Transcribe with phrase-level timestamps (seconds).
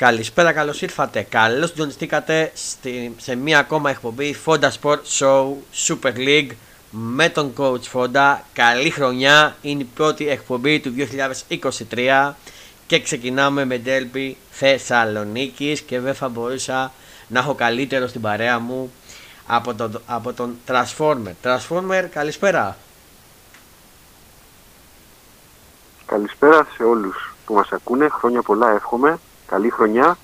[0.00, 1.22] Καλησπέρα, καλώς ήρθατε.
[1.22, 2.52] Καλώς συντονιστήκατε
[3.16, 5.52] σε μία ακόμα εκπομπή Fonda Sport Show
[5.86, 6.50] Super League
[6.90, 8.36] με τον coach Fonda.
[8.52, 10.94] Καλή χρονιά, είναι η πρώτη εκπομπή του
[11.90, 12.32] 2023
[12.86, 16.92] και ξεκινάμε με Derby Θεσσαλονίκης και δεν θα μπορούσα
[17.28, 18.92] να έχω καλύτερο στην παρέα μου
[19.46, 21.32] από τον, από τον Transformer.
[21.42, 22.76] Transformer, καλησπέρα.
[26.10, 28.08] Καλησπέρα σε όλους που μας ακούνε.
[28.08, 30.18] Χρόνια πολλά εύχομαι καλή χρονιά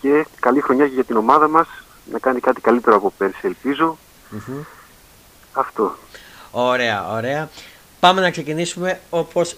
[0.00, 1.68] και καλή χρονιά και για την ομάδα μας
[2.12, 3.56] να κάνει κάτι καλύτερο από πέρσι
[5.52, 5.94] Αυτό.
[6.50, 7.48] Ωραία, ωραία.
[8.00, 9.56] Πάμε να ξεκινήσουμε όπως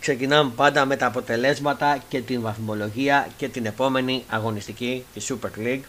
[0.00, 5.82] ξεκινάμε πάντα με τα αποτελέσματα και την βαθμολογία και την επόμενη αγωνιστική τη Super League.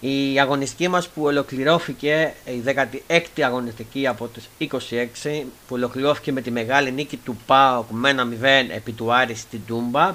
[0.00, 4.66] Η αγωνιστική μας που ολοκληρώθηκε, η 16η αγωνιστική από τις 26
[5.68, 9.60] που ολοκληρώθηκε με τη μεγάλη νίκη του ΠΑΟΚ με ένα 0 επί του Άρη στην
[9.66, 10.14] Τούμπα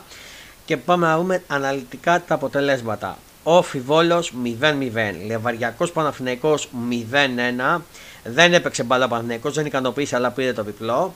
[0.65, 3.17] και πάμε να δούμε αναλυτικά τα αποτελέσματα.
[3.43, 4.55] Όφι Βόλος 0-0,
[5.25, 6.69] Λεβαριακός Παναθηναϊκός
[7.75, 7.81] 0-1,
[8.23, 11.13] δεν έπαιξε μπάλα ο Παναθηναϊκός, δεν ικανοποίησε αλλά πήρε το διπλό.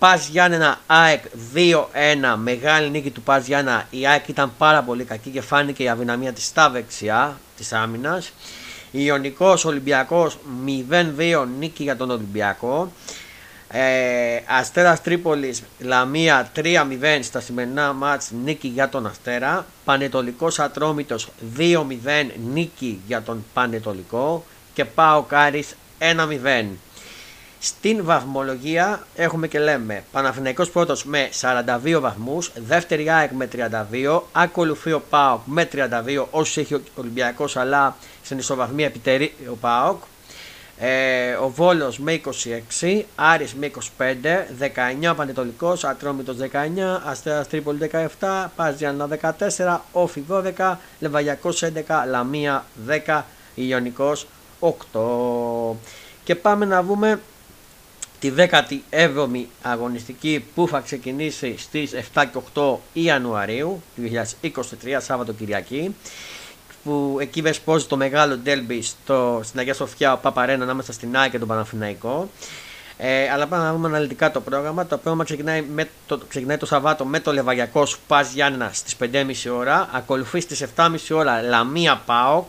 [0.00, 3.86] Πας Γιάννενα ΑΕΚ 2-1, μεγάλη νίκη του Πας Γιάννα.
[3.90, 8.32] Η ΑΕΚ ήταν πάρα πολύ κακή και φάνηκε η αδυναμία της στα δεξιά της άμυνας.
[8.90, 12.92] Ιωνικός Ολυμπιακός 0-2 νίκη για τον Ολυμπιακό.
[13.68, 22.30] Ε, Αστέρας Τρίπολης Λαμία 3-0 στα σημερινά μάτς νίκη για τον Αστέρα Πανετολικός Ατρόμητος 2-0
[22.52, 26.66] νίκη για τον Πανετολικό και Πάο Κάρις 1-0
[27.62, 34.92] στην βαθμολογία έχουμε και λέμε Παναθηναϊκός πρώτος με 42 βαθμούς, δεύτερη ΑΕΚ με 32, ακολουθεί
[34.92, 40.02] ο ΠΑΟΚ με 32 όσους έχει ο Ολυμπιακός αλλά στην ισοβαθμία επιτερεί ο ΠΑΟΚ.
[40.78, 48.50] Ε, ο Βόλος με 26, Άρης με 25, 19 Πανετολικός, Ατρόμητος 19, Αστέρας Τρίπολη 17,
[48.56, 52.64] Παζιάννα 14, Όφι 12, Λεβαγιακός 11, Λαμία
[53.06, 54.26] 10, Ιωνικός
[54.60, 55.76] 8.
[56.24, 57.20] Και πάμε να δούμε
[58.20, 64.02] τη 17η αγωνιστική που θα ξεκινήσει στις 7 και 8 Ιανουαρίου του
[64.42, 65.94] 2023, Σάββατο Κυριακή
[66.84, 71.38] που εκεί βεσπόζει το μεγάλο ντέλμπι στο, στην Αγία Σοφιά Παπαρένα ανάμεσα στην ΑΕΚ και
[71.38, 72.30] τον Παναθηναϊκό.
[72.96, 74.86] Ε, αλλά πάμε να δούμε αναλυτικά το πρόγραμμα.
[74.86, 79.24] Το πρόγραμμα ξεκινάει, με το, ξεκινάει το Σαββάτο με το Λεβαγιακό Σπάζ Γιάννα στις 5.30
[79.52, 79.88] ώρα.
[79.92, 82.46] Ακολουθεί στις 7.30 ώρα Λαμία Πάοκ.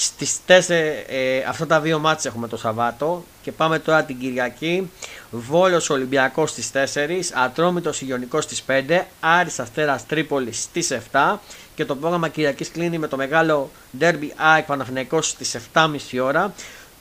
[0.00, 3.24] Στις 4 ε, αυτά τα δύο μάτια έχουμε το Σαββάτο.
[3.42, 4.90] Και πάμε τώρα την Κυριακή.
[5.30, 7.32] Βόλος Ολυμπιακός στις 4.
[7.44, 9.04] Ατρόμητος Ιγιονικό στις 5.
[9.20, 11.38] Άρης Αστέρας Τρίπολης στις 7
[11.74, 13.70] και το πρόγραμμα Κυριακής κλείνει με το μεγάλο
[14.00, 16.54] Derby ΑΕΚ Παναθηναϊκός στις 7.30 ώρα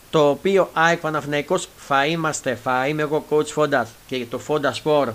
[0.10, 5.08] το οποίο ΑΕΚ Παναθηναϊκός θα είμαστε, θα είμαι εγώ coach Fonda και το Fonda Sport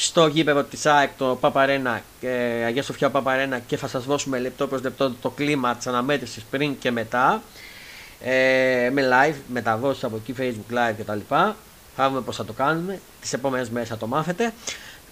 [0.00, 4.66] στο γήπεδο της ΑΕΚ το Παπαρένα, ε, Αγία Σοφιά Παπαρένα και θα σας δώσουμε λεπτό
[4.66, 7.42] προς λεπτό το κλίμα της αναμέτρησης πριν και μετά
[8.22, 11.18] ε, με live, μεταδόσεις από εκεί, facebook live κτλ.
[11.96, 14.52] Θα δούμε πώς θα το κάνουμε, τις επόμενες μέρες θα το μάθετε.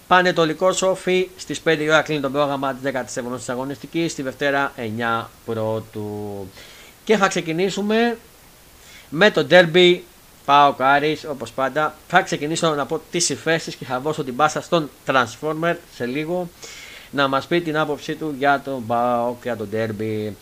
[0.06, 5.30] Πανετολικό Σόφι στις 5 η ώρα κλείνει το πρόγραμμα της 17η αγωνιστικής, στη Δευτέρα 9
[5.46, 6.46] Πρώτου.
[7.04, 8.18] Και θα ξεκινήσουμε
[9.08, 9.98] με το Derby
[10.46, 11.94] Πάω Κάρις, όπως πάντα.
[12.08, 16.48] Θα ξεκινήσω να πω τις υφέσεις και θα δώσω την πάσα στον Transformer σε λίγο
[17.10, 20.32] να μας πει την άποψή του για τον Πάο και για τον Derby.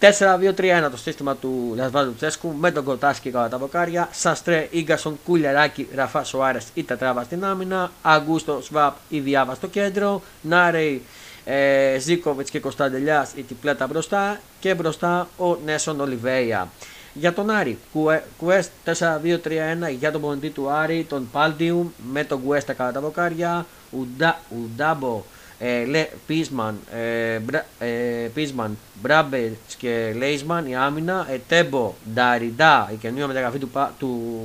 [0.00, 4.08] 4-2-3-1 το σύστημα του Λασβάδου Τσέσκου με τον Κοτάσκι κατά τα βοκάρια.
[4.12, 7.90] Σαστρέ, γκασον, Κουλεράκη, Ραφά Σοάρε ή Τετράβα στην άμυνα.
[8.02, 10.22] Αγκούστο, Σβάπ ή Διάβα στο κέντρο.
[10.42, 11.02] Νάρεϊ,
[11.44, 14.40] ε, Ζήκοβιτς και Κωνσταντελιάς ή Τιπλέτα μπροστά.
[14.60, 16.68] Και μπροστά ο Νέσον Ολιβέια.
[17.14, 17.78] Για τον Άρη,
[18.36, 18.98] Κουέστ 4-2-3-1
[19.98, 23.66] για τον πονητή του Άρη, τον Πάλτιου με τον Κουέστα κατά τα βοκάρια.
[24.50, 25.22] Ουντάμπο
[25.58, 27.86] ε, Λε, Πίσμαν, ε, Μπρα, ε,
[28.34, 34.42] Πίσμαν, Μπράμπετς και Λέισμαν η άμυνα, ε, Τέμπο, Νταριντά, η καινούργια μεταγραφή του, του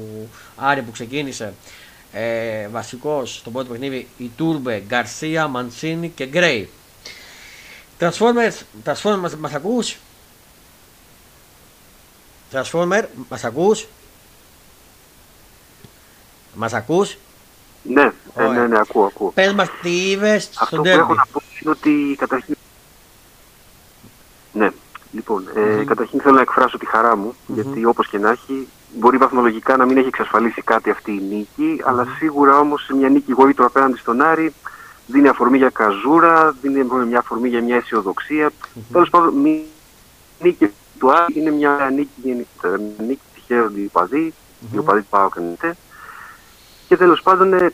[0.56, 1.53] Άρη που ξεκίνησε
[2.12, 6.69] ε, βασικός στο πρώτο παιχνίδι η Τούρμπε, Γκαρσία, Μανσίνη και Γκρέι.
[8.00, 9.98] Transformers, Transformers μας, μας ακούς;
[12.51, 13.88] Transformer, μας ακούς;
[16.54, 17.18] Μας ακούς;
[17.84, 19.31] Ναι, ε, ναι, ναι, ακούω, ακούω.
[19.31, 22.56] Πες μας τι είδες Αυτό που έχω να πω είναι ότι καταρχήν...
[24.54, 24.69] Ναι,
[25.12, 29.18] λοιπόν, ε, καταρχήν θέλω να εκφράσω τη χαρά μου, γιατί όπως και να έχει, μπορεί
[29.18, 33.66] βαθμολογικά να μην έχει εξασφαλίσει κάτι αυτή η νίκη, αλλά σίγουρα όμως μια νίκη γοήτρο
[33.66, 34.54] απέναντι στον Άρη
[35.07, 38.50] δίνει αφορμή για καζούρα, δίνει μια αφορμή για μια αισιοδοξία.
[38.50, 38.81] Mm-hmm.
[38.92, 39.62] Τέλος πάντων, μια
[40.42, 44.34] νίκη του Άρη είναι μια νίκη γενικότερα, μια νίκη τυχαία οι οπαδοί,
[44.74, 45.57] οι οπαδοί του
[46.88, 47.74] και τέλος πάντων ε,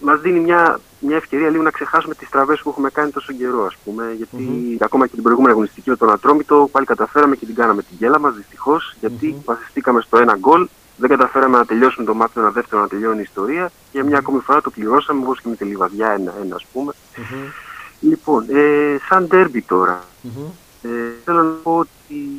[0.00, 3.64] μας δίνει μια, μια ευκαιρία λίγο να ξεχάσουμε τις τραβές που έχουμε κάνει τόσο καιρό,
[3.64, 4.12] ας πούμε.
[4.16, 4.84] Γιατί mm-hmm.
[4.84, 8.18] ακόμα και την προηγούμενη αγωνιστική με τον Ατρόμητο πάλι καταφέραμε και την κάναμε την γέλα
[8.18, 9.44] μας, δυστυχώς, γιατί mm-hmm.
[9.44, 10.68] βασιστήκαμε στο ένα γκολ.
[10.96, 14.40] Δεν καταφέραμε να τελειώσουμε το μάτι ένα δεύτερο να τελειώνει η ιστορία και μια ακόμη
[14.40, 16.92] φορά το πληρώσαμε όπως και με τη Λιβαδιά ένα-ένα, ας πούμε.
[16.92, 17.52] Mm-hmm.
[18.00, 20.04] Λοιπόν, ε, σαν τέρμπι τώρα.
[20.24, 20.50] Mm-hmm.
[20.86, 22.30] Ε, θέλω να πω ότι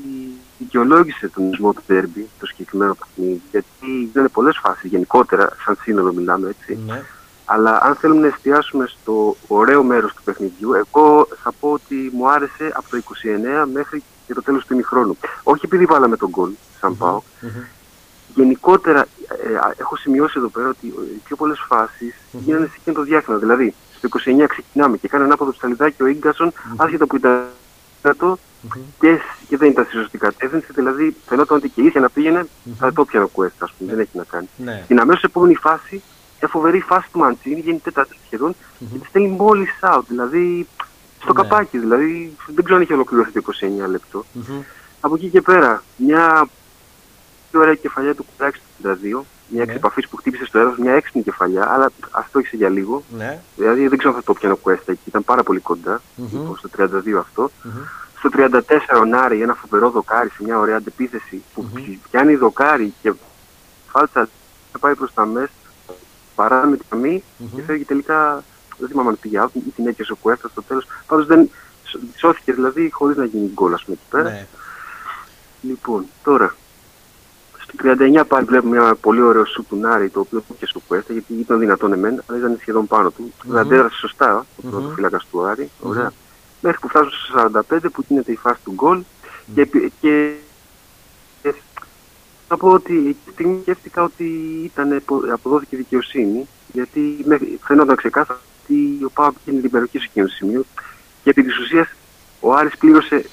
[0.58, 5.78] δικαιολόγησε τον ισμό του τέρμπι το συγκεκριμένο παιχνίδι, γιατί δεν είναι πολλές φάσεις γενικότερα, σαν
[5.82, 6.80] σύνολο μιλάμε έτσι.
[6.88, 7.02] Mm-hmm.
[7.46, 12.30] Αλλά αν θέλουμε να εστιάσουμε στο ωραίο μέρος του παιχνιδιού, εγώ θα πω ότι μου
[12.30, 12.98] άρεσε από το
[13.64, 15.18] 29 μέχρι και το τέλος του ημιχρόνου.
[15.44, 16.98] Όχι επειδή βάλαμε τον γκολ, σαν mm-hmm.
[16.98, 17.22] πάω.
[17.42, 17.66] Mm-hmm.
[18.36, 22.40] Γενικότερα, ε, έχω σημειώσει εδώ πέρα ότι οι πιο πολλές φάσεις mm-hmm.
[22.40, 23.38] γίνανε σε εκείνο το διάστημα.
[23.38, 26.76] Δηλαδή, στο 29 ξεκινάμε και κάνει ανάποδο ψαλιδάκι ο γκασον mm-hmm.
[26.78, 27.46] άσχετα που ήταν
[28.16, 28.80] το mm-hmm.
[29.00, 30.68] και, και δεν ήταν στη σωστή κατεύθυνση.
[30.70, 32.72] Δηλαδή, φαινόταν ότι και ίσια να πήγαινε, mm-hmm.
[32.78, 33.92] θα το πιανε ο Κουέστα, ας πούμε.
[33.92, 34.48] Δεν έχει να κάνει.
[34.58, 34.84] Ναι.
[34.88, 36.02] Την αμέσως επόμενη φάση
[36.40, 38.88] μια φοβερή φάση του Μαντσίνη, γίνεται τέταρτη σχεδόν, mm-hmm.
[38.92, 40.02] και τη στέλνει μόλις out.
[40.08, 40.68] Δηλαδή
[41.22, 41.42] στο ναι.
[41.42, 43.42] καπάκι, δηλαδή δεν ξέρω αν είχε ολοκληρωθεί το
[43.86, 44.26] 29 λεπτό.
[44.36, 44.64] Mm-hmm.
[45.00, 46.48] Από εκεί και πέρα, μια
[47.52, 49.72] πιο ωραία κεφαλιά του Κουράκη στο 32, μια ναι.
[49.72, 53.04] εξεπαφή που χτύπησε στο έδαφος, μια έξυπνη κεφαλιά, αλλά αυτό είχε για λίγο.
[53.18, 53.42] Ναι.
[53.56, 56.30] Δηλαδή δεν ξέρω αν θα το πιάνω Κουέστα εκεί, ήταν πάρα πολύ κοντά, mm-hmm.
[56.32, 56.88] λοιπόν, στο 32
[57.20, 57.52] αυτό.
[57.64, 58.18] Mm-hmm.
[58.18, 58.60] Στο 34
[59.02, 61.98] ο Νάρη, ένα φοβερό δοκάρι σε μια ωραία αντεπίθεση που mm-hmm.
[62.10, 63.14] πιάνει δοκάρι και
[63.88, 64.30] φάλτσα
[64.80, 65.50] πάει προς τα μέσα
[66.36, 67.56] παρά με τη γραμμή mm-hmm.
[67.56, 68.44] και φεύγει τελικά.
[68.80, 70.88] Δεν θυμάμαι αν πήγε out ή την έκαιγε ο Κουέφτα στο τέλος.
[71.08, 71.50] Πάντως δεν
[72.18, 74.30] σώθηκε δηλαδή χωρίς να γίνει γκολ, ας πούμε εκεί πέρα.
[74.30, 74.48] Ναι.
[75.62, 76.56] Λοιπόν, τώρα.
[77.74, 81.14] Στο 39 πάλι βλέπουμε ένα πολύ ωραίο σου του Νάρη το οποίο πήγε στο Κουέφτα
[81.14, 83.34] γιατί ήταν δυνατόν εμένα, αλλά ήταν σχεδόν πάνω του.
[83.34, 83.56] Mm-hmm.
[83.56, 84.70] αντέδρασε σωστά ο mm-hmm.
[84.70, 85.70] πρώτος φύλακας του Άρη.
[85.82, 86.10] Ωραία.
[86.10, 86.62] Mm-hmm.
[86.62, 89.54] Μέχρι που φτάσουν στο 45 που γίνεται η φάση του γκολ mm-hmm.
[89.54, 90.34] και, και
[92.48, 94.24] θα πω ότι εκείνη τη στιγμή σκέφτηκα ότι
[94.64, 95.04] ήταν,
[95.34, 97.26] αποδόθηκε δικαιοσύνη, γιατί
[97.62, 100.66] φαινόταν ξεκάθαρα ότι ο Πάοκ είναι υπεροχή σε εκείνο το σημείο
[101.24, 101.88] και επί της ουσίας
[102.40, 103.26] ο Άρης πλήρωσε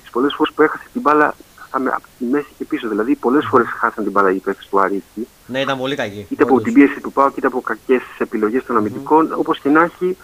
[0.00, 1.34] τις πολλές φορές που έχασε την μπάλα
[1.70, 2.88] από τη μέση και πίσω.
[2.88, 5.02] Δηλαδή, πολλές φορές χάσαν την μπάλα οι παίχτε του Άρη.
[5.46, 6.26] Ναι, ήταν πολύ κακή.
[6.28, 9.28] Είτε από την πίεση του Πάοκ είτε από κακές επιλογές των αμυντικών.
[9.28, 9.38] Mm-hmm.
[9.38, 10.16] Όπως και να έχει,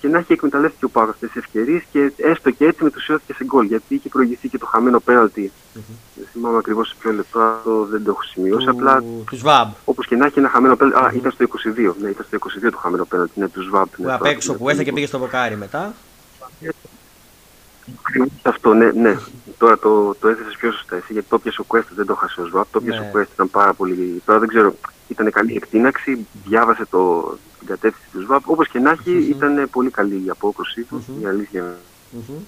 [0.00, 3.44] και να έχει εκμεταλλεύτηκε ο Πάοκ αυτές τις ευκαιρίες και έστω και έτσι μετουσιώθηκε σε
[3.44, 3.66] γκολ.
[3.66, 5.52] Γιατί είχε προηγηθεί και το χαμένο πέναλτι.
[5.74, 5.80] Mm-hmm.
[6.14, 8.66] Δεν θυμάμαι ακριβώς σε ποιο λεπτό, το δεν το έχω σημειώσει.
[8.66, 8.70] Του...
[8.70, 9.74] Απλά.
[9.84, 10.98] Όπως και να έχει ένα χαμένο πέναλτι.
[11.00, 11.12] Mm-hmm.
[11.12, 11.46] Α, ήταν στο
[11.90, 11.94] 22.
[12.00, 13.40] Ναι, ήταν στο 22 το χαμένο πέναλτι.
[13.40, 13.86] Ναι, του Σβάμπ.
[13.96, 15.94] Που απ' έξω που έφτασε και πήγε στο βοκάρι μετά.
[18.42, 19.16] Αυτό, ναι, ναι.
[19.58, 22.40] Τώρα το, το έθεσες πιο σωστά εσύ, γιατί το πιασε ο Κουέστα, δεν το χάσε
[22.40, 22.64] ο Σβάμπ.
[22.70, 23.06] Το πιασε ναι.
[23.06, 24.22] ο Κουέστα, ήταν πάρα πολύ.
[24.24, 24.74] Τώρα δεν ξέρω,
[25.08, 27.22] ήταν καλή εκτείναξη, διάβασε το,
[27.58, 28.48] την κατεύθυνση του ΣΒΑΠ.
[28.48, 29.36] Όπως και να έχει, mm-hmm.
[29.36, 31.22] ήταν πολύ καλή η απόκρουσή του, mm-hmm.
[31.22, 31.76] η αλήθεια.
[32.16, 32.42] Mm-hmm.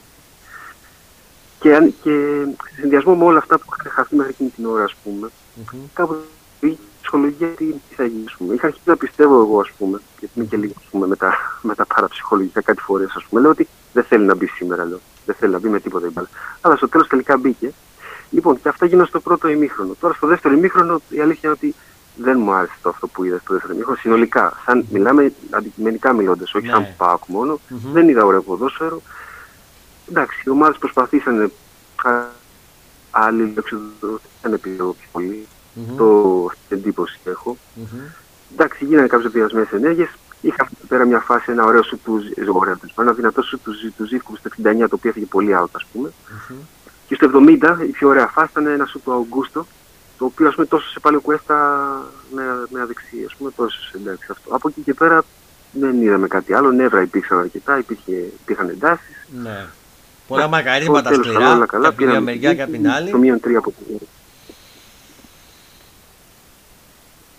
[1.60, 4.94] Και, και σε συνδυασμό με όλα αυτά που είχαν χαθεί μέχρι εκείνη την ώρα, ας
[5.04, 5.76] πούμε, mm-hmm.
[5.92, 6.16] κάπου
[6.60, 8.54] η ψυχολογία τι, τι θα γίνει, πούμε.
[8.54, 11.34] Είχα αρχίσει να πιστεύω εγώ, ας πούμε, γιατί είμαι και λίγο ας πούμε, με, τα,
[11.62, 15.00] με τα παραψυχολογικά κάτι φορές, ας πούμε, λέω ότι δεν θέλει να μπει σήμερα, λέω.
[15.26, 16.28] Δεν θέλει να μπει με τίποτα η μπάλα.
[16.60, 17.72] Αλλά στο τέλος τελικά μπήκε.
[18.30, 19.94] Λοιπόν, και αυτά γίνανε στο πρώτο ημίχρονο.
[20.00, 21.74] Τώρα στο δεύτερο ημίχρονο η αλήθεια είναι ότι
[22.16, 23.98] δεν μου άρεσε το αυτό που είδα στο δεύτερο μήχρονο.
[24.00, 26.72] Συνολικά, σαν, μιλάμε αντικειμενικά μιλώντας, όχι ναι.
[26.72, 27.92] σαν Πάοκ μόνο, mm-hmm.
[27.92, 29.02] δεν είδα ωραίο ποδόσφαιρο.
[30.08, 31.52] Εντάξει, οι ομάδες προσπαθήσαν
[33.10, 33.54] άλλοι
[34.42, 35.46] δεν επιδόχω πιο πολύ.
[35.76, 35.96] Mm-hmm.
[35.96, 37.56] Το εντύπωση έχω.
[37.76, 38.12] Mm-hmm.
[38.52, 40.08] Εντάξει, γίνανε κάποιες διασμένε ενέργειες.
[40.42, 42.78] Είχα πέρα μια φάση, ένα ωραίο σου του Ζωρέα.
[42.98, 46.08] Ένα δυνατό σου του, του Ζήφκου στο 69, το οποίο έφυγε πολύ out, ας πούμε.
[46.08, 46.54] Mm-hmm.
[47.06, 49.66] Και στο 70 η πιο ωραία φάση ήταν ένα σου του Αουγκούστο,
[50.18, 51.56] το οποίο ας πούμε τόσο σε πάλι ο Κουέστα
[52.34, 54.54] με, με αδεξί, ας πούμε τόσο εντάξει αυτό.
[54.54, 55.24] Από εκεί και πέρα
[55.72, 59.26] δεν είδαμε κάτι άλλο, νεύρα υπήρξαν αρκετά, υπήρχε, υπήρχαν εντάσεις.
[59.42, 59.66] Ναι.
[60.28, 63.10] Πολλά μακαρίσματα σκληρά, και από την μεριά και από την άλλη.
[63.10, 63.98] Το μείον τρία από την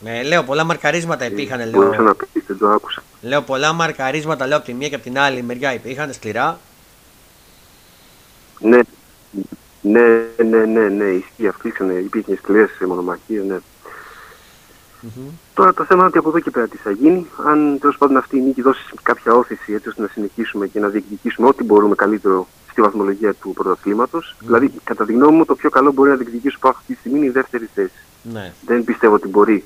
[0.03, 1.69] ναι, λέω πολλά μαρκαρίσματα υπήρχαν.
[1.69, 3.03] Λέω, να πεις, δεν το άκουσα.
[3.21, 6.59] λέω πολλά μαρκαρίσματα λέω από τη μία και από την άλλη μεριά υπήρχαν σκληρά.
[8.59, 8.79] Ναι,
[9.81, 10.01] ναι,
[10.43, 11.47] ναι, ναι, ναι, ισχύει.
[11.47, 13.57] Αυτοί υπήρχε σκληρές μονομαχίες, ναι.
[15.03, 15.31] Mm-hmm.
[15.53, 17.27] Τώρα το θέμα είναι ότι από εδώ και πέρα τι θα γίνει.
[17.45, 20.87] Αν τέλος πάντων αυτή η νίκη δώσει κάποια όθηση έτσι ώστε να συνεχίσουμε και να
[20.87, 24.35] διεκδικήσουμε ό,τι μπορούμε καλύτερο στη βαθμολογία του πρωταθλήματος.
[24.35, 24.45] Mm-hmm.
[24.45, 27.17] Δηλαδή, κατά τη γνώμη μου, το πιο καλό μπορεί να διεκδικήσει από αυτή τη στιγμή
[27.17, 28.03] είναι η δεύτερη θέση.
[28.23, 28.53] Ναι.
[28.65, 29.63] Δεν πιστεύω ότι μπορεί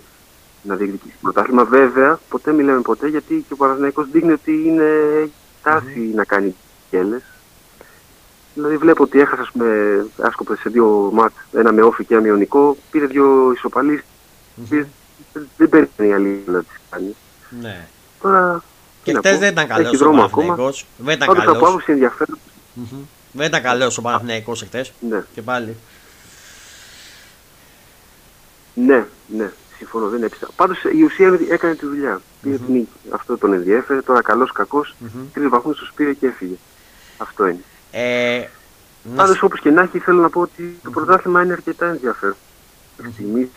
[0.61, 1.63] να διεκδικήσει το πρωτάθλημα.
[1.63, 4.89] Βέβαια, ποτέ μιλάμε ποτέ γιατί και ο Παναθηναϊκός δείχνει ότι είναι
[5.63, 6.15] τάση mm-hmm.
[6.15, 6.55] να κάνει
[6.89, 7.19] κέλε.
[8.53, 12.27] Δηλαδή βλέπω ότι έχασα πούμε, άσκοπες σε δύο μάτς, ένα με όφη και ένα με
[12.27, 14.85] ιονικό, πήρε δύο ισοπαλείς, mm-hmm.
[15.57, 17.15] δεν παίρνει η αλήθεια να τις κάνει.
[17.61, 17.87] Ναι.
[18.21, 18.63] Τώρα,
[19.03, 20.85] και χτες δεν ήταν καλός ο Παναθηναϊκός.
[20.97, 21.55] Δεν ήταν καλός.
[21.55, 22.37] από άποψη ενδιαφέρον.
[22.75, 23.05] Mm-hmm.
[23.31, 24.93] Δεν ήταν καλός ο Παναθηναϊκός χτες.
[25.09, 25.23] Ναι.
[25.33, 25.75] Και πάλι.
[28.73, 29.51] Ναι, ναι.
[29.77, 30.47] Συμφωνώ, δεν έπεισα.
[30.55, 32.21] Πάντως η ουσία έκανε τη δουλειά.
[32.41, 32.97] Πήρε την νίκη.
[33.09, 34.01] Αυτό τον ενδιέφερε.
[34.01, 34.95] Τώρα καλός κακός.
[35.03, 35.25] Mm-hmm.
[35.33, 36.55] Τρει βαθμούς τους πήρε και έφυγε.
[37.17, 37.63] Αυτό είναι.
[37.91, 38.47] Ε,
[39.15, 42.35] Πάντως όπως και να έχει, θέλω να πω ότι το πρωτάθλημα είναι αρκετά ενδιαφέρον.
[42.97, 43.51] Αυτή τη στιγμή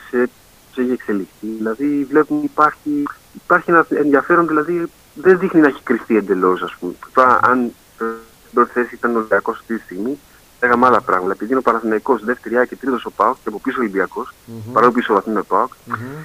[0.76, 1.46] έχει εξελιχθεί.
[1.46, 6.92] Δηλαδή βλέπουμε υπάρχει, υπάρχει ένα ενδιαφέρον, δηλαδή δεν δείχνει να έχει κρυφτεί εντελώς, ας πούμε.
[7.12, 8.06] Τώρα, αν στην
[8.54, 10.18] πρώτη θέση ήταν ο Ολυμπιακός αυτή τη στιγμή,
[10.60, 11.32] λέγαμε άλλα πράγματα.
[11.32, 14.72] Επειδή είναι ο Παναθηναϊκός δεύτερη και τρίτος ο Πάοκ και από πίσω ο Ολυμπιακός, mm-hmm.
[14.72, 16.24] παρόλο πίσω βαθμό ο Πάοκ, mm-hmm.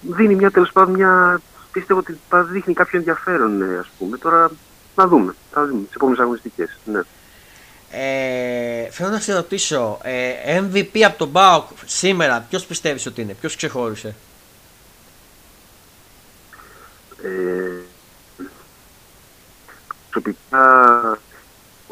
[0.00, 1.40] δίνει μια τέλος πάντων μια.
[1.72, 2.18] Πιστεύω ότι
[2.50, 4.16] δείχνει κάποιο ενδιαφέρον, ας πούμε.
[4.16, 4.50] Τώρα
[4.94, 5.34] να δούμε.
[5.52, 6.78] Θα δούμε τις επόμενες αγωνιστικές.
[6.84, 7.00] Ναι.
[7.94, 13.34] Ε, θέλω να σε ρωτήσω, ε, MVP από τον Πάοκ σήμερα, ποιος πιστεύεις ότι είναι,
[13.34, 14.14] ποιος ξεχώρισε;
[17.22, 17.82] Ε,
[20.10, 21.18] προσωπικά,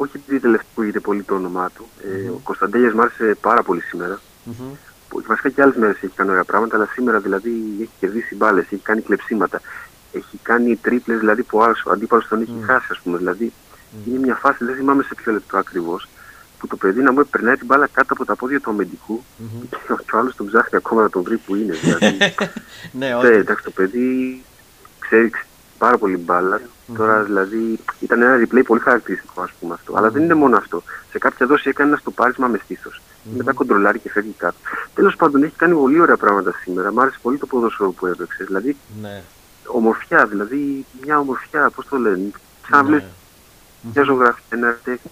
[0.01, 1.85] όχι επειδή τελευταία ακούγεται πολύ το όνομά του.
[2.03, 2.33] Ε, mm-hmm.
[2.33, 4.19] Ο Κωνσταντέλια μου άρεσε πάρα πολύ σήμερα.
[4.19, 4.75] Mm-hmm.
[5.27, 8.81] Βασικά και άλλες μέρες έχει κάνει ωραία πράγματα, αλλά σήμερα δηλαδή έχει κερδίσει μπάλες, έχει
[8.81, 9.61] κάνει κλεψίματα.
[10.11, 12.65] Έχει κάνει τρίπλες δηλαδή που ο αντίπαλος τον έχει mm.
[12.65, 13.17] χάσει, ας πούμε.
[13.17, 14.07] Δηλαδή mm.
[14.07, 16.07] είναι μια φάση, δεν θυμάμαι σε ποιο λεπτό ακριβώς,
[16.59, 19.65] που το παιδί να μου περνάει την μπάλα κάτω από τα πόδια του αμυντικού mm-hmm.
[19.69, 21.73] και ο άλλος τον ψάχνει ακόμα να τον βρει που είναι.
[21.81, 22.17] Δηλαδή,
[22.91, 23.27] ναι, όχι.
[23.27, 24.43] εντάξει, το παιδί
[24.99, 25.31] ξέρει
[25.83, 26.59] πάρα πολύ μπάλα.
[26.59, 26.95] Mm-hmm.
[26.97, 29.93] Τώρα δηλαδή ήταν ένα replay πολύ χαρακτηριστικό, ας πούμε αυτό.
[29.93, 29.97] Mm-hmm.
[29.97, 30.83] Αλλά δεν είναι μόνο αυτό.
[31.11, 33.01] Σε κάποια δόση έκανε ένα στο πάρισμα με στήθος.
[33.01, 33.37] Mm-hmm.
[33.37, 34.57] Μετά κοντρολάρει και φεύγει κάτω.
[34.93, 36.93] Τέλος πάντων έχει κάνει πολύ ωραία πράγματα σήμερα.
[36.93, 38.43] Μ' άρεσε πολύ το ποδόσφαιρο που έπαιξε.
[38.43, 39.23] Δηλαδή ναι.
[39.65, 42.31] ομορφιά, δηλαδή μια ομορφιά, πώς το λένε.
[42.69, 43.03] Σαν να
[43.93, 45.11] μια ζωγραφία, ένα τέχνη.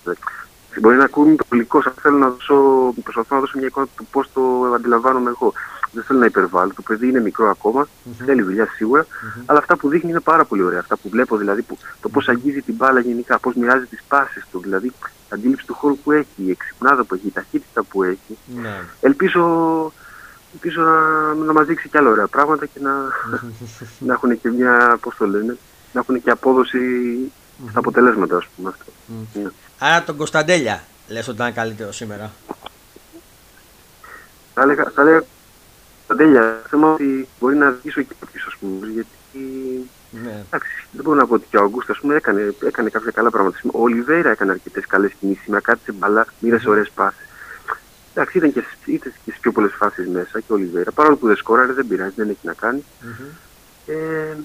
[0.81, 2.55] Μπορεί να ακούγει το αλλά θέλω να δώσω,
[3.03, 4.41] προσπαθώ να δώσω μια εικόνα του πώς το
[4.75, 5.53] αντιλαμβάνομαι εγώ.
[5.91, 6.73] Δεν θέλω να υπερβάλλω.
[6.75, 8.23] Το παιδί είναι μικρό ακόμα, mm-hmm.
[8.25, 9.43] θέλει δουλειά σίγουρα, mm-hmm.
[9.45, 10.79] αλλά αυτά που δείχνει είναι πάρα πολύ ωραία.
[10.79, 14.45] Αυτά που βλέπω δηλαδή, που, το πώς αγγίζει την μπάλα γενικά, πώς μοιράζει τις πάσεις
[14.51, 14.93] του, δηλαδή η
[15.29, 18.19] αντίληψη του χώρου που έχει, η εξυπνάδα που έχει, η ταχύτητα που έχει.
[18.29, 18.85] Mm-hmm.
[19.01, 19.43] Ελπίζω,
[20.53, 22.91] ελπίζω να, να μας δείξει κι άλλα ωραία πράγματα και να,
[24.07, 25.57] να έχουν και μια, πώς το λένε,
[25.93, 26.79] να έχουν και απόδοση
[27.69, 28.91] στα αποτελέσματα, ας πούμε αυτό.
[29.33, 29.49] Ναι.
[29.79, 32.31] Άρα τον Κωνσταντέλια λες ότι ήταν καλύτερο σήμερα.
[34.53, 35.23] Θα έλεγα, θα έλεγα
[36.09, 39.07] Κωνσταντέλια, θέμα ότι μπορεί να αρχίσω και κάποιος ας πούμε, γιατί
[40.11, 40.43] ναι.
[40.45, 43.59] Εντάξει, δεν μπορώ να πω ότι και ο Αγκούστα έκανε, έκανε κάποια καλά πράγματα.
[43.63, 45.47] Ο Ολιβέρα έκανε αρκετές καλές κινήσεις.
[45.47, 46.71] Με κάτσε μπαλά, μοίρασε mm.
[46.71, 47.17] ωραίες πάσει.
[48.13, 50.91] Εντάξει, ήταν και, ήταν και στις πιο πολλές φάσεις μέσα και ο Ολιβέρα.
[50.91, 52.83] Παρόλο που δεν σκόραρε, δεν πειράζει, δεν έχει να κάνει.
[53.01, 53.35] Mm-hmm.
[53.85, 54.35] Ε,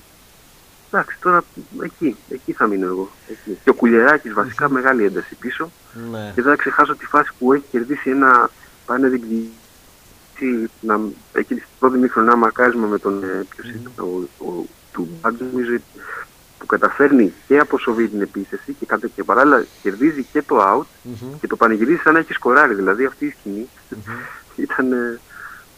[0.90, 1.44] Εντάξει, τώρα
[1.82, 3.10] εκεί, εκεί θα μείνω εγώ.
[3.28, 3.58] Εκεί.
[3.64, 5.70] Και ο Κουλιεράκη βασικά μεγάλη ένταση πίσω.
[6.10, 6.32] Ναι.
[6.34, 8.50] Και δεν θα ξεχάσω τη φάση που έχει κερδίσει ένα
[8.86, 9.52] πάνε διεκδικητή
[10.80, 11.00] να,
[11.32, 13.80] εκεί στην πρώτη μήχρονά μακάρισμα με τον ε, ποιος mm.
[13.80, 15.76] ήταν, ο, ο, του Μπάντζο, νομίζω
[16.58, 21.38] που καταφέρνει και αποσοβεί την επίθεση και, κατά, και παράλληλα κερδίζει και το out mm-hmm.
[21.40, 22.74] και το πανηγυρίζει σαν να έχει σκοράρει.
[22.74, 24.56] Δηλαδή αυτή η σκηνή mm-hmm.
[24.64, 25.20] ήταν, ε,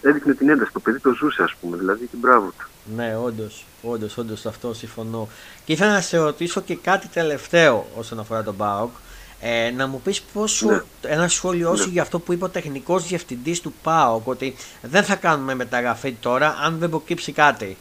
[0.02, 0.72] έδειχνε την ένταση.
[0.72, 2.66] Το παιδί το ζούσε, ας πούμε, δηλαδή και μπράβο του.
[2.96, 5.28] Ναι, όντως, όντως, όντως αυτό συμφωνώ.
[5.64, 8.90] Και ήθελα να σε ρωτήσω και κάτι τελευταίο όσον αφορά τον ΠΑΟΚ.
[9.40, 10.83] Ε, να μου πεις πόσο, ναι.
[11.02, 11.85] ένα σχόλιο ναι.
[11.85, 16.57] για αυτό που είπε ο τεχνικός διευθυντής του ΠΑΟΚ ότι δεν θα κάνουμε μεταγραφή τώρα
[16.62, 17.76] αν δεν προκύψει κάτι.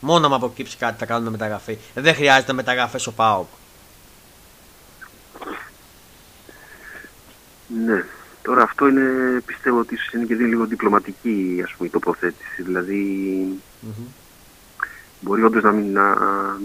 [0.00, 1.78] Μόνο αν αποκύψει κάτι θα κάνουμε μεταγραφή.
[1.94, 3.46] Δεν χρειάζεται μεταγραφές ο ΠΑΟΚ.
[7.86, 8.04] Ναι.
[8.42, 12.62] Τώρα αυτό είναι, πιστεύω ότι ίσως είναι και λίγο διπλωματική ας πούμε, η τοποθέτηση.
[12.62, 13.46] Δηλαδή
[13.86, 14.06] mm-hmm.
[15.20, 16.16] Μπορεί όντως να μην, να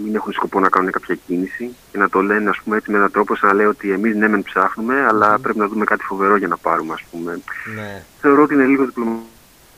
[0.04, 2.96] μην έχουν σκοπό να κάνουν κάποια κίνηση και να το λένε ας πούμε, έτσι με
[2.96, 5.42] έναν τρόπο σαν να λέει ότι εμείς ναι μεν ψάχνουμε αλλά mm-hmm.
[5.42, 7.40] πρέπει να δούμε κάτι φοβερό για να πάρουμε ας πούμε.
[7.74, 8.04] Ναι.
[8.20, 9.30] Θεωρώ ότι είναι λίγο διπλωματική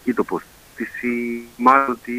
[0.04, 1.48] η τοποθέτηση.
[1.56, 2.14] Μάλλον ότι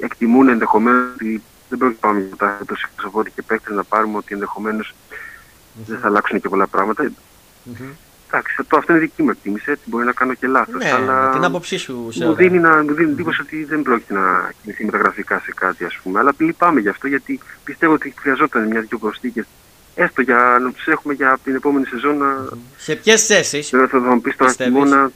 [0.00, 4.34] εκτιμούν ενδεχομένως ότι δεν πρόκειται να πάμε για τα τόσο και παίκτες να πάρουμε ότι
[4.34, 5.84] ενδεχομένως mm-hmm.
[5.86, 7.10] δεν θα αλλάξουν και πολλά πράγματα.
[7.10, 7.92] Mm-hmm.
[8.34, 10.82] Εντάξει, το, αυτό είναι δική μου εκτίμηση, έτσι μπορεί να κάνω και λάθος.
[10.82, 14.52] Ναι, αλλά την άποψή σου, Μου δίνει, να, μου δίνει εντύπωση ότι δεν πρόκειται να
[14.62, 16.18] κινηθεί μεταγραφικά σε κάτι, ας πούμε.
[16.18, 19.46] Αλλά λυπάμαι γι' αυτό, γιατί πιστεύω ότι χρειαζόταν μια-δυο προσθήκε.
[19.94, 22.48] Έστω για να τους έχουμε για την επόμενη σεζόν να.
[22.76, 23.70] Σε ποιες θέσεις.
[23.70, 25.10] Δεν θα μου πεις τώρα χειμώνα.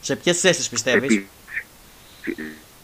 [0.00, 1.22] Σε ποιες θέσεις πιστεύεις;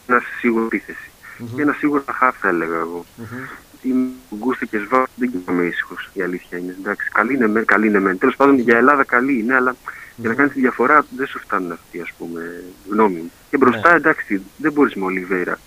[0.07, 1.11] Ένα σίγουρο επίθεση.
[1.38, 1.49] Mm-hmm.
[1.57, 3.04] Και ένα σίγουρο χάφ, θα έλεγα εγώ.
[3.23, 3.95] Mm-hmm η
[4.37, 6.11] Γκούστη και Σβά δεν κοιμάμαι ήσυχος.
[6.13, 6.77] Η αλήθεια είναι.
[6.79, 8.19] Εντάξει, καλή είναι μεν, καλή είναι μεν.
[8.19, 9.77] Τέλος πάντων για Ελλάδα καλή είναι, αλλά
[10.17, 13.33] για να κάνεις τη διαφορά δεν σου φτάνουν αυτοί, ας πούμε, γνώμη μου.
[13.51, 13.97] Και μπροστά, ναι.
[13.97, 15.59] εντάξει, δεν μπορείς με Ολιβέρα,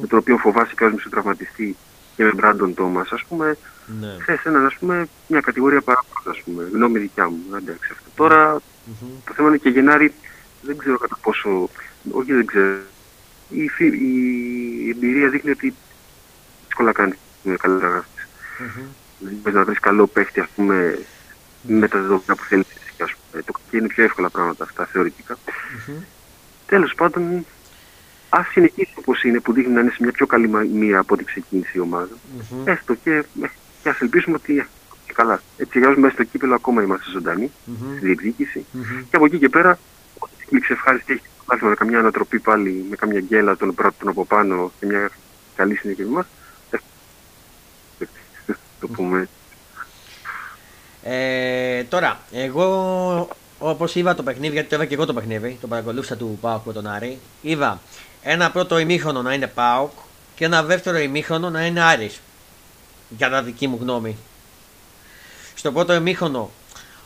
[0.00, 1.76] με τον οποίο φοβάσαι κάποιος σου τραυματιστεί
[2.16, 3.56] και με Μπράντον Τόμας, ας πούμε.
[4.00, 4.16] Ναι.
[4.24, 6.68] Θες έναν, ας πούμε, μια κατηγορία παραπάνω, ας πούμε.
[6.72, 7.38] Γνώμη δικιά μου.
[7.56, 8.10] Εντάξει, αυτό.
[8.14, 8.60] Τώρα
[9.24, 10.12] το θέμα είναι και Γενάρη,
[10.62, 11.68] δεν ξέρω κατά πόσο.
[12.10, 12.76] Όχι, δεν ξέρω.
[13.48, 15.74] Η, η εμπειρία δείχνει ότι
[16.66, 17.16] δύσκολα κάνεις
[17.48, 18.08] με καλή γραφή.
[18.16, 18.86] Mm-hmm.
[19.18, 20.98] Δεν μπορεί να βρεις καλό παίχτη, ας πούμε,
[21.62, 22.66] με τα δεδομένα που θέλεις.
[23.70, 25.36] Και είναι πιο εύκολα πράγματα αυτά θεωρητικά.
[25.36, 26.02] Mm-hmm.
[26.66, 27.44] Τέλος πάντων,
[28.36, 31.24] Α συνεχίσει όπως είναι, που δείχνει να είναι σε μια πιο καλή μοίρα από ό,τι
[31.24, 32.08] ξεκίνησε η ομάδα.
[32.12, 32.66] Mm-hmm.
[32.66, 33.46] Έστω και, ε,
[33.82, 34.66] και ας ελπίσουμε ότι
[35.06, 35.42] και καλά.
[35.56, 37.96] Έτσι, για μέσα στο κύπελο ακόμα είμαστε ζωντανοί mm-hmm.
[37.96, 38.66] στη διεκδίκηση.
[38.74, 39.04] Mm-hmm.
[39.10, 39.78] Και από εκεί και πέρα,
[40.18, 44.24] ό,τι κλείξει ευχάριστη έχεις το με καμιά ανατροπή πάλι, με καμιά γκέλα των πρώτων από
[44.24, 45.10] πάνω και μια
[45.56, 46.26] καλή συνέχεια μας.
[48.86, 49.28] Το πούμε.
[51.02, 55.66] Ε, τώρα, εγώ όπως είδα το παιχνίδι, γιατί το είδα και εγώ το παιχνίδι, το
[55.66, 57.18] παρακολούθησα του Πάουκ με τον Άρη.
[57.42, 57.80] Είδα
[58.22, 59.90] ένα πρώτο ημίχρονο να είναι Πάουκ
[60.34, 62.20] και ένα δεύτερο ημίχρονο να είναι Άρης.
[63.08, 64.16] Για τα δική μου γνώμη.
[65.54, 66.50] Στο πρώτο ημίχρονο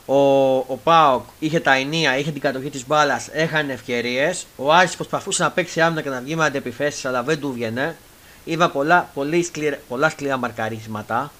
[0.06, 4.46] ο, ο Πάοκ είχε τα ενία, είχε την κατοχή της μπάλας, έχανε ευκαιρίες.
[4.56, 7.96] Ο Άρης προσπαθούσε να παίξει άμυνα και να βγει με αντεπιθέσεις, αλλά δεν του βγαινε.
[8.44, 11.32] Είδα πολλά, πολύ σκληρά, πολλά σκληρά μαρκαρίσματα.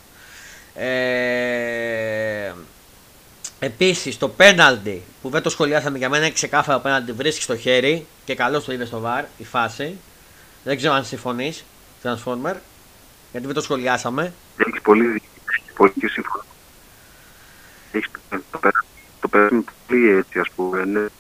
[0.79, 2.53] Ε,
[3.61, 8.07] Επίσης το πέναλτι που δεν το σχολιάσαμε για μένα είναι ξεκάθαρο πέναλτι βρίσκει στο χέρι
[8.25, 9.99] και καλώς το είδε στο βαρ η φάση.
[10.65, 11.65] Δεν ξέρω αν συμφωνείς,
[12.03, 12.55] Transformer,
[13.31, 14.33] γιατί δεν το σχολιάσαμε.
[14.57, 15.23] Έχει πολύ,
[15.75, 16.45] πολύ συμφωνώ.
[19.21, 21.11] το πέρασμα πολύ έτσι, ας πούμε.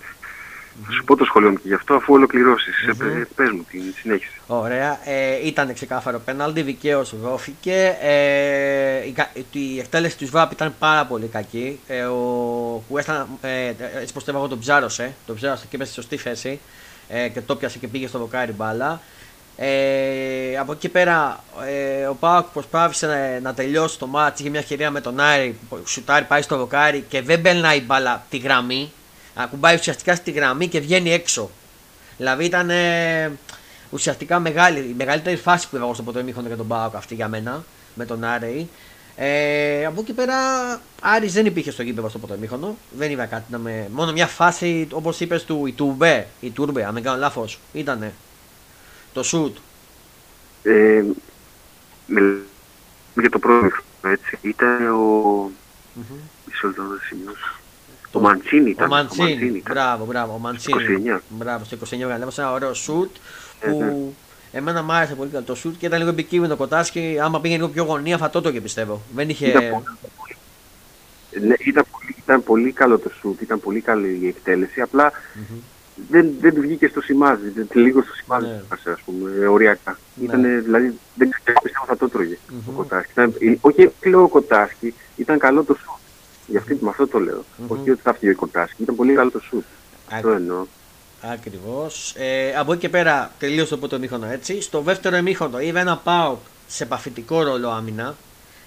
[0.80, 0.86] Ναι.
[0.86, 2.74] Θα σου πω το σχολείο μου και γι' αυτό αφού ολοκληρώσεις.
[2.88, 3.26] Mm-hmm.
[3.34, 4.40] Πες μου την συνέχιση.
[4.46, 4.98] Ωραία.
[5.04, 7.96] Ε, ήταν ξεκάθαρο πέναλτι, δικαίως δόθηκε.
[8.00, 9.14] Ε, η,
[9.52, 11.80] η εκτέλεση του ΣΒΑΠ ήταν πάρα πολύ κακή.
[11.86, 15.14] Ε, ο Κουέστα, ε, έτσι πως εγώ, τον ψάρωσε.
[15.26, 16.60] Τον ψάρωσε και έπεσε στη σωστή θέση.
[17.08, 19.00] Ε, και το πιάσε και πήγε στο δοκάρι μπάλα.
[19.60, 24.60] Ε, από εκεί πέρα ε, ο Πάοκ προσπάθησε να, να, τελειώσει το μάτς, είχε μια
[24.60, 28.36] ευκαιρία με τον Άρη που σουτάρει πάει στο δοκάρι και δεν μπαίνει η μπάλα τη
[28.36, 28.92] γραμμή
[29.38, 31.50] ακουμπάει ουσιαστικά στη γραμμή και βγαίνει έξω.
[32.16, 33.32] Δηλαδή ήταν ε,
[33.90, 37.28] ουσιαστικά μεγάλη, η μεγαλύτερη φάση που είδα στο πρώτο ημίχρονο για τον Μπάουκ αυτή για
[37.28, 37.64] μένα
[37.94, 38.68] με τον Άρεϊ.
[39.16, 40.36] Ε, από εκεί πέρα
[41.00, 42.76] Άρης δεν υπήρχε στο γήπεδο στο πρώτο ημίχρονο.
[42.90, 43.88] Δεν είδα κάτι να με.
[43.92, 48.12] Μόνο μια φάση όπως είπες του Ιτούμπε, η Τούρμπε, αν δεν κάνω λάθος, ήταν
[49.12, 49.56] το σουτ.
[50.62, 51.04] Ε,
[52.06, 52.20] με,
[53.14, 53.68] για το πρώτο
[54.02, 54.38] έτσι.
[54.40, 55.50] Ήταν ο.
[55.96, 56.20] Mm-hmm.
[56.46, 57.32] Μισό λεπτό να
[58.18, 58.86] το Μαντσίνη ήταν.
[58.86, 59.62] Ο Μαντσίνη, ήταν.
[59.70, 60.34] μπράβο, μπράβο.
[60.34, 61.02] Ο Μαντσίνη.
[61.16, 61.18] 29.
[61.28, 63.10] Μπράβο, στο 29 Έβασε ένα ωραίο σουτ
[63.60, 63.94] που ε, ναι.
[64.52, 67.18] εμένα μου άρεσε πολύ το σουτ και ήταν λίγο επικίνδυνο το κοτάσκι.
[67.22, 69.00] Άμα πήγαινε λίγο πιο γωνία θα το και πιστεύω.
[69.14, 69.46] Δεν είχε.
[69.48, 69.62] Ήταν,
[71.40, 74.80] ναι, ήταν, πολύ, ήταν πολύ καλό το σουτ, ήταν πολύ καλή η εκτέλεση.
[74.80, 75.60] Απλά mm-hmm.
[76.10, 77.66] δεν, δεν του βγήκε στο σημάδι.
[77.72, 78.92] Λίγο στο σημάδι, ναι.
[78.92, 79.98] ας πούμε, οριακά.
[80.14, 80.24] Ναι.
[80.24, 82.68] Ήτανε, δηλαδή, δεν ξέρω, πιστεύω θα το τρώγε mm-hmm.
[82.68, 83.10] ο Κοτάσκι.
[83.12, 85.97] Ήταν, όχι λέω ο Κοτάσκι, ήταν καλό το σουτ.
[86.48, 87.44] Γι' αυτή, με αυτό το λέω.
[87.44, 87.66] Mm-hmm.
[87.68, 88.82] Όχι ότι θα φύγει ο Κοντάσκι.
[88.82, 89.64] Ήταν πολύ καλό το σουτ.
[90.10, 90.66] Αυτό εννοώ.
[91.22, 92.14] Ακριβώς.
[92.16, 94.60] Ε, από εκεί και πέρα τελείωσε το πρώτο μήχρονο έτσι.
[94.60, 96.36] Στο δεύτερο ημίχρονο είδα ένα πάω
[96.68, 98.16] σε παθητικό ρόλο άμυνα.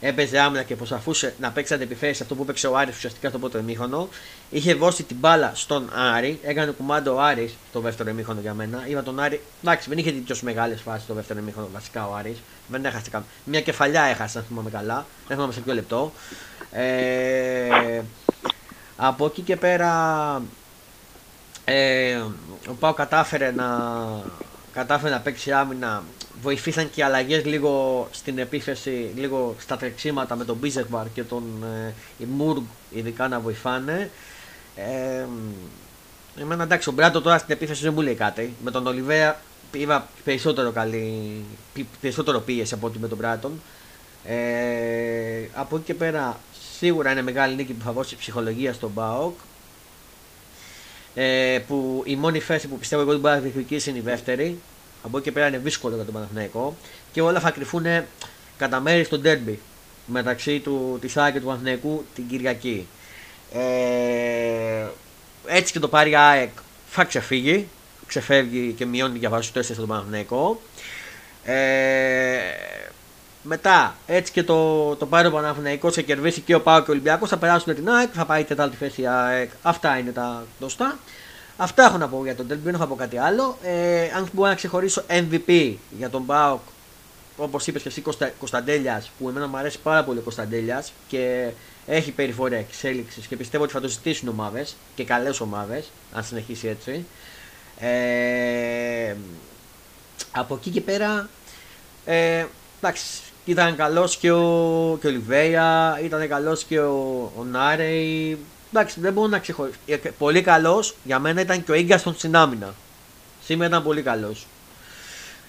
[0.04, 3.58] Έπαιζε άμυνα και προσπαθούσε να παίξει αντεπιθέσει αυτό που έπαιξε ο Άρης ουσιαστικά στο πρώτο
[3.58, 4.10] ημίχρονο.
[4.50, 6.40] Είχε δώσει την μπάλα στον Άρη.
[6.44, 8.84] Έκανε κουμάντο ο Άρης το δεύτερο ημίχρονο για μένα.
[8.88, 9.42] Είδα τον Άρη.
[9.64, 12.38] Εντάξει, δεν είχε τόσο μεγάλες φάσεις το δεύτερο ημίχρονο βασικά ο Άρης.
[12.68, 13.26] Δεν έχασε καν.
[13.44, 15.06] Μια κεφαλιά έχασε, αν θυμάμαι καλά.
[15.28, 16.12] Δεν θυμάμαι σε ποιο λεπτό.
[16.72, 18.02] Ε,
[18.98, 20.42] από εκεί και πέρα
[21.66, 22.16] ε,
[22.70, 23.68] ο Πάο κατάφερε να,
[24.74, 26.04] κατάφερε να παίξει άμυνα.
[26.42, 31.44] Βοηθήσαν και οι αλλαγές λίγο στην επίθεση, λίγο στα τρεξίματα με τον Μπίζερμπαρ και τον
[32.20, 34.10] ε, Μούργκ, ειδικά να βοηθάνε.
[34.76, 35.26] Ε,
[36.42, 38.54] εμένα εντάξει, ο Μπράντο τώρα στην επίθεση δεν μου λέει κάτι.
[38.64, 39.40] Με τον Ολιβέα
[39.72, 41.44] είδα περισσότερο, καλή,
[42.02, 43.62] περισσότερο πίεση από ότι με τον Μπράτον.
[44.26, 46.40] Ε, από εκεί και πέρα
[46.82, 49.38] Σίγουρα είναι μεγάλη νίκη που θα δώσει ψυχολογία στον Μπάοκ.
[51.16, 54.60] Ε, που η μόνη θέση που πιστεύω εγώ ότι μπορεί να διεκδικήσει είναι η δεύτερη.
[55.04, 56.78] Από εκεί και πέρα είναι δύσκολο για τον Παναθηναϊκό.
[57.12, 57.86] Και όλα θα κρυφούν
[58.58, 59.60] κατά μέρη στο ντέρμπι
[60.06, 62.88] μεταξύ του, της ΑΕΚ και του Παναθηναϊκού την Κυριακή.
[63.54, 64.86] Ε,
[65.46, 66.52] έτσι και το πάρει η ΑΕΚ
[66.88, 67.68] θα ξεφύγει.
[68.08, 70.62] Ξεφεύγει και μειώνει για βάση του 4 στον Παναθηναϊκό.
[71.44, 72.38] Ε,
[73.44, 76.94] μετά, έτσι και το, το πάρει ο Παναθηναϊκός και κερδίσει και ο Πάο και ο
[76.94, 79.52] Ολυμπιακός, θα περάσουν την ΑΕΚ, θα πάει τετάρτη θέση η ΑΕΚ.
[79.62, 80.98] Αυτά είναι τα γνωστά.
[81.58, 83.58] Αυτά έχω να πω για τον Τέλμπι, δεν έχω να πω κάτι άλλο.
[83.64, 86.60] Ε, αν μπορώ να ξεχωρίσω MVP για τον Πάοκ,
[87.38, 88.04] όπως είπες και εσύ
[88.40, 91.50] Κωνσταντέλιας, που εμένα μου αρέσει πάρα πολύ ο Κωνσταντέλιας και
[91.88, 96.68] έχει περιφορία εξέλιξης και πιστεύω ότι θα το ζητήσουν ομάδες και καλές ομάδες, αν συνεχίσει
[96.68, 97.06] έτσι.
[97.80, 99.16] Ε,
[100.32, 101.30] από εκεί και πέρα,
[102.06, 102.46] ε,
[102.80, 103.04] εντάξει,
[103.46, 108.38] ήταν καλός και ο, και ο Λιβέια, ήταν καλός και ο, ο Νάρεϊ.
[108.74, 109.78] Εντάξει, δεν μπορώ να ξεχωρίσω.
[109.86, 112.74] Ε, πολύ καλός για μένα ήταν και ο γκαστον στην άμυνα.
[113.44, 114.48] Σήμερα ήταν πολύ καλός.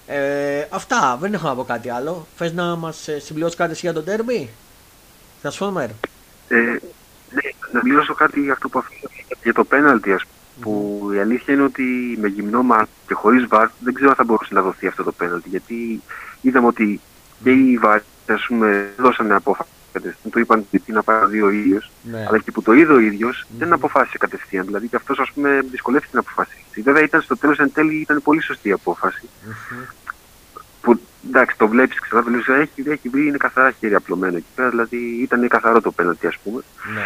[0.07, 2.27] Ε, αυτά, δεν έχω να πω κάτι άλλο.
[2.37, 4.51] Θες να μας ε, συμπληρώσεις κάτι εσύ για τον τέρμι,
[5.43, 5.89] Transformer.
[6.49, 6.57] Ε,
[7.31, 9.11] ναι, να συμπληρώσω κάτι για αυτό που αφήνω
[9.43, 10.23] για το πέναλτι, ας
[10.61, 14.25] Που η αλήθεια είναι ότι με γυμνό μάτι και χωρίς βάρ δεν ξέρω αν θα
[14.25, 15.49] μπορούσε να δοθεί αυτό το πέναλτι.
[15.49, 16.03] Γιατί
[16.41, 17.01] είδαμε ότι
[17.43, 18.01] και οι βάρ
[18.97, 20.33] δώσανε απόφαση κατευθείαν.
[20.33, 21.91] Το είπαν ότι να πάει δύο ίδιος.
[22.03, 22.27] Ναι.
[22.29, 23.55] Αλλά και που το είδε ο ίδιος mm-hmm.
[23.59, 24.67] δεν αποφάσισε κατευθείαν.
[24.67, 25.33] Δηλαδή και αυτός
[25.71, 26.83] δυσκολεύτηκε να αποφασίσει.
[26.83, 29.29] Βέβαια ήταν στο τέλος εν τέλει ήταν πολύ σωστή η απόφαση.
[29.47, 29.93] Mm-hmm.
[30.81, 34.47] Που εντάξει, το βλέπεις ξανά, το λέει, έχει, έχει βρει, είναι καθαρά χέρι απλωμένο εκεί
[34.55, 34.69] πέρα.
[34.69, 36.63] Δηλαδή ήταν καθαρό το πέναντι, ας πούμε.
[36.95, 37.03] Ναι.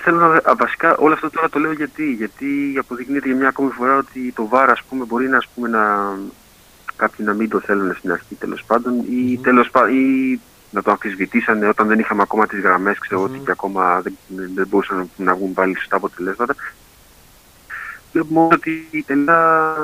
[0.00, 3.96] Θέλω να, βασικά όλο αυτό τώρα το λέω γιατί, γιατί αποδεικνύεται για μια ακόμη φορά
[3.96, 6.14] ότι το βάρο ας πούμε, μπορεί να, ας πούμε, να,
[6.98, 9.42] κάποιοι να μην το θέλουν στην αρχή τέλος πάντων ή, mm-hmm.
[9.42, 14.00] τέλος, ή να το αμφισβητήσανε όταν δεν είχαμε ακόμα τις γραμμές, ξέρω ότι και ακόμα
[14.00, 14.16] δεν,
[14.54, 16.54] δεν μπορούσαν να βγουν πάλι σωστά αποτελέσματα.
[18.12, 19.74] Βλέπουμε ότι τελικά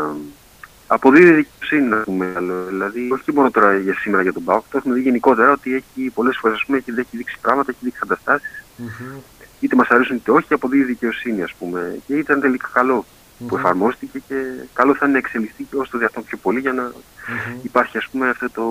[0.86, 2.64] αποδίδει δικαιοσύνη να πούμε άλλο.
[2.68, 6.10] Δηλαδή, όχι μόνο τώρα για σήμερα για τον Πάοκ, το έχουμε δει γενικότερα ότι έχει
[6.10, 8.46] πολλές φορές έχει, έχει δείξει πράγματα, έχει δείξει καταστάσει.
[8.78, 9.20] Mm-hmm.
[9.60, 11.98] Είτε μας αρέσουν είτε όχι, αποδίδει δικαιοσύνη, ας πούμε.
[12.06, 13.04] Και ήταν τελικά καλό
[13.40, 13.44] mm-hmm.
[13.48, 14.34] που εφαρμόστηκε και
[14.72, 17.64] καλό θα είναι να εξελιχθεί και όσο το δυνατόν πιο πολύ για να mm-hmm.
[17.64, 18.64] υπάρχει ας πούμε αυτό το,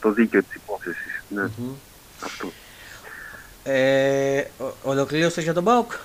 [0.00, 1.22] το δίκαιο της υπόθεσης.
[1.28, 1.44] Ναι.
[1.44, 1.74] Mm-hmm.
[2.24, 2.52] Αυτό.
[3.64, 4.44] Ε,
[4.82, 5.92] ολοκλήρωσες για τον ΠΑΟΚ;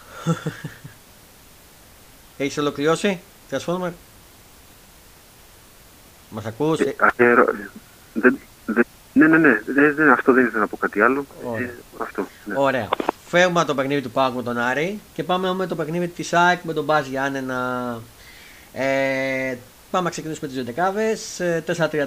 [2.38, 3.20] Έχεις ολοκληρώσει,
[3.52, 3.92] Transformer.
[6.30, 7.34] Μας ακούς; Ε, ε,
[8.14, 11.26] δεν, δεν, ναι, ναι, ναι, δεν, δεν, αυτό δεν ήθελα να πω κάτι άλλο.
[11.60, 12.54] Ε, αυτό, ναι.
[12.58, 12.90] Ωραία.
[13.30, 16.64] Φεύγουμε το παιχνίδι του Πάουκ με τον Άρη και πάμε με το παιχνίδι της ΑΕΚ
[16.64, 18.00] με τον Μπάζ Γιάννενα.
[18.74, 19.58] Ε,
[19.92, 21.98] πάμε να ξεκινήσουμε τις 12 4-3-3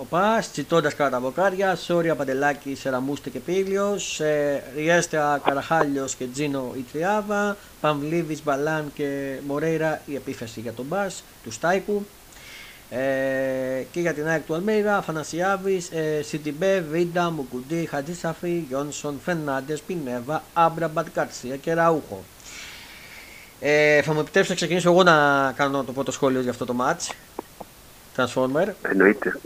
[0.00, 6.24] ο Πα, τσιτώντας κατά τα βοκάρια, Σόρια Παντελάκη, Σεραμούστε και Πίλιο, ε, Ριέστρα Καραχάλιος και
[6.24, 11.06] Τζίνο η Τριάβα, Παμβλίδη Μπαλάν και Μορέιρα η επίθεση για τον Μπα,
[11.42, 12.06] του Στάικου.
[12.90, 19.80] Ε, και για την ΑΕΚ του Αλμέιρα, Αφανασιάβη, ε, Σιτιμπέ, Βίντα, Μουκουντή, Χατζησαφή, Γιόνσον, Φερνάντες,
[19.80, 22.24] Πινέβα, Άμπρα, Μπατκάρσια και Ραούχο.
[23.60, 26.74] Ε, θα μου επιτρέψει να ξεκινήσω εγώ να κάνω το πρώτο σχόλιο για αυτό το
[26.80, 27.10] match.
[28.16, 28.68] Transformer.
[28.82, 29.38] Εννοείται.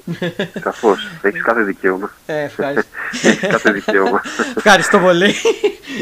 [0.62, 1.08] Σαφώς.
[1.22, 2.10] Έχεις κάθε δικαίωμα.
[2.26, 2.88] Ε, ευχαριστώ.
[3.28, 4.20] Έχεις κάθε δικαίωμα.
[4.56, 5.34] ευχαριστώ πολύ.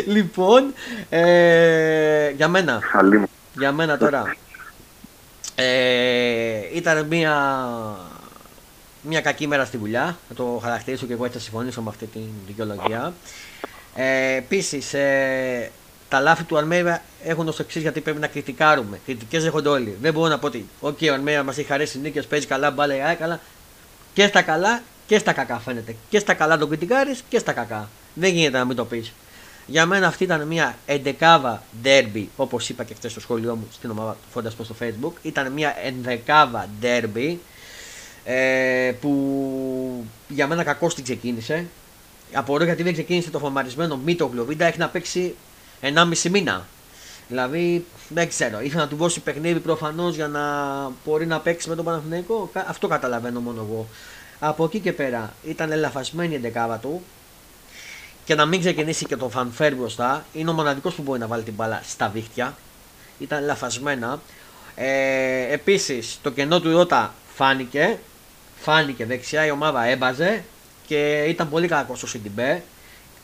[0.06, 0.72] λοιπόν,
[1.10, 2.80] ε, για μένα.
[3.52, 4.36] Για μένα τώρα.
[5.60, 7.36] Ε, ήταν μια,
[9.02, 10.18] μια κακή μέρα στη δουλειά.
[10.28, 13.12] Θα το χαρακτηρίσω και εγώ έτσι θα συμφωνήσω με αυτή την δικαιολογία.
[13.94, 15.70] Ε, Επίσης, ε,
[16.08, 19.00] τα λάθη του Αλμέρα έχουν ως εξής γιατί πρέπει να κριτικάρουμε.
[19.04, 19.96] Κριτικές έχονται όλοι.
[20.00, 23.14] Δεν μπορώ να πω ότι, OK, ο Αλμέρα μας έχει χαρέσει νίκες, παίζει καλά, μπάλα,
[23.14, 23.40] καλά.
[24.14, 25.96] Και στα καλά και στα κακά φαίνεται.
[26.08, 27.88] Και στα καλά τον κριτικάρεις και στα κακά.
[28.14, 29.12] Δεν γίνεται να μην το πεις.
[29.70, 33.90] Για μένα αυτή ήταν μια εντεκάβα derby, όπως είπα και χθες στο σχόλιο μου στην
[33.90, 35.12] ομάδα του Φόντας στο Facebook.
[35.22, 37.36] Ήταν μια ενδεκάβα derby
[38.24, 41.66] ε, που για μένα κακώς την ξεκίνησε.
[42.32, 44.44] Απορώ γιατί δεν ξεκίνησε το φωμαρισμένο Μήτογλου.
[44.44, 45.34] Βίντα έχει να παίξει
[45.82, 46.66] 1,5 μήνα.
[47.28, 50.42] Δηλαδή δεν ξέρω, ήθελα να του δώσει παιχνίδι προφανώς για να
[51.04, 52.50] μπορεί να παίξει με τον Παναθηναϊκό.
[52.66, 53.86] Αυτό καταλαβαίνω μόνο εγώ.
[54.38, 57.02] Από εκεί και πέρα ήταν ελαφασμένη η εντεκάβα του
[58.28, 60.24] και να μην ξεκινήσει και το φανφέρ μπροστά.
[60.32, 62.56] Είναι ο μοναδικός που μπορεί να βάλει την μπάλα στα δίχτυα.
[63.18, 64.20] Ήταν λαφασμένα.
[64.74, 67.98] Ε, Επίσης το κενό του Ιώτα φάνηκε.
[68.56, 70.44] Φάνηκε δεξιά η ομάδα έμπαζε
[70.86, 72.62] και ήταν πολύ κακός ο Σιντιμπέ.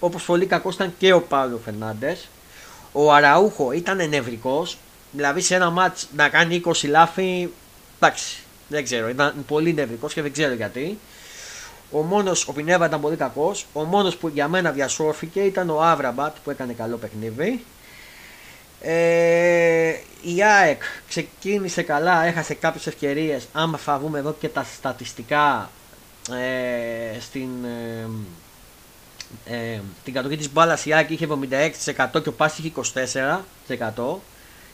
[0.01, 2.29] Όπως πολύ κακός ήταν και ο Παύλο Φερνάντες.
[2.93, 4.77] Ο Αραούχο ήταν νευρικός.
[5.11, 7.53] Δηλαδή σε ένα μάτς να κάνει 20 λάθη.
[7.97, 8.37] Εντάξει,
[8.69, 9.09] δεν ξέρω.
[9.09, 10.99] Ήταν πολύ νευρικός και δεν ξέρω γιατί.
[11.94, 13.66] Ο μόνος, ο Πινέβα ήταν πολύ κακός.
[13.72, 17.64] Ο μόνος που για μένα διασώθηκε ήταν ο Άβραμπατ που έκανε καλό παιχνίδι.
[18.80, 23.48] Ε, η ΑΕΚ ξεκίνησε καλά, έχασε κάποιες ευκαιρίες.
[23.52, 25.70] Άμα θα δούμε εδώ και τα στατιστικά
[26.30, 28.09] ε, στην, ε,
[29.54, 32.72] ε, την κατοχή της μπάλας η ΑΕΚ είχε 76% και ο Πας είχε
[33.68, 34.20] 24%.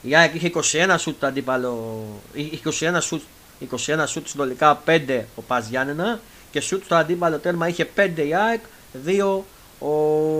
[0.01, 2.05] Η ΑΕΚ είχε 21 σουτ το αντίπαλο,
[2.35, 3.21] 21 σουτ,
[3.59, 6.19] 21 σουτ συνολικά 5 ο Πας Γιάννενα
[6.51, 8.61] και σουτ στο αντίπαλο τέρμα είχε 5 η ΑΕΚ,
[9.05, 9.43] 2
[9.79, 9.89] ο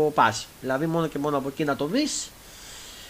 [0.10, 0.47] Πας.
[0.62, 2.32] Δηλαδή μόνο και μόνο από εκεί να το δεις.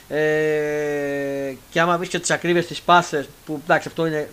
[0.08, 4.30] Ε, και άμα βρεις και τις ακρίβειες της πάσε που εντάξει αυτό είναι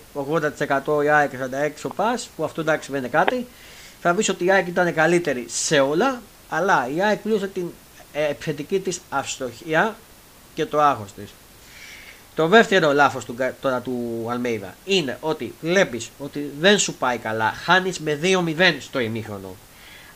[0.95, 3.47] 80% η ΑΕΚ και 46% ο Πας που αυτό εντάξει δεν είναι κάτι
[4.01, 7.71] θα βρεις ότι η ΑΕΚ ήταν καλύτερη σε όλα αλλά η ΑΕΚ πλήρωσε την
[8.11, 9.95] επιθετική της αυστοχία
[10.53, 11.29] και το άγχος της.
[12.39, 17.53] Το δεύτερο λάθος του, τώρα του Αλμέιδα είναι ότι βλέπεις ότι δεν σου πάει καλά.
[17.63, 19.55] Χάνεις με 2-0 στο ημίχρονο.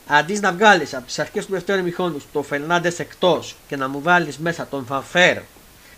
[0.06, 4.02] Αντί να βγάλεις από τις αρχές του δεύτερου ημίχρονου το Φερνάντες εκτός και να μου
[4.02, 5.38] βάλεις μέσα τον Φανφέρ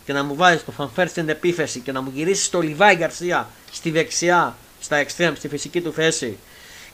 [0.04, 3.48] και να μου βάλεις τον Φανφέρ στην επίθεση και να μου γυρίσεις το Λιβάη Γκαρσία
[3.72, 6.38] στη δεξιά, στα εξτρέμ, στη φυσική του θέση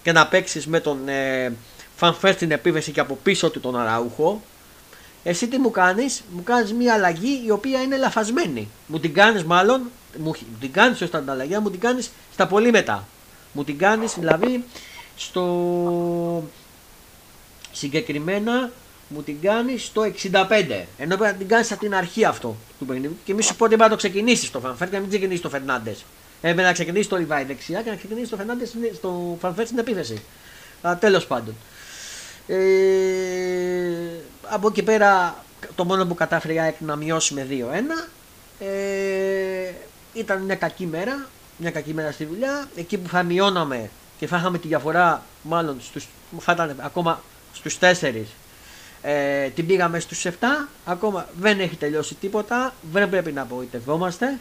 [0.02, 1.52] και να παίξεις με τον ε,
[1.96, 4.42] Φανφέρ στην επίθεση και από πίσω του τον Αραούχο
[5.24, 8.68] Εσύ τι μου κάνεις, μου κάνεις μια αλλαγή η οποία είναι λαφασμένη.
[8.86, 12.70] Μου την κάνεις μάλλον, μου την κάνεις ως την αλλαγή, μου την κάνεις στα πολύ
[12.70, 13.06] μετά.
[13.52, 14.64] Μου την κάνεις δηλαδή
[15.16, 16.44] στο.
[17.72, 18.70] Συγκεκριμένα
[19.08, 20.84] μου την κάνεις στο 65.
[20.98, 23.16] Ενώ πρέπει να την κάνεις από την αρχή αυτό του παιχνιδιού.
[23.24, 25.40] Και μη σου πω ότι πρέπει να το ξεκινήσεις το Φανφέρ και να μην ξεκινήσεις
[25.40, 25.96] το Φερνάντε.
[26.40, 30.22] Έπρεπε να ξεκινήσεις το Λιβάη δεξιά και να ξεκινήσεις το Φερνάντε στο Φανφέρ στην επίθεση.
[30.98, 31.54] Τέλος πάντων.
[32.46, 32.56] Ε,
[34.54, 35.36] από εκεί πέρα
[35.74, 37.54] το μόνο που κατάφερε η ΑΕΚ να μειώσει με 2-1
[38.58, 39.72] ε,
[40.12, 42.68] ήταν μια κακή μέρα, μια κακή μέρα στη δουλειά.
[42.76, 47.78] Εκεί που θα μειώναμε και θα είχαμε τη διαφορά, μάλλον στους, θα ήταν ακόμα στους
[47.80, 48.12] 4,
[49.02, 50.30] ε, την πήγαμε στους 7.
[50.84, 54.38] Ακόμα δεν έχει τελειώσει τίποτα, δεν πρέπει να απογοητευόμαστε.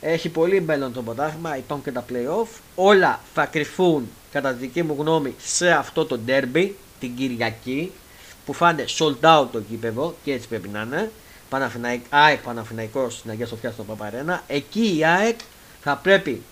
[0.00, 2.48] Έχει πολύ μέλλον το πρωτάθλημα, υπάρχουν και τα playoff.
[2.74, 6.70] Όλα θα κρυφούν κατά τη δική μου γνώμη σε αυτό το derby
[7.00, 7.92] την Κυριακή
[8.48, 11.10] που φάνε sold out το κήπεδο και έτσι πρέπει να είναι.
[11.48, 14.42] Παναφυναϊκ, ΑΕΚ Παναφυναϊκός στην Αγία Σοφιά στο Παπαρένα.
[14.46, 15.38] Εκεί η ΑΕΚ
[15.82, 16.42] θα πρέπει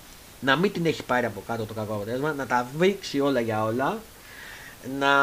[0.41, 3.65] να μην την έχει πάρει από κάτω το κακό αποτέλεσμα, να τα βήξει όλα για
[3.65, 3.99] όλα,
[4.99, 5.15] να,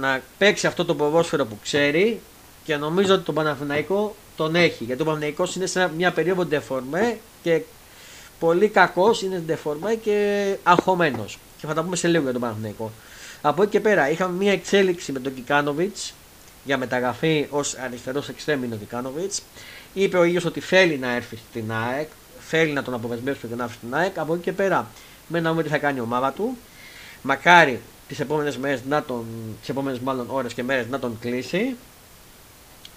[0.00, 2.20] να παίξει αυτό το ποδόσφαιρο που ξέρει
[2.64, 4.84] και νομίζω ότι τον Παναθηναϊκό τον έχει.
[4.84, 7.62] Γιατί ο Παναθηναϊκός είναι σε μια περίοδο ντεφορμέ και
[8.38, 11.38] πολύ κακός είναι ντεφορμέ και αγχωμένος.
[11.58, 12.92] Και θα τα πούμε σε λίγο για τον Παναθηναϊκό.
[13.46, 16.14] Από εκεί και πέρα είχαμε μια εξέλιξη με τον Κικάνοβιτς
[16.64, 19.42] για μεταγραφή ως αριστερός εξτρέμινο Κικάνοβιτς.
[19.94, 23.64] Είπε ο ίδιος ότι θέλει να έρθει στην ΑΕΚ, θέλει να τον αποδεσμεύσει και να
[23.64, 24.18] έρθει στην ΑΕΚ.
[24.18, 24.86] Από εκεί και πέρα,
[25.26, 26.56] με να δούμε τι θα κάνει η ομάδα του.
[27.22, 29.24] Μακάρι τις επόμενες μέρες να τον,
[29.60, 31.76] τις επόμενες μάλλον ώρες και μέρες να τον κλείσει.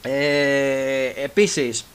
[0.01, 1.85] Ε, Επίσης,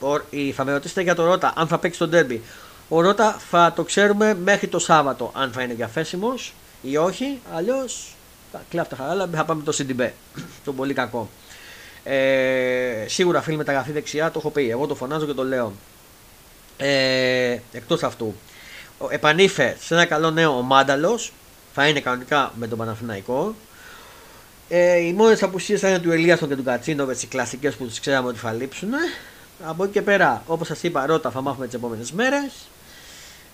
[0.55, 2.43] θα με ρωτήσετε για το Ρότα αν θα παίξει τον Ντέρμπι.
[2.89, 7.41] Ο Ρότα θα το ξέρουμε μέχρι το Σάββατο αν θα είναι διαθέσιμος ή όχι.
[7.55, 8.15] Αλλιώς
[8.71, 10.11] κλάφτα χαρά, θα πάμε το CDB.
[10.65, 11.29] το πολύ κακό.
[12.05, 14.71] Ε, σίγουρα φίλοι μεταγραφή δεξιά, το έχω πει.
[14.71, 15.73] Εγώ το φωνάζω και το λέω.
[16.77, 18.35] Ε, Εκτός αυτού,
[19.09, 21.33] επανήφε σε ένα καλό νέο ο Μάνταλος.
[21.75, 23.55] Θα είναι κανονικά με τον Παναθηναϊκό.
[24.69, 28.01] Ε, οι μόνες απουσίες θα είναι του Ελίαστον και του Κατσίνοβετ, οι κλασικές που τους
[28.01, 28.91] ξέραμε ότι θα λείψουν.
[29.65, 32.53] Από εκεί και πέρα, όπως σας είπα, ρότα θα μάθουμε τις επόμενες μέρες.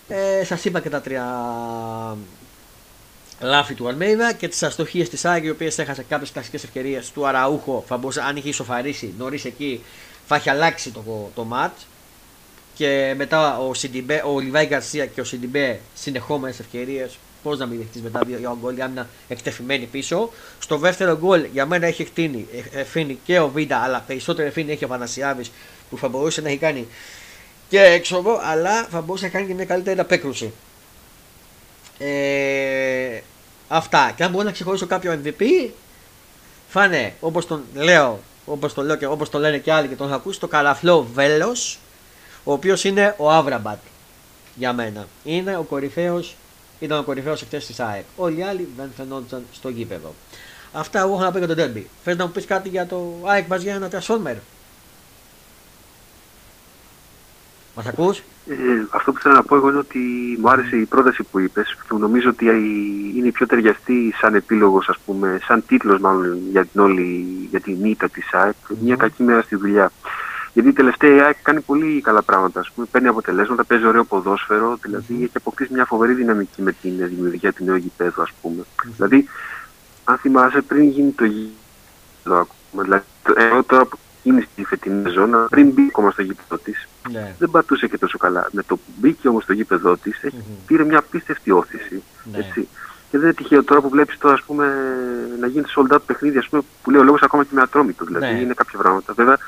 [0.08, 1.24] Ε, σας είπα και τα τρία
[3.40, 7.26] λάθη του Αλμέιδα και τις αστοχίες της ΑΕΚ, οι οποίες έχασε κάποιες κλασικές ευκαιρίες του
[7.26, 7.84] Αραούχο.
[7.86, 9.84] Θα μπορούσε, αν είχε ισοφαρίσει νωρίς εκεί,
[10.26, 11.72] θα έχει αλλάξει το, το ματς.
[12.74, 17.18] Και μετά ο, Σιντιμπέ, ο Λιβάι Γκαρσία και ο Σιντιμπέ συνεχόμενες ευκαιρίες.
[17.42, 20.30] Πώς να μην δεχτείς μετά δύο γκολ, η άμυνα εκτεθειμένη πίσω.
[20.58, 24.84] Στο δεύτερο γκολ για μένα έχει ευθύνη, ευθύνη και ο Βίντα, αλλά περισσότερο ευθύνη έχει
[24.84, 25.50] ο Αθανασιάδης
[25.90, 26.86] που θα μπορούσε να έχει κάνει
[27.68, 30.52] και έξοδο, αλλά θα μπορούσε να κάνει και μια καλύτερη απέκρουση.
[31.98, 33.20] Ε,
[33.68, 34.12] αυτά.
[34.16, 35.70] Και αν μπορώ να ξεχωρίσω κάποιο MVP,
[36.68, 40.06] φάνε όπως τον λέω, όπως το λέω και όπως το λένε και άλλοι και τον
[40.06, 41.78] έχω ακούσει, το καραφλό βέλος,
[42.44, 43.78] ο οποίος είναι ο Άβραμπατ
[44.54, 45.06] για μένα.
[45.24, 46.36] Είναι ο κορυφαίος,
[46.80, 48.04] ήταν ο κορυφαίος εκτέ της ΑΕΚ.
[48.16, 50.14] Όλοι οι άλλοι δεν φαινόντουσαν στο γήπεδο.
[50.72, 51.88] Αυτά εγώ έχω να πω για τον Τέρμπι.
[52.04, 54.36] Θες να μου πεις κάτι για το ΑΕΚ μα για ένα Transformer.
[57.78, 58.54] Μας ακούς; Ε,
[58.90, 59.98] αυτό που θέλω να πω εγώ είναι ότι
[60.40, 62.44] μου άρεσε η πρόταση που είπες και νομίζω ότι
[63.16, 67.60] είναι η πιο ταιριαστή σαν επίλογος, ας πούμε, σαν τίτλος μάλλον για την όλη για
[67.60, 68.54] την ήττα της ΑΕΚ.
[68.82, 69.92] Μια κακή μέρα στη δουλειά.
[70.52, 72.60] Γιατί η τελευταία η ΑΕΚ κάνει πολύ καλά πράγματα.
[72.60, 76.92] Ας πούμε, παίρνει αποτελέσματα, παίζει ωραίο ποδόσφαιρο, δηλαδή έχει αποκτήσει μια φοβερή δυναμική με την
[76.96, 78.64] δημιουργία του νέου γηπέδου, ας πούμε.
[78.96, 79.28] Δηλαδή,
[80.04, 83.88] αν θυμάσαι, πριν γίνει το γήπεδο, δηλαδή, εγώ τώρα
[84.28, 87.34] είναι στη φετινή ζώνα, πριν μπει ακόμα στο γήπεδο της, ναι.
[87.38, 88.48] δεν πατούσε και τόσο καλά.
[88.52, 90.56] Με το που μπήκε όμως στο γήπεδο της, mm-hmm.
[90.66, 92.02] πήρε μια απίστευτη όθηση.
[92.32, 92.38] Ναι.
[92.38, 92.68] Έτσι.
[93.10, 94.74] Και δεν είναι τυχαίο τώρα που βλέπεις τώρα ας πούμε,
[95.40, 98.04] να γίνει sold out παιχνίδι, ας πούμε, που λέει ο λόγος ακόμα και με ατρόμητο.
[98.04, 98.40] Δηλαδή ναι.
[98.40, 99.12] είναι κάποια πράγματα.
[99.12, 99.38] Βέβαια,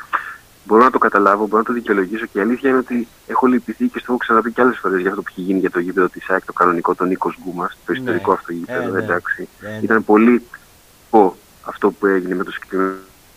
[0.64, 3.88] μπορώ να το καταλάβω, μπορώ να το δικαιολογήσω και η αλήθεια είναι ότι έχω λυπηθεί
[3.88, 6.09] και στο έχω ξαναπεί και άλλες φορές για αυτό που έχει γίνει για το γήπεδο
[6.09, 7.99] της ΑΕΚ, το κανονικό, τον Νίκος Γκούμας, το ναι.
[7.99, 8.97] ιστορικό αυτό γήπεδο.
[8.97, 9.49] Ε, εντάξει.
[9.61, 9.79] Ναι.
[9.83, 10.43] Ήταν πολύ
[11.11, 12.95] πω αυτό που έγινε με το συγκεκριμένο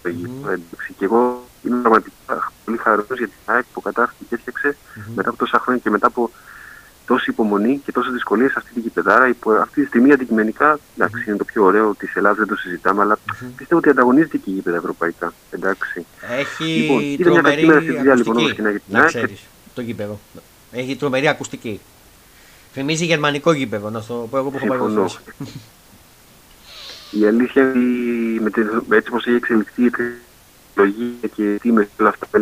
[0.10, 0.94] Mm-hmm.
[0.98, 5.12] Και εγώ είμαι πραγματικά πολύ χαρούμενος για την ΑΕΚ που κατάφερε και έφτιαξε mm-hmm.
[5.16, 6.32] μετά από τόσα χρόνια και μετά από
[7.06, 9.36] τόση υπομονή και τόσες δυσκολίες αυτή την κυπεδάρα.
[9.62, 11.28] αυτή τη στιγμή αντικειμενικά, εντάξει, mm-hmm.
[11.28, 13.48] είναι το πιο ωραίο της Ελλάδας, δεν το συζητάμε, αλλά mm-hmm.
[13.56, 15.34] πιστεύω ότι ανταγωνίζεται και η γήπεδα ευρωπαϊκά.
[15.50, 16.06] Εντάξει.
[16.40, 19.42] Έχει λοιπόν, ήταν μια κακή μέρα στη δουλειά λοιπόν όμω και να γιατί να ξέρεις,
[19.74, 20.20] το γήπεδο.
[20.72, 21.80] Έχει τρομερή ακουστική.
[22.74, 24.80] Θυμίζει γερμανικό γήπεδο, να το πω εγώ που έχω πάει
[27.20, 32.10] η αλήθεια είναι με την, έτσι όπως έχει εξελιχθεί η τεχνολογία και τι με όλα
[32.10, 32.42] αυτά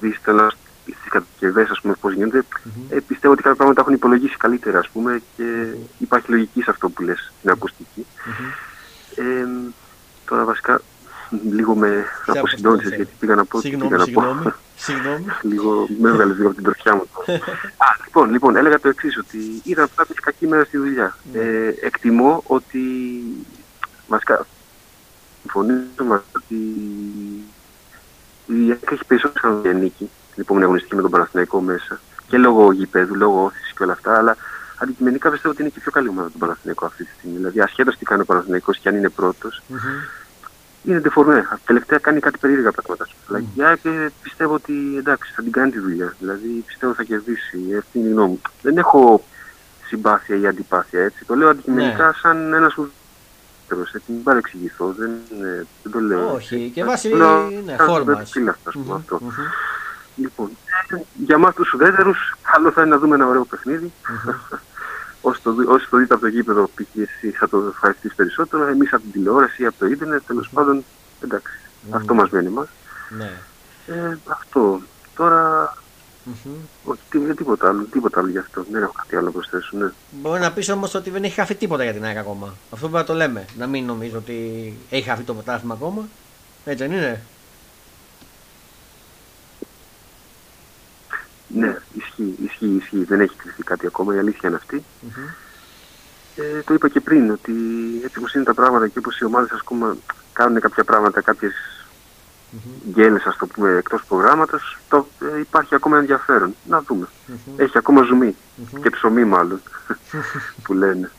[0.00, 0.50] δίσταλα
[0.82, 2.80] στις κατασκευές ας πούμε πώς γίνεται mm-hmm.
[2.88, 5.86] ε, πιστεύω ότι κάποια πράγματα έχουν υπολογίσει καλύτερα ας πούμε και mm-hmm.
[5.98, 9.22] υπάρχει λογική σε αυτό που λες στην ακουστική mm-hmm.
[9.22, 9.46] ε,
[10.24, 10.80] τώρα βασικά
[11.30, 13.60] λίγο με αποσυντώνησες γιατί πήγα να πω.
[13.60, 14.52] Συγγνώμη, συγγνώμη.
[14.76, 15.24] συγγνώμη.
[15.52, 17.06] λίγο με έβγαλες λίγο από την τροχιά μου.
[17.86, 21.16] Α, λοιπόν, λοιπόν, έλεγα το εξής, ότι είδα κάποια κακή μέρα στη δουλειά.
[21.32, 21.40] Ναι.
[21.40, 22.80] Ε, εκτιμώ ότι.
[24.06, 24.46] Βασικά,
[25.40, 26.54] συμφωνήσω ότι
[28.46, 32.00] η ΑΕΚ έχει περισσότερο σαν νίκη την επόμενη αγωνιστική με τον Παναθηναϊκό μέσα.
[32.28, 34.36] Και λόγω γηπέδου, λόγω όθησης και όλα αυτά, αλλά
[34.78, 37.36] αντικειμενικά πιστεύω ότι είναι και πιο καλή ομάδα τον Παναθηναϊκό αυτή τη στιγμή.
[37.36, 40.88] Δηλαδή, ασχέτως τι κάνει ο Παναθηναϊκός και αν είναι πρώτος, mm-hmm.
[40.88, 41.48] είναι δεφορμέ.
[41.64, 43.06] Τελευταία κάνει κάτι περίεργα πράγματα.
[43.06, 43.28] Mm-hmm.
[43.28, 46.14] Αλλά η ΑΕΚ πιστεύω ότι εντάξει, θα την κάνει τη δουλειά.
[46.18, 47.76] Δηλαδή, πιστεύω θα κερδίσει.
[47.78, 48.40] Αυτή είναι η γνώμη μου.
[48.62, 49.24] Δεν έχω
[49.86, 51.24] συμπάθεια ή αντιπάθεια έτσι.
[51.24, 52.12] Το λέω αντικειμενικά ναι.
[52.12, 52.90] σαν ένας έτσι,
[54.06, 55.10] μην παρεξηγηθώ, δεν,
[55.82, 56.34] δεν το λέω.
[56.34, 58.24] Όχι, και βάσει είναι φόρμα.
[58.50, 58.74] αυτός.
[60.16, 60.50] Λοιπόν,
[61.14, 62.12] για εμά τους ουδέτερου,
[62.52, 63.92] καλό θα είναι να δούμε ένα ωραίο παιχνίδι.
[65.20, 66.96] Όσοι το, όσοι το δείτε από το γήπεδο, π.χ.
[66.96, 68.66] εσύ θα το ευχαριστήσει περισσότερο.
[68.66, 70.84] Εμείς από την τηλεόραση ή από το ίντερνετ, τέλος πάντων,
[71.20, 71.58] εντάξει.
[71.90, 72.68] Αυτό μας μένει εμάς.
[73.08, 73.32] Ναι.
[73.86, 74.80] Ε, αυτό.
[75.16, 75.74] Τώρα
[76.26, 76.56] Mm-hmm.
[76.84, 77.00] Όχι,
[77.36, 78.66] τίποτα άλλο, τίποτα άλλο γι' αυτό.
[78.70, 79.76] Δεν έχω κάτι άλλο να προσθέσω.
[79.76, 79.90] Ναι.
[80.10, 82.54] Μπορεί να πεις όμως ότι δεν έχει χαθεί τίποτα για την ΑΕΚ ακόμα.
[82.70, 83.44] Αυτό πρέπει να το λέμε.
[83.58, 86.08] Να μην νομίζω ότι έχει χαθεί το ποτάθλημα ακόμα.
[86.64, 87.22] Έτσι δεν είναι;
[91.48, 93.04] Ναι, ισχύει, ισχύει, ισχύει.
[93.04, 94.14] Δεν έχει κρυφτεί κάτι ακόμα.
[94.14, 94.84] Η αλήθεια είναι αυτή.
[95.02, 95.34] Mm-hmm.
[96.36, 97.52] Ε, το είπα και πριν ότι
[98.04, 99.62] έτσι όπως είναι τα πράγματα και όπως οι ομάδες
[100.32, 101.52] κάνουν κάποια πράγματα, κάποιες
[102.52, 102.90] mm-hmm.
[102.90, 105.06] γκέλες ας το πούμε εκτός προγράμματος το,
[105.36, 106.54] ε, υπάρχει ακόμα ενδιαφέρον.
[106.68, 107.08] Να δούμε.
[107.56, 108.02] Έχει ακόμα
[108.82, 109.60] και ψωμί μάλλον
[110.62, 111.10] που λένε.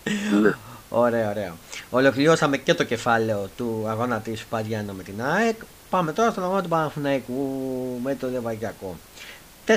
[0.42, 0.56] ναι.
[0.90, 1.54] Ωραία, ωραία.
[1.90, 5.56] Ολοκληρώσαμε και το κεφάλαιο του αγώνα της Παδιάννα με την ΑΕΚ.
[5.90, 7.60] Πάμε τώρα στον αγώνα του Παναθηναϊκού
[8.04, 8.96] με το Λεβαγιακό.
[9.68, 9.72] 4-2-3-1,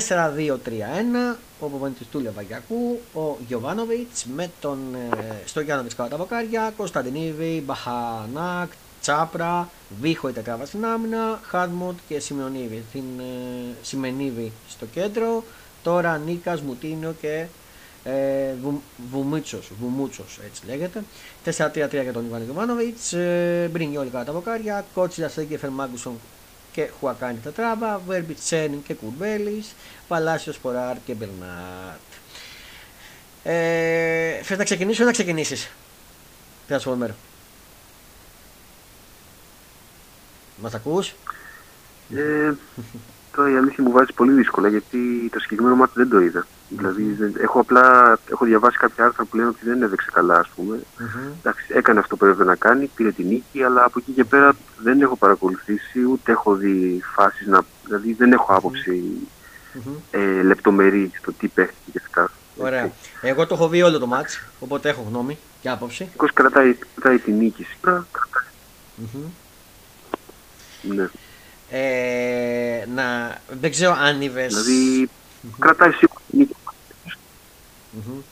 [1.60, 8.70] ο προπονητής του Λεβαγιακού, ο Γιωβάνοβιτς με τον ε, Στογιάνοβιτς κατά τα βοκάρια, Κωνσταντινίβη, Μπαχανάκ,
[9.00, 9.68] Τσάπρα,
[10.00, 15.44] Βίχο η τετράβα στην άμυνα, Χάρμοντ και Σιμεωνίβη, την ε, Σιμενίβη στο κέντρο,
[15.82, 17.46] τώρα Νίκας, Μουτίνιο και
[18.04, 21.02] ε, Βου, Βουμίτσος, Βουμούτσος έτσι λέγεται.
[21.44, 26.18] 4-3-3 για τον Ιβάν Ιβάνοβιτς ε, Μπρινιόλ κατά τα βοκάρια Κότσιλα Σέγκεφερ Μάγκουσον
[26.72, 29.74] και Χουακάνη τετράβα Βέρμπι Τσένιν και Κουρμπέλης
[30.08, 32.00] Παλάσιος Ποράρ και Μπερνάτ
[33.42, 35.70] ε, Θες να ξεκινήσω ή να ξεκινήσεις;
[36.68, 37.10] Transformer
[40.60, 41.14] Μας ακούς;
[42.14, 42.52] Ε,
[43.36, 46.46] τώρα η αλήθεια μου βάζει πολύ δύσκολα γιατί το συγκεκριμένο μάτι δεν το είδα.
[46.68, 50.78] Δηλαδή έχω απλά έχω διαβάσει κάποια άρθρα που λένε ότι δεν έδεξε καλά, ας πούμε.
[50.78, 51.32] Mm-hmm.
[51.38, 54.52] Εντάξει, έκανε αυτό που έπρεπε να κάνει, πήρε την νίκη, αλλά από εκεί και πέρα
[54.78, 57.62] δεν έχω παρακολουθήσει ούτε έχω δει φάσεις να.
[57.84, 59.02] Δηλαδή δεν έχω άποψη
[59.74, 59.94] mm-hmm.
[60.10, 62.30] ε, λεπτομερή στο τι παίχτηκε και αυτά.
[62.56, 62.84] Ωραία.
[62.84, 63.10] Έτσι.
[63.20, 66.08] Εγώ το έχω δει όλο το μάτς, οπότε έχω γνώμη και άποψη.
[66.16, 68.06] Ο κρατάει, κρατάει την νίκη σήμερα.
[70.82, 70.94] Mm-hmm.
[70.94, 71.08] Ναι.
[71.70, 74.46] Ε, να, δεν ξέρω αν είδε.
[74.46, 75.54] Δηλαδή, mm-hmm.
[75.58, 76.50] κρατάει σίγουρα
[77.96, 78.22] mm-hmm.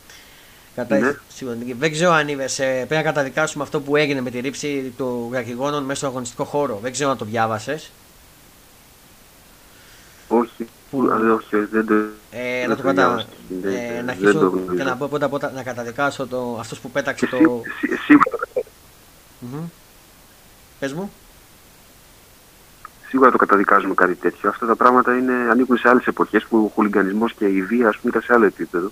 [0.75, 1.17] Κρατάει ναι.
[1.29, 2.59] σίγουρα Δεν ξέρω αν είδες.
[2.59, 6.45] Ε, πρέπει να καταδικάσουμε αυτό που έγινε με τη ρήψη του γραφηγόνων μέσα στο αγωνιστικό
[6.45, 6.79] χώρο.
[6.83, 7.91] Δεν ξέρω αν το διάβασες.
[10.29, 10.69] Όχι.
[10.91, 11.09] Που...
[11.35, 11.95] όχι, δεν το.
[12.31, 13.27] Ε, να το κατα...
[13.65, 17.37] ε, να αρχίσω και να πω πρώτα πρώτα να καταδικάσω το, αυτός που πέταξε το...
[18.07, 18.39] Σίγουρα.
[19.41, 19.69] Mm-hmm.
[20.79, 21.13] Πες μου
[23.09, 24.49] σίγουρα το καταδικάζουμε κάτι τέτοιο.
[24.49, 27.97] Αυτά τα πράγματα είναι, ανήκουν σε άλλες εποχές που ο χουλιγκανισμό και η βία ας
[27.97, 28.91] πούμε, ήταν σε άλλο επίπεδο.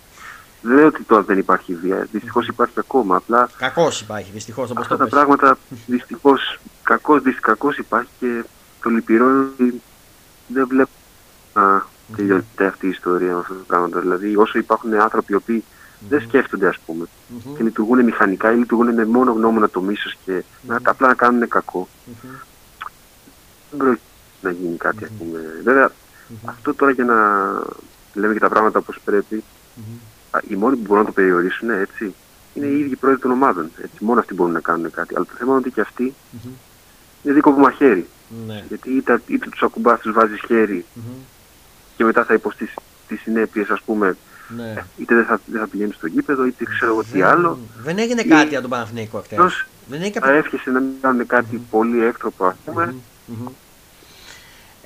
[0.63, 2.07] Δεν λέω ότι τώρα δεν υπάρχει βία.
[2.13, 3.17] Δυστυχώς υπάρχει ακόμα.
[3.17, 3.49] Απλά.
[3.57, 4.71] Κακώ υπάρχει, δυστυχώς.
[4.77, 6.59] Αυτά τα πράγματα δυστυχώς
[7.41, 8.45] κακώ υπάρχει και
[8.83, 9.83] το λυπηρό είναι ότι
[10.47, 10.91] δεν βλέπω
[11.55, 14.01] να τελειώνεται αυτή η ιστορία με αυτά τα πράγματα.
[14.01, 15.65] Δηλαδή, όσο υπάρχουν άνθρωποι οι οποίοι
[16.09, 17.07] δεν σκέφτονται, ας πούμε,
[17.57, 21.49] και λειτουργούν μηχανικά ή λειτουργούν με μόνο γνώμονα το μίσος και να, απλά να κάνουν
[21.49, 21.89] κακό
[23.77, 24.01] δεν πρόκειται
[24.41, 25.19] να γίνει κάτι, mm-hmm.
[25.19, 25.41] πούμε.
[25.65, 26.45] Βέβαια, mm-hmm.
[26.45, 27.17] αυτό τώρα για να
[28.15, 29.45] λέμε και τα πράγματα όπως πρέπει,
[29.77, 30.41] mm-hmm.
[30.49, 32.15] οι μόνοι που μπορούν να το περιορίσουν, έτσι,
[32.55, 33.71] είναι οι ίδιοι πρόεδροι των ομάδων.
[33.83, 35.15] Έτσι, μόνο αυτοί μπορούν να κάνουν κάτι.
[35.17, 36.15] Αλλά το θέμα είναι ότι και αυτοί
[37.23, 38.07] είναι δίκο που μαχαίρι.
[38.47, 38.65] Ναι.
[38.69, 40.85] Γιατί είτε, είτε τους ακουμπά, τους βάζεις χέρι
[41.97, 42.75] και μετά θα υποστείς
[43.09, 44.17] τις συνέπειες, ας πούμε,
[44.57, 44.85] ναι.
[44.97, 47.59] είτε δεν θα, δεν θα πηγαίνεις στο γήπεδο, είτε ξέρω εγώ τι άλλο.
[47.83, 49.37] Δεν έγινε κάτι από τον Παναθηναϊκό χτε.
[49.89, 50.33] Δεν έγινε κάποιο...
[50.33, 52.95] εύχεσαι να μην κάνουν κάτι πολύ έκτροπο, ας πούμε,
[53.29, 53.51] Mm-hmm.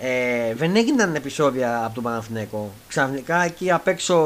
[0.03, 2.73] Ε, δεν έγιναν επεισόδια από τον Παναθηναϊκό.
[2.89, 4.17] Ξαφνικά εκεί απ' έξω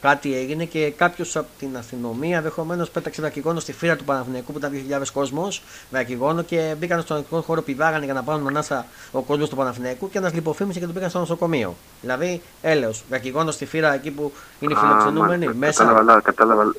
[0.00, 4.58] κάτι έγινε και κάποιος από την αστυνομία ενδεχομένως πέταξε δακρυγόνο στη φύρα του Παναθηναϊκού που
[4.58, 5.62] ήταν 2.000 κόσμος.
[5.90, 10.10] Δακρυγόνο και μπήκαν στον ελληνικό χώρο, πηδάγανε για να πάρουν ανάσα ο κόσμος του Παναθηναϊκού
[10.10, 11.76] και ένας λιποφήμισε και τον πήγαν στο νοσοκομείο.
[12.00, 15.54] Δηλαδή, έλεος, δακρυγόνο στη φύρα εκεί που είναι φιλοξενούμενοι.
[15.54, 15.84] μέσα.
[15.84, 16.74] Κατάλαβα, κατάλαβα.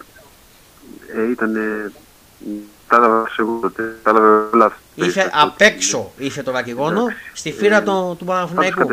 [1.16, 1.56] Ε, ήταν
[2.92, 3.96] κατάλαβα εγώ τότε.
[4.04, 4.78] Κατάλαβα λάθος.
[4.96, 8.88] Ήρθε απ' έξω ήρθε το βακιγόνο στη φύρα Ε, του, του Παναθηναϊκού.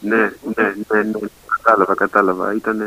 [0.00, 1.18] Ναι, ναι, ναι, ναι,
[1.62, 2.54] κατάλαβα, κατάλαβα.
[2.54, 2.82] Ήταν,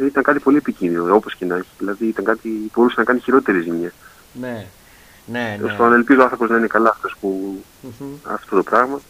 [0.00, 1.68] ήταν κάτι πολύ επικίνδυνο, όπως και να έχει.
[1.78, 3.92] Δηλαδή ήταν κάτι που μπορούσε να κάνει χειρότερη ζημιά.
[4.32, 4.66] Ναι,
[5.26, 5.76] ναι, Τέλος ναι.
[5.76, 8.06] πάντων, ελπίζω ο άνθρωπος να είναι καλά αυτός που Μμμ.
[8.22, 9.00] αυτό το πράγμα.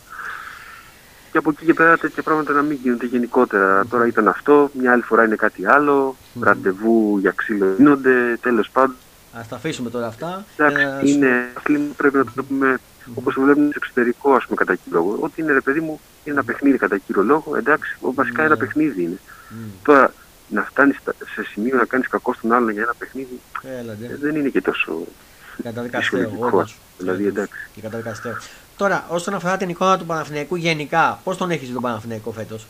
[1.33, 3.85] Και από εκεί και πέρα τέτοια πράγματα να μην γίνονται γενικότερα.
[3.87, 6.17] Τώρα ήταν αυτό, μια άλλη φορά είναι κάτι άλλο.
[6.33, 6.43] Μμμ.
[6.45, 8.97] Ραντεβού για ξύλο γίνονται, τέλος πάντων.
[9.39, 10.45] Ας τα αφήσουμε τώρα αυτά.
[10.57, 12.79] Εντάξει, Ε, ας- είναι αθλήμα, πρέπει να το πούμε
[13.15, 15.17] όπως το βλέπουμε στο εξωτερικό, ας πούμε, κατά κύριο λόγο.
[15.21, 17.57] Ότι είναι ρε παιδί μου, είναι ένα παιχνίδι κατά κύριο λόγο.
[17.57, 18.47] Εντάξει, βασικά Ναι.
[18.47, 19.19] ένα παιχνίδι είναι.
[19.49, 19.57] Μμ.
[19.85, 20.13] Τώρα
[20.49, 20.97] να φτάνεις
[21.35, 23.41] σε σημείο να κάνεις κακό στον άλλον για ένα παιχνίδι
[23.81, 24.17] Έλα, ε, ντε.
[24.21, 24.99] δεν είναι και τόσο.
[25.63, 26.77] Καταδικαστέο, Φυσιολογικό, όντως.
[26.99, 27.55] δηλαδή, εντάξει.
[27.75, 28.37] Και καταδικαστέο.
[28.77, 32.67] Τώρα, όσον αφορά την εικόνα του Παναθηναϊκού γενικά, πώς τον έχεις δει τον Παναθηναϊκό φέτος;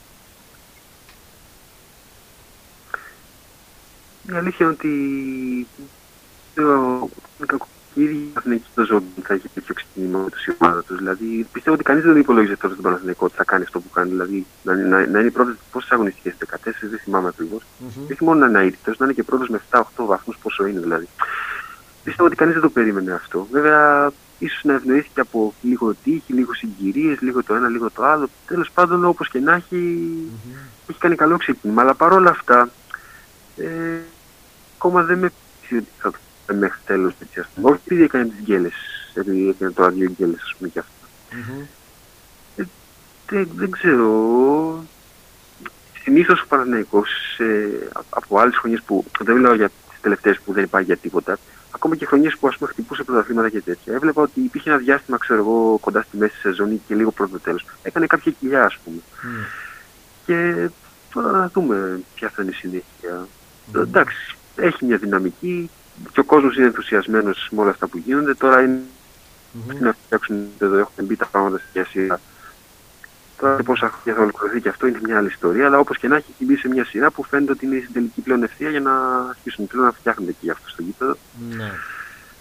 [4.30, 5.66] Η αλήθεια είναι ότι
[6.62, 10.96] ο κακοκύρι Αθηναϊκή στο ζώο θα έχει τέτοιο ξεκίνημα με τους η ομάδα τους.
[10.96, 14.10] Δηλαδή πιστεύω ότι κανείς δεν υπολόγιζε τώρα στον Παναθηναϊκό ότι θα κάνει αυτό που κάνει.
[14.10, 17.62] Δηλαδή να, να, να είναι πρώτος πόσες αγωνιστικές, 14, δεν θυμάμαι ακριβώς.
[17.78, 18.06] Μμμ.
[18.06, 20.80] Και όχι μόνο να είναι αίτητος, να είναι και πρώτος με 7-8 βαθμούς, πόσο είναι
[20.80, 21.08] δηλαδή.
[22.04, 23.46] Πιστεύω ότι κανείς δεν το περίμενε αυτό.
[23.50, 28.28] Βέβαια, ίσως να ευνοήθηκε από λίγο τύχη, λίγο συγκυρίες, λίγο το ένα, λίγο το άλλο.
[28.46, 30.54] Τέλος πάντων, όπως και να έχει, Μμμ.
[30.86, 31.82] έχει κάνει καλό ξεκίνημα.
[31.82, 32.70] Αλλά παρόλα αυτά,
[33.56, 33.98] ε,
[34.76, 36.12] ακόμα δεν με πείθει ότι θα
[36.46, 37.12] το κάνει μέχρι τέλο.
[37.60, 38.74] Όχι επειδή έκανε τις γκέλες,
[39.14, 41.06] επειδή έκανε τώρα δύο γκέλες, ας πούμε και αυτά.
[41.32, 41.66] Μμμ.
[43.26, 44.84] Δεν, δεν ξέρω.
[46.02, 50.64] Συνήθως ο Παναθηναϊκός ε, από άλλες χρονιές που δεν μιλάω για τις τελευταίες που δεν
[50.64, 51.38] υπάρχει για τίποτα,
[51.70, 55.18] ακόμα και χρονιές που ας πούμε χτυπούσε πρωταθλήματα και τέτοια, έβλεπα ότι υπήρχε ένα διάστημα,
[55.18, 57.64] ξέρω εγώ, κοντά στη μέση σεζόν ή και λίγο πρώτο τέλος.
[57.82, 59.00] Έκανε κάποια κοιλιά, ας πούμε.
[59.22, 59.42] Μμ.
[60.26, 60.68] Και
[61.12, 63.28] τώρα να δούμε ποια θα είναι η συνέχεια.
[63.72, 63.80] Μμμ.
[63.80, 65.70] Εντάξει, έχει μια δυναμική
[66.12, 68.34] και ο κόσμος είναι ενθουσιασμένος με όλα αυτά που γίνονται.
[68.34, 68.80] Τώρα είναι
[69.52, 69.78] Μμμ.
[69.80, 72.20] να φτιάξουν εδώ, έχουν μπει τα πράγματα στη σειρά.
[73.40, 75.66] Τώρα πόσα χρόνια θα ολοκληρωθεί και αυτό είναι μια άλλη ιστορία.
[75.66, 77.92] Αλλά όπως και να έχει, έχει μπει σε μια σειρά που φαίνεται ότι είναι στην
[77.92, 78.92] τελική πλέον ευθεία για να
[79.28, 81.16] αρχίσουν πλέον να φτιάχνονται και αυτό στο γήπεδο.
[81.56, 81.70] Ναι.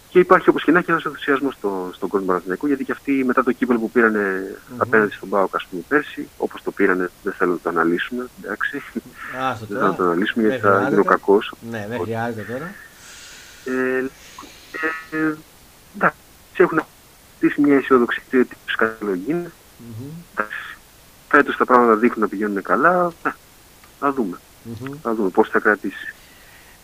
[0.09, 3.23] Και υπάρχει όπως και να έχει ένας ενθουσιασμός στο, στον κόσμο Παναθηναϊκού γιατί και αυτοί
[3.25, 4.81] μετά το κύπελο που πήρανε Μμμ.
[4.81, 8.27] απέναντι στον Πάοκ, ας πούμε, πέρσι, όπως το πήρανε, δεν θέλω να το αναλύσουμε.
[8.43, 8.81] Εντάξει.
[9.51, 10.09] Άστο δεν θα το τώρα.
[10.09, 11.07] αναλύσουμε γιατί Δεν θα γίνει ο χρειάζεται.
[11.13, 11.53] κακός.
[11.69, 12.71] Ναι, δεν χρειάζεται τώρα.
[13.65, 13.97] Ε,
[15.17, 15.33] ε,
[15.95, 16.17] εντάξει,
[16.55, 16.83] έχουν
[17.37, 19.51] στήσει μια αισιοδοξία ότι τους καλό γίνεται.
[19.77, 20.07] Μμμ.
[20.35, 20.57] Εντάξει,
[21.29, 23.11] φέτος τα πράγματα δείχνουν να πηγαίνουν καλά.
[23.25, 23.29] Ε,
[23.99, 24.37] θα δούμε.
[24.63, 24.93] Μμμ.
[25.01, 26.13] Θα δούμε πώς θα κρατήσει.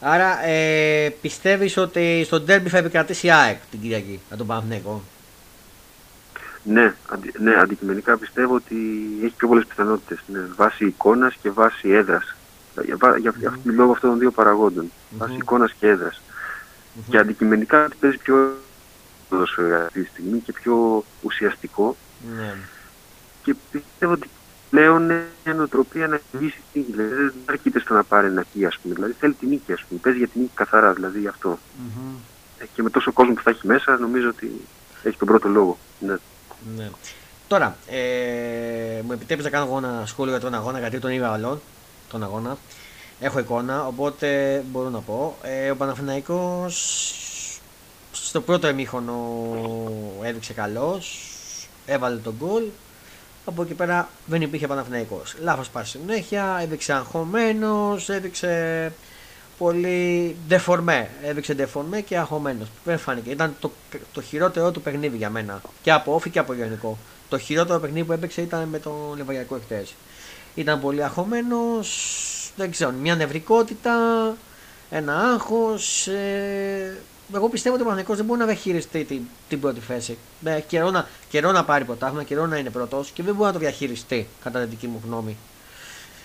[0.02, 5.04] Άρα ε, πιστεύεις ότι στο ντέρμπι θα επικρατήσει η ΑΕΚ την Κυριακή, από τον Παναθηναϊκό.
[6.64, 8.76] Ναι, αντι, ναι, αντικειμενικά πιστεύω ότι
[9.24, 10.20] έχει πιο πολλές πιθανότητες.
[10.28, 12.36] Ναι, βάσει εικόνας και βάσει έδρας.
[12.86, 13.74] Για, βα- για, για, Μμμ.
[13.76, 14.92] λόγω αυτών των δύο παραγόντων.
[15.18, 15.40] Βάσει Μμμ.
[15.40, 16.22] εικόνας και έδρας.
[16.94, 17.04] Μμμ.
[17.10, 18.58] Και αντικειμενικά ότι παίζει πιο
[19.30, 21.96] ποδόσφαιρο αυτή τη στιγμή και πιο ουσιαστικό.
[22.38, 22.56] Ναι.
[23.44, 24.30] Και πιστεύω ότι
[24.70, 26.92] πλέον είναι μια νοοτροπία να βγει την νίκη.
[26.92, 28.94] Δηλαδή δεν αρκείται στο να πάρει ένα χ, ας πούμε.
[28.94, 30.00] Δηλαδή θέλει την νίκη, ας πούμε.
[30.04, 31.60] Παίζει για την νίκη καθαρά, δηλαδή αυτό.
[31.78, 32.16] Μμμ.
[32.60, 34.62] Ε, Και με τόσο κόσμο που θα έχει μέσα, νομίζω ότι
[35.04, 35.78] έχει τον πρώτο λόγο.
[36.00, 36.16] Ναι.
[36.76, 36.90] Ναι.
[37.48, 41.32] Τώρα, ε, μου επιτρέπεις να κάνω εγώ ένα σχόλιο για τον αγώνα, γιατί τον είδα
[41.32, 41.62] όλον
[42.10, 42.58] τον αγώνα.
[43.20, 45.36] Έχω εικόνα, οπότε μπορώ να πω.
[45.42, 47.14] Ε, ο Παναθηναϊκός
[48.12, 49.18] στο πρώτο εμίχωνο
[50.24, 51.30] έδειξε καλός,
[51.86, 52.64] έβαλε τον γκολ.
[53.46, 55.36] Από εκεί πέρα δεν υπήρχε Παναθηναϊκός.
[55.40, 58.92] Λάθος πάση συνέχεια, έδειξε αγχωμένος, έδειξε
[59.58, 61.10] πολύ δεφορμέ.
[61.24, 62.68] Έδειξε δεφορμέ και αγχωμένος.
[62.84, 63.30] Δεν φάνηκε.
[63.30, 63.72] Ήταν το,
[64.12, 65.62] το χειρότερο του παιχνίδι για μένα.
[65.82, 66.98] Και από όφη και από γενικό.
[67.30, 69.94] Το χειρότερο παιχνίδι που έπαιξε ήταν με τον Λεβαγιακό εχθές.
[70.56, 71.88] Ήταν πολύ αγχωμένος.
[72.60, 73.94] Δεν ξέρω, μια νευρικότητα,
[74.90, 76.08] ένα άγχος.
[76.08, 76.98] Ε,
[77.36, 80.18] εγώ πιστεύω ότι ο Παναγενικό δεν μπορεί να διαχειριστεί την, την πρώτη θέση.
[80.40, 83.54] Ναι, καιρό, να, καιρό να πάρει πρωτάθλημα, καιρό να είναι πρώτος και δεν μπορεί να
[83.54, 85.38] το διαχειριστεί, κατά την δική μου γνώμη.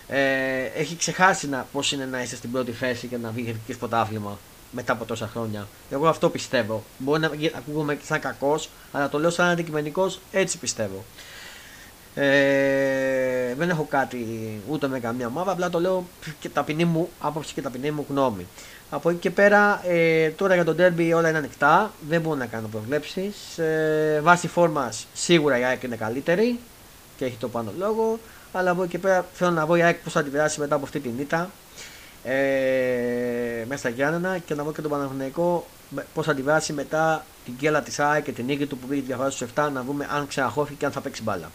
[0.09, 4.39] Ε, έχει ξεχάσει να, πώς είναι να είσαι στην πρώτη θέση και να βγει πρωτάθλημα
[4.71, 5.69] μετά από τόσα χρόνια.
[5.91, 6.85] Εγώ αυτό πιστεύω.
[6.99, 11.05] Μπορεί να γι- ακούγομαι σαν κακός, αλλά το λέω σαν αντικειμενικός, έτσι πιστεύω.
[12.15, 14.27] Ε, δεν έχω κάτι
[14.69, 16.05] ούτε με καμία ομάδα, απλά το λέω
[16.41, 18.47] και ταπεινή μου άποψη και ταπεινή μου γνώμη.
[18.91, 22.47] Από εκεί και πέρα, ε, τώρα για τον derby όλα είναι ανοιχτά, δεν μπορώ να
[22.47, 23.59] κάνω προβλέψεις.
[23.59, 26.59] Ε, βάσει φόρμα σίγουρα η ΑΕΚ είναι καλύτερη
[27.17, 28.19] και έχει το πάνω λόγο.
[28.53, 30.85] Αλλά από εκεί και πέρα θέλω να δω η ΑΕΚ πώς θα αντιδράσει μετά από
[30.85, 31.51] αυτή την ήττα
[32.25, 35.67] ε, μέσα στα Γιάννενα και να δω και τον Παναθηναϊκό
[36.15, 39.07] πώς θα αντιδράσει μετά την κέλα της ΑΕΚ και την νίκη του που πήγε τη
[39.07, 41.51] διαφορά στους 7 να δούμε αν ξαναχώθηκε και αν θα παίξει μπάλα.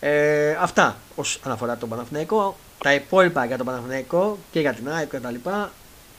[0.00, 2.56] Ε, αυτά όσον αναφορά τον Παναθηναϊκό.
[2.82, 5.70] Τα υπόλοιπα για τον Παναθηναϊκό και για την ΑΕΚ και τα λοιπά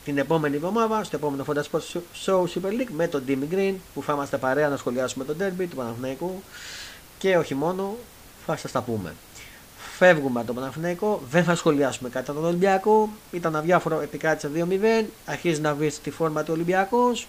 [0.06, 4.04] την επόμενη εβδομάδα στο επόμενο Fonda Sports Show Super League με τον Dimmy Green που
[4.04, 6.42] θα είμαστε παρέα να σχολιάσουμε τον derby του Παναθηναϊκού
[7.18, 7.96] και όχι μόνο
[8.46, 9.14] θα σας τα πούμε.
[9.98, 13.10] Φεύγουμε από τον Παναθηναϊκό, δεν θα σχολιάσουμε κάτι τον Ολυμπιακό.
[13.32, 15.06] Ήταν αδιάφορο, επικράτησε 2-0.
[15.26, 17.28] Αρχίζει να βρει τη φόρμα του Ολυμπιακός.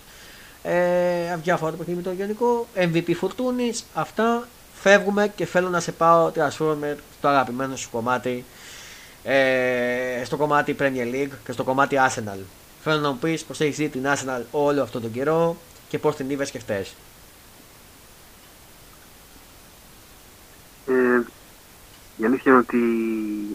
[0.63, 2.67] Ε, αδιάφορο το παιχνίδι το γενικό.
[2.77, 3.73] MVP Φορτούνη.
[3.95, 4.49] Αυτά.
[4.81, 8.45] Φεύγουμε και θέλω να σε πάω Transformer στο αγαπημένο σου κομμάτι.
[9.23, 12.39] Ε, στο κομμάτι Premier League και στο κομμάτι Arsenal.
[12.83, 15.57] Θέλω να μου πεις πώς έχεις δει την Arsenal όλο αυτόν τον καιρό
[15.89, 16.87] και πώς την είδες και χτε.
[20.87, 21.21] Ε,
[22.17, 22.79] η αλήθεια είναι ότι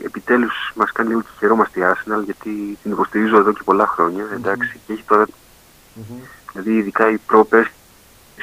[0.06, 4.26] επιτέλους μας κάνει λίγο και χαιρόμαστε η Arsenal γιατί την υποστηρίζω εδώ και πολλά χρόνια.
[4.34, 4.80] Εντάξει, mm-hmm.
[4.88, 5.26] και έχει τώρα.
[5.26, 6.28] Mm-hmm.
[6.52, 7.68] Δηλαδή, ειδικά η πρόπερ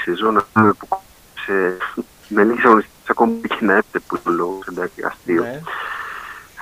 [0.05, 1.01] σεζόν που
[1.35, 1.77] σε,
[2.31, 5.43] με λίγε αγωνιστικέ ακόμα και να έπτε που είναι λόγος, εντάξει, αστείο.
[5.43, 5.61] Ναι.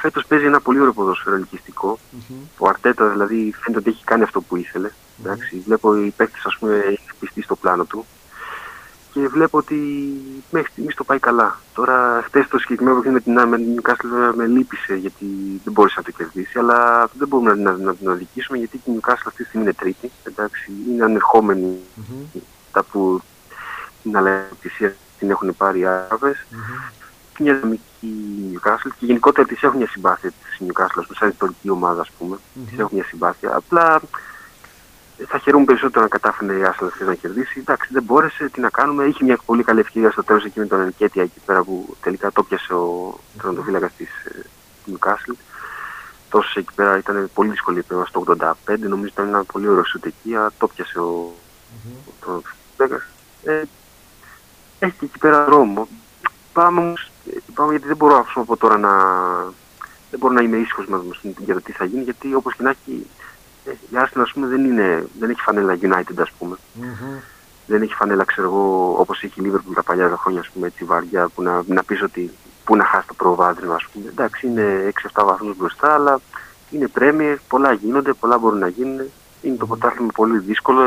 [0.00, 1.98] Φέτος παίζει ένα πολύ ωραίο ποδόσφαιρο ελκυστικό.
[1.98, 2.46] Mm-hmm.
[2.58, 4.90] Ο Αρτέτα δηλαδή φαίνεται ότι έχει κάνει αυτό που ήθελε.
[5.20, 8.06] Εντάξει, βλέπω οι παίκτες, ας πούμε, έχει πιστεί στο πλάνο του
[9.12, 9.76] και βλέπω ότι
[10.50, 11.60] μέχρι στιγμής το πάει καλά.
[11.74, 15.26] Τώρα, χτες το συγκεκριμένο παιχνίδι με την Newcastle με λύπησε γιατί
[15.64, 18.80] δεν μπόρεσε να το κερδίσει, αλλά δεν μπορούμε να, να, να την αδικήσουμε γιατί η
[18.86, 20.10] Newcastle αυτή τη στιγμή είναι τρίτη.
[20.22, 22.40] Εντάξει, είναι ανερχόμενη mm-hmm.
[22.72, 23.20] τα που
[24.02, 26.36] την αλληλεγγύη την έχουν πάρει οι Άραβες.
[26.36, 26.92] Mm-hmm.
[27.38, 32.10] Μια δυναμική Newcastle και γενικότερα τη έχουν μια συμπάθεια της Newcastle, σαν ιστορική ομάδα, ας
[32.18, 32.36] πούμε.
[32.36, 32.68] Mm-hmm.
[32.70, 33.56] Τη έχουν μια συμπάθεια.
[33.56, 34.00] Απλά
[35.26, 37.58] θα χαιρούμε περισσότερο να κατάφερε η Άσλα να κερδίσει.
[37.58, 39.04] Εντάξει, δεν μπόρεσε, τι να κάνουμε.
[39.04, 42.32] Είχε μια πολύ καλή ευκαιρία στο τέλος εκεί με τον Ενκέτια εκεί πέρα που τελικά
[42.32, 44.08] το πιασε ο τερματοφύλακα της
[44.84, 45.32] Νιουκάσλ.
[46.28, 48.52] Τόσο εκεί πέρα ήταν πολύ δύσκολη η στο 85.
[48.78, 50.34] Νομίζω ήταν ένα πολύ ωραίο σουτ εκεί.
[50.58, 51.34] Το πιασε ο
[52.20, 53.06] τερματοφύλακα.
[54.78, 55.88] Ε, έχει και εκεί πέρα δρόμο.
[56.52, 56.92] Πάμε,
[57.54, 58.90] πάμε γιατί δεν μπορώ από τώρα να.
[60.10, 60.82] Δεν μπορώ να είμαι ήσυχο
[61.38, 63.06] για το τι θα γίνει, γιατί όπω και να έχει,
[63.70, 66.56] η Arsenal ας πούμε δεν, είναι, δεν έχει φανέλα United ας πούμε.
[66.80, 67.22] Mm-hmm.
[67.66, 70.84] Δεν έχει φανέλα ξέρω εγώ όπως έχει η Liverpool τα παλιά χρόνια ας πούμε έτσι
[70.84, 72.30] βαριά που να, να πεις ότι
[72.64, 74.08] πού να χάσει το προβάδισμα ας πούμε.
[74.08, 76.20] Εντάξει είναι 6-7 βαθμούς μπροστά αλλά
[76.70, 79.00] είναι Premier, πολλά γίνονται, πολλά μπορούν να γίνουν.
[79.42, 80.82] Είναι το πρωτάθλημα πολύ δύσκολο.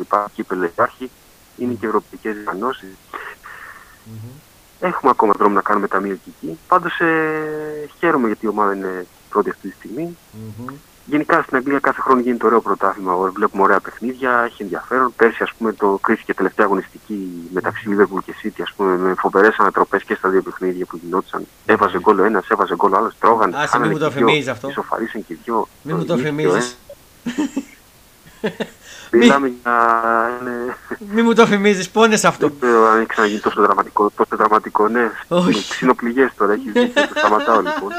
[0.00, 1.10] Υπάρχει υπάρχει,
[1.56, 4.40] είναι και ευρωπαϊκές διανοσεις mm-hmm.
[4.80, 6.58] Έχουμε ακόμα δρόμο να κάνουμε ταμείο και εκεί.
[6.68, 10.16] Πάντως ε, χαίρομαι γιατί η ομάδα είναι πρώτη αυτή τη στιγμή.
[10.34, 10.72] Mm-hmm.
[11.06, 13.16] Γενικά στην Αγγλία κάθε χρόνο γίνεται ωραίο πρωτάθλημα.
[13.16, 15.12] Βλέπουμε ωραία παιχνίδια, έχει ενδιαφέρον.
[15.16, 19.56] Πέρσι, ας πούμε, το κρίθηκε τελευταία αγωνιστική μεταξύ Liverpool και City, ας πούμε, με φοβερές
[19.58, 21.42] ανατροπές και στα δύο παιχνίδια που γινόντουσαν.
[21.42, 21.72] Mm-hmm.
[21.72, 23.54] Έβαζε γκολ ο ένας, έβαζε γκολ ο άλλος, τρώγαν.
[23.54, 24.68] Α, μην μου το θυμίζει αυτό.
[24.68, 25.68] Ισοφαρίσαν και δυο.
[25.82, 26.58] Μην μου το θυμίζει.
[29.12, 29.72] Μιλάμε για.
[30.98, 32.48] Μην μου το θυμίζει, πόνες αυτό.
[32.48, 34.10] Δεν ξέρω αν έχει ξαναγίνει τόσο δραματικό.
[34.16, 35.10] Τόσο δραματικό, ναι.
[35.70, 36.92] Ξυνοπληγέ τώρα, έχει δει.
[37.16, 37.92] Σταματάω λοιπόν.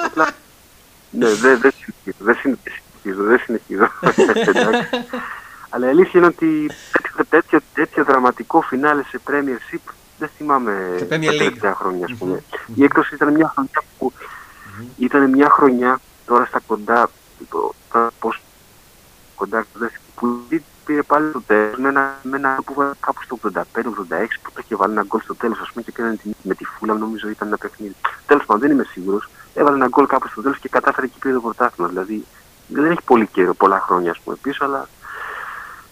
[1.11, 3.89] Ναι, δεν δε συνεχίζω, δεν συνεχίζω, δεν συνεχίζω.
[5.69, 6.71] Αλλά η αλήθεια είναι ότι
[7.29, 12.43] τέτοιο, τέτοιο δραματικό φινάλε σε Premiership δεν θυμάμαι τα τελευταία χρόνια, ας πούμε.
[12.51, 12.73] Mm-hmm.
[12.75, 14.85] Η έκδοση ήταν μια χρονιά που mm-hmm.
[14.97, 17.09] ήταν μια χρονιά τώρα στα κοντά,
[18.19, 18.41] πώς
[19.39, 19.65] κοντά
[20.15, 20.43] που
[20.85, 23.61] πήρε πάλι το τέλος με ένα, με ένα που βάλε κάπου στο 85-86
[24.43, 26.65] που το είχε βάλει ένα γκολ στο τέλος, ας πούμε, και πήραν την, με τη
[26.65, 27.95] φούλα, νομίζω ήταν ένα παιχνίδι.
[28.25, 29.29] Τέλος πάντων, δεν είμαι σίγουρος.
[29.53, 31.89] Έβαλε ένα γκολ κάπου στο τέλος και κατάφερε και πήρε το πρωτάθλημα.
[31.89, 32.25] Δηλαδή
[32.67, 34.87] δεν έχει πολύ καιρό, πολλά χρόνια ας πούμε, πίσω, αλλά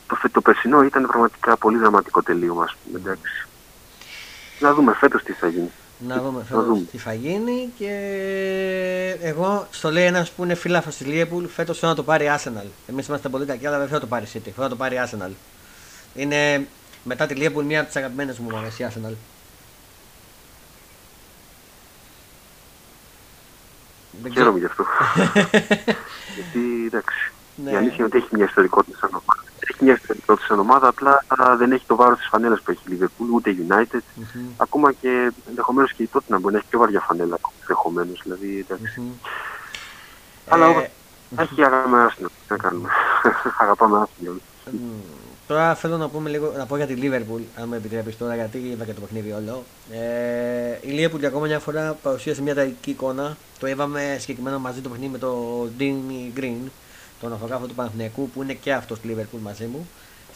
[0.07, 2.63] το, το περσινό ήταν πραγματικά πολύ δραματικό τελείωμα.
[2.63, 3.47] Ας πούμε, εντάξει.
[4.59, 5.71] Να δούμε φέτος τι θα γίνει.
[5.99, 7.91] Να δούμε φέτος τι θα γίνει και
[9.21, 12.67] εγώ στο λέει ένας που είναι φίλαθο τη Liverpool φέτος θέλω να το πάρει Arsenal.
[12.87, 14.49] Εμείς είμαστε πολύ κακοί, αλλά δεν θέλω να το πάρει City.
[14.55, 15.31] Θέλω να το πάρει Arsenal.
[16.15, 16.67] Είναι
[17.03, 19.13] μετά τη Liverpool μία από τις αγαπημένες μου ομάδες η Arsenal.
[24.33, 24.85] Χαίρομαι γι' αυτό.
[26.35, 27.31] Γιατί εντάξει.
[27.63, 27.71] Ναι.
[27.71, 29.43] Η αλήθεια είναι ότι έχει μια ιστορικότητα σαν ομάδα.
[29.69, 31.23] Έχει μια ιστορικότητα σαν ομάδα, απλά
[31.57, 33.95] δεν έχει το βάρος της φανέλας που έχει η Liverpool, ούτε η United.
[33.95, 34.49] Mm-hmm.
[34.57, 38.19] Ακόμα και ενδεχομένως και η τότε να μπορεί να έχει πιο βαριά φανέλα ενδεχομένως.
[38.23, 39.01] Δηλαδή, εντάξει.
[39.01, 39.27] Mm-hmm.
[40.47, 40.91] Αλλά ε...
[41.37, 42.27] έχει αγαπάμε άσυνο.
[42.27, 42.89] Τι να κάνουμε.
[43.61, 44.33] Αγαπάμε άσυνο.
[45.47, 48.57] Τώρα θέλω να, πούμε λίγο, να πω για τη Liverpool, αν με επιτρέπεις τώρα, γιατί
[48.57, 49.63] είδα και το παιχνίδι όλο.
[49.91, 53.37] Ε, η Liverpool για ακόμα μια φορά παρουσίασε μια τραγική εικόνα.
[53.59, 56.69] Το είδαμε συγκεκριμένα μαζί το παιχνίδι με τον Dini Green,
[57.21, 59.87] τον αυτογράφο του Παναθηναϊκού, που είναι και αυτός στη Liverpool μαζί μου.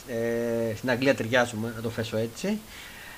[0.07, 2.59] Ε, στην Αγγλία ταιριάζουμε, να το θέσω έτσι.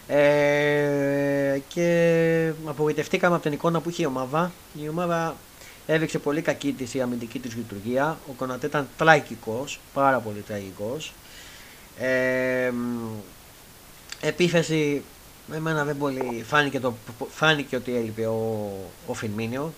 [0.07, 4.51] Ε, και απογοητευτήκαμε από την εικόνα που είχε η ομάδα.
[4.83, 5.35] Η ομάδα
[5.85, 8.17] έδειξε πολύ κακή της η αμυντική τη λειτουργία.
[8.29, 10.97] Ο Κονατέ ήταν τραγικό, πάρα πολύ τραγικό.
[11.99, 12.71] Ε,
[14.21, 15.03] επίθεση
[15.53, 16.93] εμένα δεν πολύ φάνηκε, το,
[17.29, 18.71] φάνηκε ότι έλειπε ο,
[19.07, 19.73] ο Φινμίνιο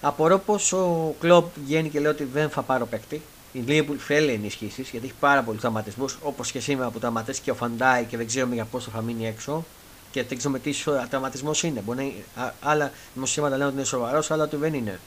[0.00, 3.22] Απορώ πω ο Κλοπ βγαίνει και λέει ότι δεν θα πάρω παίκτη.
[3.52, 7.50] Η Liverpool θέλει ενισχύσεις γιατί έχει πάρα πολλούς τραυματισμούς όπως και σήμερα που τραυματίστηκε και
[7.50, 9.64] ο Φαντάι και δεν ξέρουμε για πόσο θα μείνει έξω.
[10.10, 10.74] Και δεν ξέρουμε τι
[11.10, 11.80] τραυματισμός είναι.
[11.80, 15.00] Μπορεί να άλλα δημοσίευματα λένε ότι είναι σοβαρός, αλλά ότι δεν είναι.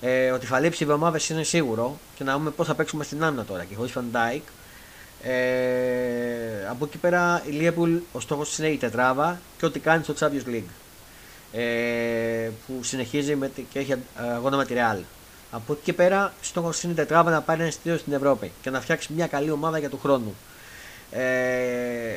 [0.00, 3.24] Ε, ότι θα λείψει η εβδομάδα είναι σίγουρο και να δούμε πώς θα παίξουμε στην
[3.24, 4.42] άμυνα τώρα και χωρίς Φαν Ντάικ.
[5.22, 10.14] Ε, από εκεί πέρα η Liverpool ο στόχος είναι η τετράδα και ό,τι κάνει στο
[10.18, 10.70] Champions League.
[11.52, 11.62] Ε,
[12.66, 13.94] που συνεχίζει με, και έχει
[14.34, 14.98] αγώνα με τη Real.
[15.50, 18.70] Από εκεί και πέρα, στόχος είναι η τετράδα να πάρει ένα εισιτήριο στην Ευρώπη και
[18.70, 20.34] να φτιάξει μια καλή ομάδα για του χρόνου.
[21.10, 22.16] Ε,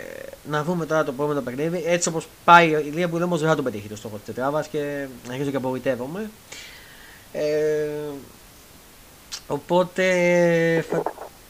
[0.50, 1.84] να δούμε τώρα το επόμενο παιχνίδι.
[1.86, 5.06] Έτσι όπως πάει η Liverpool όμω δεν θα το πετύχει το στόχο της τετράβας και
[5.30, 6.30] αρχίζω και απογοητεύομαι.
[7.32, 7.88] Ε,
[9.48, 10.86] οπότε,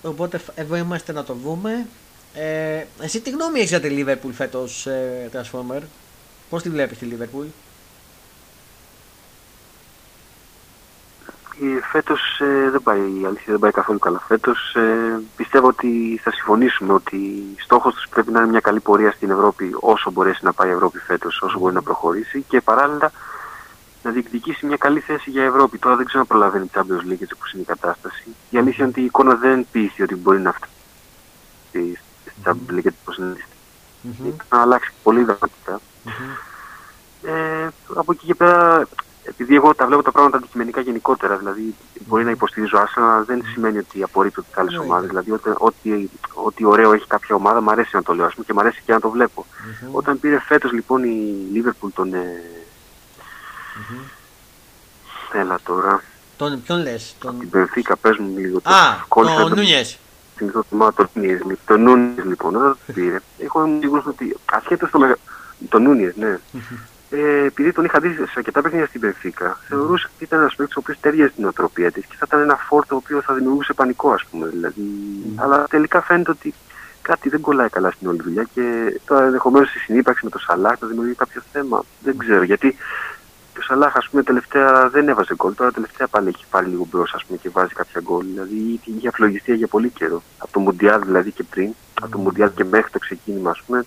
[0.02, 1.86] οπότε εδώ είμαστε να το δούμε.
[2.34, 5.82] Ε, εσύ τι γνώμη έχεις για τη Liverpool φέτος ε, Transformer,
[6.50, 7.46] πώς τη βλέπεις τη Liverpool;
[11.92, 14.20] Φέτος ε, δεν πάει, η αλήθεια δεν πάει καθόλου καλά.
[14.28, 19.12] Φέτος ε, πιστεύω ότι θα συμφωνήσουμε ότι στόχος τους πρέπει να είναι μια καλή πορεία
[19.12, 23.12] στην Ευρώπη όσο μπορέσει να πάει η Ευρώπη φέτος, όσο μπορεί να προχωρήσει και παράλληλα
[24.04, 25.78] να διεκδικήσει μια καλή θέση για Ευρώπη.
[25.78, 28.24] Τώρα δεν ξέρω αν προλαβαίνει η Champions League έτσι όπως είναι η κατάσταση.
[28.50, 30.72] Η αλήθεια είναι ότι η εικόνα δεν πείθει ότι μπορεί να φτάσει
[31.72, 32.00] στη
[32.44, 33.46] Champions League όπως είναι.
[34.04, 34.34] Mm-hmm.
[34.50, 35.80] Να αλλάξει πολύ δραματικά.
[36.06, 36.50] Mm-hmm.
[37.28, 38.88] Ε, από εκεί και πέρα,
[39.32, 41.76] επειδή εγώ τα βλέπω τα πράγματα αντικειμενικά γενικότερα, δηλαδή
[42.08, 45.10] μπορεί να υποστηρίζω άσα, δεν σημαίνει ότι απορρίπτω τις άλλες ομάδες.
[45.10, 48.46] Δηλαδή, ό,τι, ό,τι, ό,τι ωραίο έχει κάποια ομάδα, μου αρέσει να το λέω ας πούμε,
[48.46, 49.46] και μου αρέσει και να το βλέπω.
[49.50, 49.90] Mm-hmm.
[49.92, 52.42] Όταν πήρε φέτος λοιπόν η Liverpool τον, ε,
[53.72, 54.12] Mm-hmm.
[55.34, 56.04] Έλα τώρα.
[56.38, 57.40] Τον, ποιον λες, τον.
[57.40, 58.58] Την Πενφύκα, πες μου λίγο.
[58.58, 58.74] Α,
[59.08, 59.98] τον Νούνιες.
[60.38, 61.58] Συνήθω θυμάμαι τον Νούνιες.
[61.66, 63.20] Τον Νούνιες λοιπόν, δεν το πήρε.
[63.38, 65.18] Έχω σίγουρο ότι ασχέτως το μεγα...
[65.70, 66.40] Τον Νούνιες, ναι.
[67.14, 70.76] Ε, επειδή τον είχα δει σε αρκετά παιχνίδια στην Πενφύκα, θεωρούσα ότι ήταν ένας παίκτης
[70.76, 73.74] ο οποίος ταιριάζει στην οτροπία της και θα ήταν ένα φόρτο ο οποίο θα δημιουργούσε
[73.74, 74.48] πανικό, ας πούμε.
[74.48, 74.82] Δηλαδή.
[75.36, 76.54] Αλλά τελικά φαίνεται ότι
[77.02, 80.78] κάτι δεν κολλάει καλά στην όλη δουλειά και τώρα ενδεχομένως η συνύπαρξη με το Σαλάχ
[80.80, 81.84] θα δημιουργεί κάποιο θέμα.
[82.04, 82.76] Δεν ξέρω γιατί
[83.60, 85.56] ο Σαλάχ, ας πούμε, τελευταία δεν έβαζε γκολ.
[85.56, 88.26] Τώρα τελευταία πάλι έχει πάρει λίγο μπρος, ας πούμε, και βάζει κάποια γκολ.
[88.26, 90.24] Δηλαδή είχε αφλογιστεί για πολύ καιρό.
[90.38, 92.02] Από το Μουντιάλ δηλαδή και πριν, mm.
[92.02, 93.86] από το Μουντιάλ και μέχρι το ξεκίνημα, ας πούμε,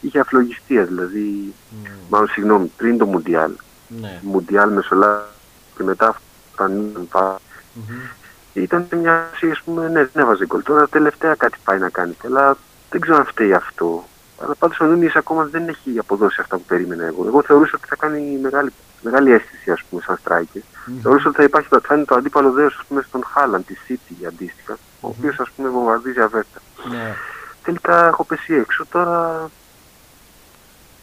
[0.00, 0.84] είχε αφλογιστεί.
[0.84, 1.88] Δηλαδή, mm.
[2.08, 3.52] μάλλον συγγνώμη, πριν το Μουντιάλ.
[3.88, 4.20] Ναι.
[4.22, 5.28] Μουντιάλ με Σολά
[5.76, 6.16] και μετά
[6.54, 8.16] ήταν mm-hmm.
[8.52, 10.62] Ήταν μια ας πούμε, ναι, δεν έβαζε γκολ.
[10.62, 12.16] Τώρα τελευταία κάτι πάει να κάνει.
[12.24, 12.56] Αλλά
[12.90, 14.04] δεν ξέρω αν φταίει αυτό.
[14.42, 17.26] Αλλά πάντως ο Νούνιες ακόμα δεν έχει αποδώσει αυτά που περίμενα εγώ.
[17.26, 18.72] Εγώ θεωρούσα ότι θα κάνει μεγάλη
[19.02, 20.58] μεγάλη αίσθηση, ας πούμε, σαν striker.
[20.58, 20.98] Mm-hmm.
[21.02, 24.24] Θεωρούσα ότι θα υπάρχει, θα είναι το αντίπαλο δέος, ας πούμε, στον Χάλαν, τη City
[24.26, 25.00] αντίστοιχα, mm-hmm.
[25.00, 26.58] ο οποίος, ας πούμε, βομβαρδίζει αβέρτα.
[26.76, 27.14] Yeah.
[27.62, 29.50] Τελικά έχω πέσει έξω, τώρα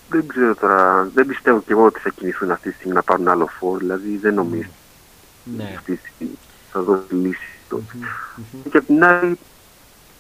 [0.10, 3.28] δεν ξέρω τώρα, δεν πιστεύω κι εγώ ότι θα κινηθούν αυτή τη στιγμή να πάρουν
[3.28, 4.70] άλλο φόρ, δηλαδή δεν νομίζω
[5.46, 5.62] mm.
[5.78, 6.38] αυτή τη στιγμή
[6.72, 7.50] θα δώσει λύση.
[7.72, 8.70] Mm-hmm.
[8.72, 9.38] Και από την άλλη,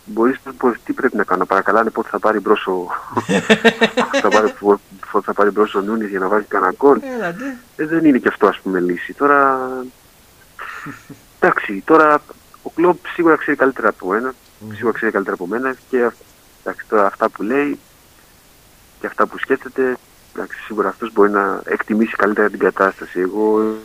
[0.05, 1.39] μπορείς να πω τι πρέπει να κάνω.
[1.39, 2.87] Να παρακαλάνε πότε θα πάρει μπρος ο,
[4.21, 4.53] θα πάρει,
[5.23, 6.99] θα πάρει μπρος ο Νούνης για να βάζει κανένα γκολ.
[7.75, 9.13] Ε, δεν είναι και αυτό ας πούμε λύση.
[9.13, 9.69] Τώρα,
[11.39, 12.21] εντάξει, τώρα
[12.61, 14.33] ο Κλόπ σίγουρα ξέρει καλύτερα από μένα.
[14.73, 16.11] Σίγουρα ξέρει καλύτερα από μένα και
[16.63, 17.79] εντάξει, τώρα αυτά που λέει
[18.99, 19.97] και αυτά που σκέφτεται,
[20.35, 23.19] εντάξει, σίγουρα αυτός μπορεί να εκτιμήσει καλύτερα την κατάσταση.
[23.19, 23.75] Εγώ,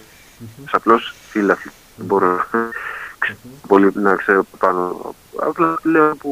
[0.71, 2.71] απλώς φίλαθλη, δεν μπορώ να
[3.67, 5.15] πολύ να ξέρω πάνω.
[5.37, 6.31] Απλά λέω που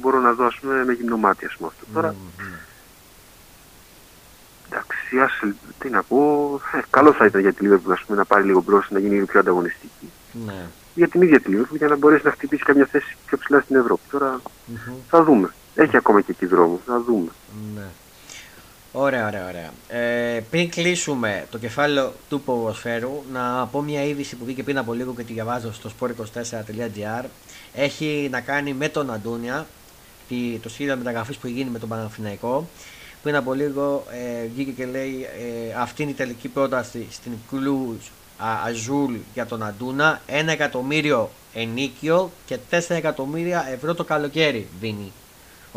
[0.00, 1.84] μπορώ να δω ας πούμε, με γυμνό μάτι ας πούμε αυτό.
[1.94, 2.14] Τώρα,
[4.70, 8.24] εντάξει, ας, τι να πω, ε, καλό θα ήταν για τη Liverpool ας πούμε, να
[8.24, 10.10] πάρει λίγο μπρος, να γίνει λίγο πιο ανταγωνιστική.
[10.46, 10.66] Ναι.
[10.94, 13.76] Για την ίδια τη Liverpool, για να μπορέσει να χτυπήσει καμιά θέση πιο ψηλά στην
[13.76, 14.02] Ευρώπη.
[14.10, 14.92] Τώρα mm-hmm.
[15.08, 15.54] θα δούμε.
[15.74, 17.30] Έχει ακόμα και εκεί δρόμο, θα δούμε.
[17.74, 17.86] Ναι.
[18.92, 20.00] Ωραία, ωραία, ωραία.
[20.02, 24.92] Ε, πριν κλείσουμε το κεφάλαιο του ποδοσφαίρου, να πω μια είδηση που βγήκε πριν από
[24.92, 27.24] λίγο και τη διαβάζω στο sport24.gr.
[27.74, 29.66] Έχει να κάνει με τον Αντούνια,
[30.62, 32.68] το σχέδιο μεταγραφής που γίνει με τον Παναθηναϊκό.
[33.22, 35.26] Πριν από λίγο ε, βγήκε και λέει
[35.68, 37.96] ε, αυτή είναι η τελική πρόταση στην Κλουζ
[38.66, 40.20] Αζούλ για τον Αντούνα.
[40.26, 45.12] Ένα εκατομμύριο ενίκιο και 4 εκατομμύρια ευρώ το καλοκαίρι δίνει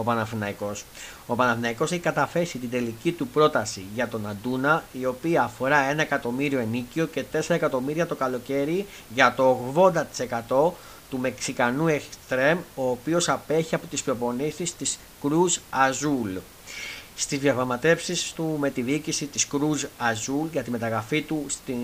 [0.01, 0.83] ο Παναθηναϊκός.
[1.25, 5.97] Ο Παναθηναϊκός έχει καταφέσει την τελική του πρόταση για τον Αντούνα, η οποία αφορά 1
[5.97, 10.71] εκατομμύριο ενίκιο και 4 εκατομμύρια το καλοκαίρι για το 80%
[11.09, 16.39] του Μεξικανού Εκστρέμ, ο οποίος απέχει από τις προπονήσεις της Cruz Azul.
[17.21, 21.75] Στις διαπραγματεύσεις του με τη διοίκηση της Cruz Azul για τη μεταγραφή του, στη,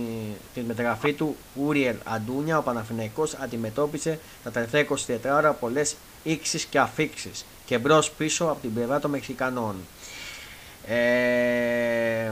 [0.54, 1.36] τη μεταγραφή του
[1.68, 8.12] Uriel Αντούνια, ο Παναθηναϊκός αντιμετώπισε τα τελευταία 24 ώρα πολλές ίξεις και αφήξεις και μπρος
[8.12, 9.76] πίσω από την πλευρά των Μεξικανών.
[10.88, 12.32] Ε,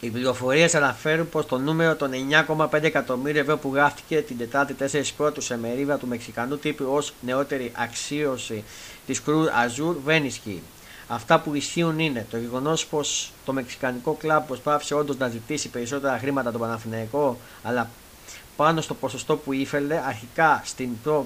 [0.00, 2.10] Οι πληροφορίες αναφέρουν πως το νούμερο των
[2.56, 7.12] 9,5 εκατομμύρων ευρώ που γράφτηκε την Τετάρτη 4 πρώτους σε μερίδα του Μεξικανού τύπου ως
[7.20, 8.64] νεότερη αξίωση
[9.06, 10.62] της Κρού Αζούρ δεν ισχύει.
[11.08, 16.18] Αυτά που ισχύουν είναι το γεγονός πως το Μεξικανικό κλαμπ προσπάθησε όντως να ζητήσει περισσότερα
[16.18, 17.90] χρήματα τον Παναθηναϊκό, αλλά
[18.56, 21.24] πάνω στο ποσοστό που ήθελε αρχικά στην προ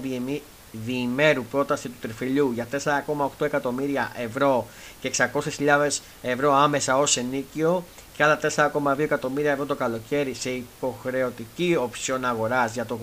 [0.71, 4.67] διημέρου πρόταση του τριφυλιού για 4,8 εκατομμύρια ευρώ
[5.01, 5.87] και 600.000
[6.21, 7.83] ευρώ άμεσα ως ενίκιο
[8.15, 12.99] και άλλα 4,2 εκατομμύρια ευρώ το καλοκαίρι σε υποχρεωτική οψιόν αγοράς για το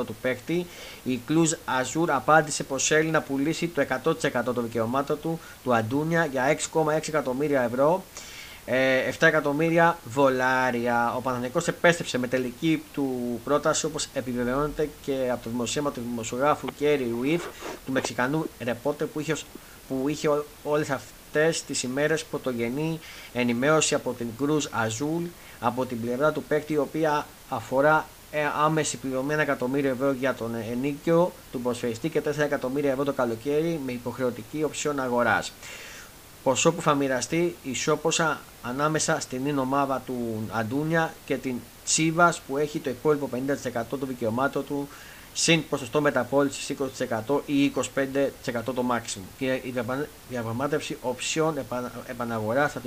[0.00, 0.66] 80% του παίκτη,
[1.04, 6.24] η Κλουζ Αζούρ απάντησε πως θέλει να πουλήσει το 100% των δικαιωμάτων του, του Αντούνια
[6.24, 8.04] για 6,6 εκατομμύρια ευρώ
[8.66, 11.14] 7 ε, εκατομμύρια δολάρια.
[11.16, 16.68] Ο Παναθηναϊκός επέστρεψε με τελική του πρόταση όπως επιβεβαιώνεται και από το δημοσίευμα του δημοσιογράφου
[16.78, 17.44] Κέρι Ρουίφ
[17.86, 19.36] του Μεξικανού ρεπότερ που είχε,
[19.88, 20.28] που είχε
[20.64, 21.15] όλες αυτές
[21.66, 23.00] τις ημέρες πρωτογενή
[23.32, 25.22] ενημέρωση από την Cruz Azul
[25.60, 30.34] από την πλευρά του παίκτη η οποία αφορά ε, άμεση πληρωμή 1 εκατομμύριο ευρώ για
[30.34, 35.52] τον ενίκιο του προσφερειστή και 4 εκατομμύρια ευρώ το καλοκαίρι με υποχρεωτική οψιόν αγοράς.
[36.42, 42.78] Ποσό που θα μοιραστεί ισόποσα ανάμεσα στην ομάδα του Αντούνια και την Τσίβα που έχει
[42.78, 43.28] το υπόλοιπο
[43.74, 44.88] 50% των δικαιωμάτων του
[45.38, 46.76] συν ποσοστό μεταπόλησης
[47.26, 47.82] 20% ή 25%
[48.64, 49.22] το maximum.
[49.38, 49.74] Και η
[50.28, 51.58] διαπραγμάτευση οψιών
[52.06, 52.80] επαναγορά από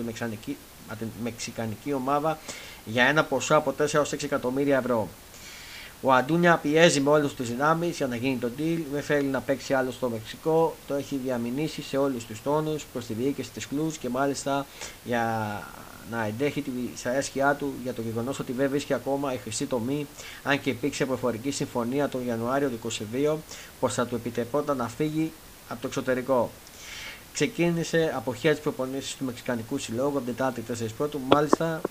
[0.99, 2.37] τη μεξικανική ομάδα
[2.85, 5.07] για ένα ποσό από 4 6 εκατομμύρια ευρώ.
[6.01, 8.79] Ο Αντούνια πιέζει με όλες τις δυνάμεις για να γίνει το deal.
[8.91, 10.75] Δεν θέλει να παίξει άλλο στο Μεξικό.
[10.87, 14.65] Το έχει διαμηνήσει σε όλους τους τόνους προς τη διοίκηση της Κλουζ και μάλιστα
[15.03, 15.63] για
[16.11, 20.07] να εντέχει τη δυσαρέσκειά του για το γεγονός ότι δεν βρίσκει ακόμα η χρυσή τομή,
[20.43, 23.35] αν και υπήρξε προφορική συμφωνία τον Ιανουάριο του 2022
[23.79, 25.31] πως θα του επιτρεπόταν να φύγει
[25.69, 26.51] από το εξωτερικό.
[27.33, 31.19] Ξεκίνησε αποχέ τη προπονήση του Μεξικανικού Συλλόγου από την Τετάρτη 4 Πρώτου.
[31.27, 31.81] Μάλιστα,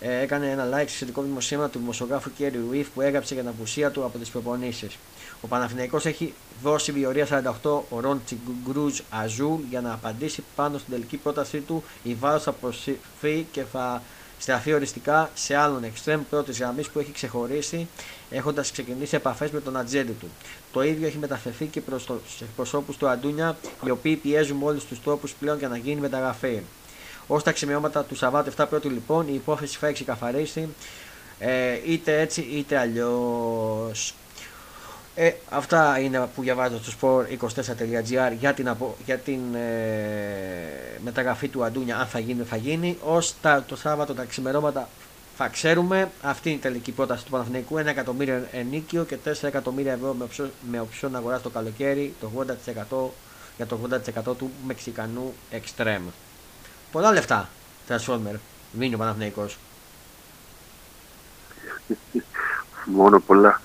[0.00, 3.52] ε, έκανε ένα like στο σχετικό δημοσίευμα του δημοσιογράφου Κέρι Ρουίφ που έγραψε για την
[3.52, 4.98] απουσία του από τις προπονήσεις.
[5.44, 11.16] Ο Παναθηναϊκός έχει δώσει διορία 48 ωρών Τσιγκρούζ Αζούλ για να απαντήσει πάνω στην τελική
[11.16, 11.84] πρότασή του.
[12.02, 14.02] Η Βάρος θα προσφύγει και θα
[14.38, 17.88] στραφεί οριστικά σε άλλον εξτρέμ πρώτης γραμμής που έχει ξεχωρίσει
[18.30, 20.28] έχοντας ξεκινήσει επαφές με τον ατζέντη του.
[20.72, 24.84] Το ίδιο έχει μεταφερθεί και προς του εκπροσώπους του Αντούνια, οι οποίοι πιέζουν με όλους
[24.84, 26.60] τους τρόπους πλέον για να γίνει μεταγραφή.
[27.26, 30.68] Ω τα ξημερώματα του Σαββάτου 7 πρώτου λοιπόν η υπόθεση θα ξεκαθαρίσει
[31.38, 34.14] ε, είτε έτσι είτε αλλιώς.
[35.14, 41.64] Ε, αυτά είναι που διαβάζω στο sport24.gr για την, απο, για την ε, μεταγραφή του
[41.64, 43.34] Αντούνια αν θα γίνει θα γίνει ως
[43.66, 44.88] το Σάββατο τα ξημερώματα
[45.36, 49.92] θα ξέρουμε αυτή είναι η τελική πρόταση του Παναθηναϊκού 1 εκατομμύριο ενίκιο και 4 εκατομμύρια
[49.92, 53.10] ευρώ με, οψιό, με οψιόν αγορά το καλοκαίρι το 80%
[53.56, 53.78] για το
[54.30, 56.10] 80% του Μεξικανού Extreme.
[56.92, 57.48] Πολλά λεφτά.
[57.88, 58.34] Transformer.
[58.72, 59.58] Δίνει ο Παναθηναϊκός.
[62.84, 63.60] Μόνο πολλά.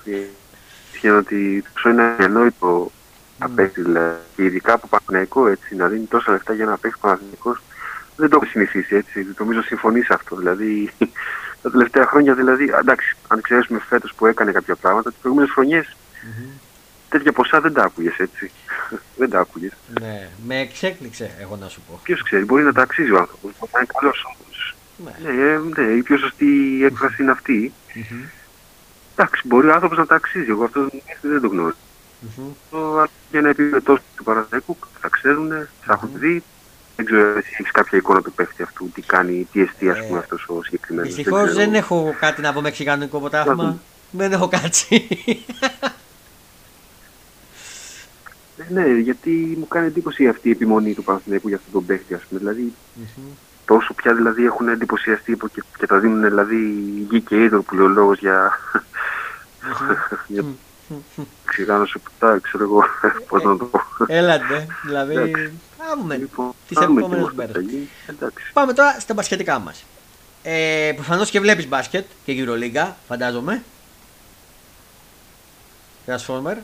[0.98, 2.90] Ισχύει ότι τόσο είναι ανόητο
[3.38, 4.16] να παίξει δηλαδή.
[4.36, 7.62] Και ειδικά από Παναθηναϊκό έτσι, να δίνει τόσα λεφτά για να παίξει Παναθηναϊκός
[8.16, 9.26] δεν το έχω συνηθίσει έτσι.
[9.38, 10.36] Νομίζω συμφωνεί σε αυτό.
[10.36, 10.90] Δηλαδή
[11.62, 15.86] τα τελευταία χρόνια δηλαδή, εντάξει, αν ξέρουμε φέτος που έκανε κάποια πράγματα, τις προηγούμενες χρονιές
[15.86, 16.60] mm-hmm.
[17.08, 18.50] τέτοια ποσά δεν τα άκουγες έτσι.
[19.18, 19.72] δεν τα άκουγες.
[20.00, 22.00] Ναι, με εξέκλειξε, εγώ να σου πω.
[22.02, 23.52] Ποιος ξέρει, μπορεί να τα αξίζει ο άνθρωπος.
[23.72, 24.36] Να είναι καλός
[25.04, 25.32] Ναι.
[25.32, 27.72] Ναι, ε, ναι, η πιο σωστή έκφραση είναι αυτή.
[27.94, 28.37] Mm-hmm.
[29.20, 30.50] Εντάξει, μπορεί ο άνθρωπος να τα αξίζει.
[30.50, 30.88] Εγώ αυτό
[31.20, 31.76] δεν το γνωρίζω.
[32.22, 33.06] Mm-hmm.
[33.30, 35.48] Για να επίπεδο του Παναθηναϊκού θα ξέρουν,
[35.80, 36.42] θα έχουν δει.
[36.96, 40.18] Δεν ξέρω αν έχεις κάποια εικόνα του παίχτη αυτού, τι κάνει, τι εστί, ας πούμε,
[40.18, 41.14] ε, αυτός ο συγκεκριμένος.
[41.14, 43.78] Δυστυχώς δεν, δεν, έχω κάτι να πω μεξικανικό ποτάθμα.
[44.10, 45.08] Δεν έχω κάτσει.
[48.68, 52.22] Ναι, γιατί μου κάνει εντύπωση αυτή η επιμονή του Παναθηναϊκού για αυτόν τον παίχτη, ας
[52.28, 52.40] πούμε.
[52.40, 53.47] Δηλαδή, mm-hmm.
[53.68, 56.56] Τόσο πια δηλαδή έχουν εντυπωσιαστεί και, και τα δίνουν δηλαδή
[57.10, 58.58] γη και είδωρο που λέει ο λόγος για.
[60.26, 60.44] για...
[61.44, 62.84] Ξηγάνω σου πουτά, ξέρω εγώ
[63.28, 63.80] πώς να το πω.
[64.06, 65.52] Έλατε, δηλαδή.
[65.76, 67.64] Πάμε λοιπόν, τις επόμενες μέρες.
[68.52, 69.84] Πάμε τώρα στα μπασχετικά μας.
[70.42, 73.62] Ε, Προφανώς και βλέπεις μπάσκετ και Euroliga, φαντάζομαι.
[76.06, 76.56] Transformer.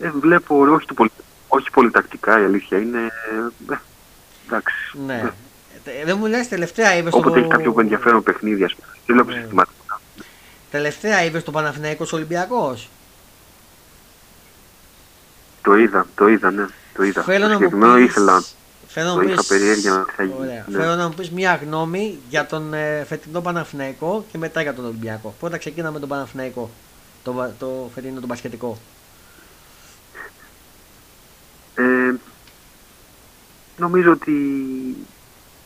[0.00, 1.10] Ε, βλέπω, όχι, το πολύ,
[1.48, 3.10] όχι πολύ τακτικά η αλήθεια είναι.
[4.50, 4.74] Ε, εντάξει.
[5.06, 5.14] Ναι.
[5.14, 5.30] ναι.
[6.00, 7.38] Ε, δεν μου λες τελευταία είδες Όποτε το...
[7.38, 8.86] έχει κάποιο ενδιαφέρον παιχνίδι, ας πούμε.
[9.06, 9.40] Δεν βλέπω ναι.
[9.40, 10.00] συστηματικά.
[10.70, 12.88] Τελευταία είδες το Παναθηναϊκός Ολυμπιακός;
[15.62, 16.66] Το είδα, το είδα, ναι.
[16.94, 17.22] Το είδα.
[17.22, 18.04] Θέλω το να μου πεις...
[18.04, 18.44] ήθελα.
[18.92, 20.46] Θέλω το είχα περιέργεια να θα γίνει.
[20.46, 20.64] Ναι.
[20.70, 24.84] Θέλω να μου πεις μια γνώμη για τον ε, φετινό Παναθηναϊκό και μετά για τον
[24.84, 25.34] Ολυμπιακό.
[25.40, 26.70] Πρώτα ξεκίναμε τον Παναθηναϊκό
[27.24, 28.78] το, το φετινό το μπασκετικό.
[31.74, 32.14] Ε,
[33.80, 34.32] νομίζω ότι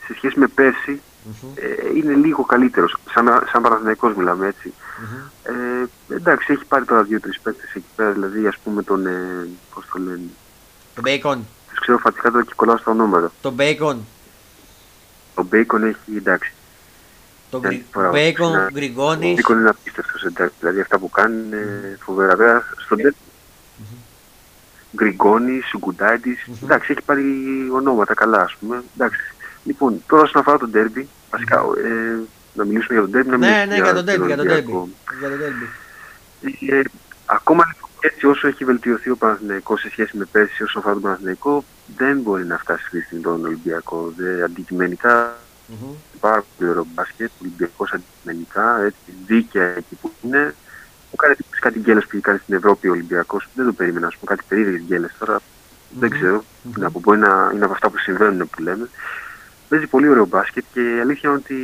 [0.07, 1.01] σε σχέση με περσι
[1.55, 2.97] ε, είναι λίγο καλύτερος.
[3.15, 4.73] Σαν, σαν Παναθηναϊκός μιλάμε έτσι.
[5.43, 9.85] Ε, εντάξει, έχει πάρει τώρα δύο-τρεις παίκτες εκεί πέρα, δηλαδή ας πούμε τον, ε, πώς
[9.93, 10.21] το λένε,
[10.95, 11.39] Το Bacon.
[11.69, 13.33] τους ξέρω φατικά τώρα και κολλάω στα ονόματα.
[13.41, 13.97] Το Bacon.
[15.35, 16.53] Ο Bacon έχει, εντάξει,
[17.51, 19.39] Το Δεν Γκρι- μπορώ, Bacon, να- Γκριγκόνης.
[19.39, 22.37] Ο Bacon είναι απίστευτος, εντάξει, δηλαδή αυτά που κάνει είναι φοβερά.
[22.37, 22.99] Βέβαια, στον
[24.95, 27.25] mm Γκριγκόνης, Σουγκουντάιτης, εντάξει, έχει πάρει
[27.73, 28.83] ονόματα καλά, ας πούμε.
[28.95, 29.35] Εντάξει.
[29.65, 32.19] Λοιπόν, τώρα όσον αφορά τον ντέρμπι, βασικά, ε,
[32.55, 34.89] να μιλήσουμε για τον ντέρμπι, να Ναι, μιλήσουμε ναι, για τον Derby, για τον Ολυμπιακό.
[34.89, 35.19] Derby.
[35.19, 35.69] Για τον Derby.
[36.69, 36.81] Ε,
[37.27, 41.03] ακόμα λοιπόν, έτσι όσο έχει βελτιωθεί ο Παναθηναϊκός σε σχέση με πέρσι όσον αφορά τον
[41.03, 41.65] Παναθηναϊκό,
[41.97, 44.13] δεν μπορεί να φτάσει αυτή τη στιγμή τον Ολυμπιακό.
[44.17, 45.37] Δε, αντικειμενικά
[45.67, 45.95] Μμμ.
[46.21, 50.55] πάρα πολύ ωραίο μπάσκετ, ο Ολυμπιακός αντικειμενικά, έτσι, δίκαια εκεί που είναι.
[51.15, 54.17] Μου κάνει εντύπωση κάτι γκέλες που κάνει στην Ευρώπη ο Ολυμπιακός, δεν το περίμενα, ας
[54.17, 55.41] πούμε, κάτι περίεργες γκέλες τώρα,
[56.01, 56.19] δεν Μμμ.
[56.19, 56.45] ξέρω,
[56.75, 58.89] τι να πω, μπορεί να είναι από αυτά που συμβαίνουν που λέμε.
[59.69, 61.57] Παίζει πολύ ωραίο μπάσκετ και η αλήθεια είναι ότι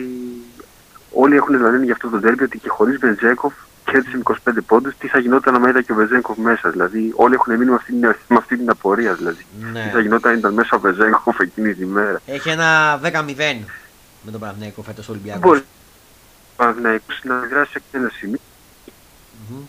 [1.13, 3.53] όλοι έχουν δηλαδή για αυτό το τέρμπι ότι και χωρίς Βενζέκοφ
[3.85, 6.71] κέρδισε με 25 πόντους, τι θα γινόταν άμα ήταν και ο Βενζέκοφ μέσα.
[6.71, 9.47] Δηλαδή όλοι έχουν μείνει με αυτή, την- με αυτή την απορία δηλαδή.
[9.61, 10.03] Τι θα Ναι.
[10.03, 12.21] γινόταν αν ήταν μέσα ο Βενζέκοφ εκείνη τη μέρα.
[12.27, 13.65] Έχει ένα 10-0
[14.23, 15.43] με τον Παναθηναϊκό φέτος ο Δεν Ολυμπιακός.
[15.51, 18.39] μπορεί ο Παναθηναϊκός να δράσει σε κανένα σημείο.
[19.51, 19.63] Μμμ.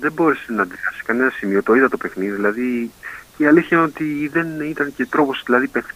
[0.00, 1.62] Δεν μπόρεσε να αντιδράσει σε κανένα σημείο.
[1.62, 2.30] Το είδα το παιχνίδι.
[2.32, 2.90] Δηλαδή
[3.36, 5.42] και η αλήθεια είναι ότι δεν ήταν και τρόπος.
[5.44, 5.90] Δηλαδή, παιχ-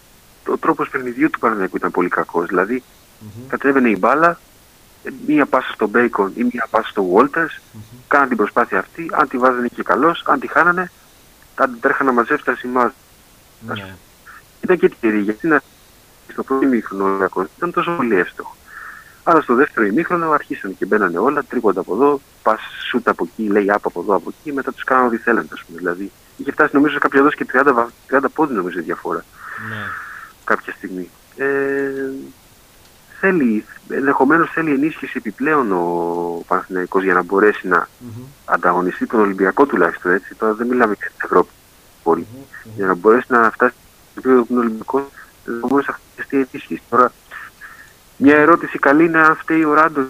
[0.49, 2.47] ο τρόπος παιχνιδιού του Παναθηναϊκού ήταν πολύ κακός.
[2.47, 2.83] Δηλαδή
[3.20, 3.47] Μμμ.
[3.49, 4.39] κατέβαινε η μπάλα,
[5.05, 7.83] ε, μία πάσα στον Μπέικον ή μία πάσα στον Walters, Μμμ.
[8.09, 9.11] κάναν την προσπάθεια αυτή.
[9.12, 10.91] Αν τη βάζανε και καλώ, αν τη χάνανε,
[11.55, 12.95] τα τρέχανε να μαζεύσει τα σημάδια.
[13.66, 13.95] Ναι.
[14.61, 15.61] Ήταν και τυχερή γιατί να
[16.33, 18.57] στο πρώτο ημίχρονο ο Ολυμπιακός ήταν τόσο πολύ εύστοχο.
[19.27, 23.49] Αλλά στο δεύτερο ημίχρονο αρχίσαν και μπαίνανε όλα, τρίποντα από εδώ, πας σούτ από εκεί,
[23.51, 25.49] λέει άπ από εδώ, από εκεί, μετά τους κάνανε ό,τι θέλανε.
[25.53, 25.79] ας πούμε.
[25.79, 29.25] Δηλαδή είχε φτάσει νομίζω σε κάποια δόση και 30, βα- 30 πόδι νομίζω η διαφορά
[29.68, 29.77] Ναι.
[30.45, 31.11] κάποια στιγμή.
[31.37, 31.91] Ε,
[33.20, 38.25] θέλει, ενδεχομένως θέλει ενίσχυση επιπλέον ο Παναθηναϊκός για να μπορέσει να Μμμ.
[38.45, 40.35] ανταγωνιστεί τον Ολυμπιακό τουλάχιστον έτσι.
[40.35, 41.51] Τώρα δεν μιλάμε για την Ευρώπη
[42.03, 42.27] πολύ.
[42.35, 42.72] Μμμ.
[42.77, 43.75] Για να μπορέσει να φτάσει
[44.11, 45.03] στο επίπεδο του Ολυμπιακού,
[45.47, 46.83] ενδεχομένως θα χρειαστεί ενίσχυση.
[46.91, 47.12] Τώρα,
[48.17, 50.07] μια ερώτηση καλή είναι αν φταίει ο Ράντος.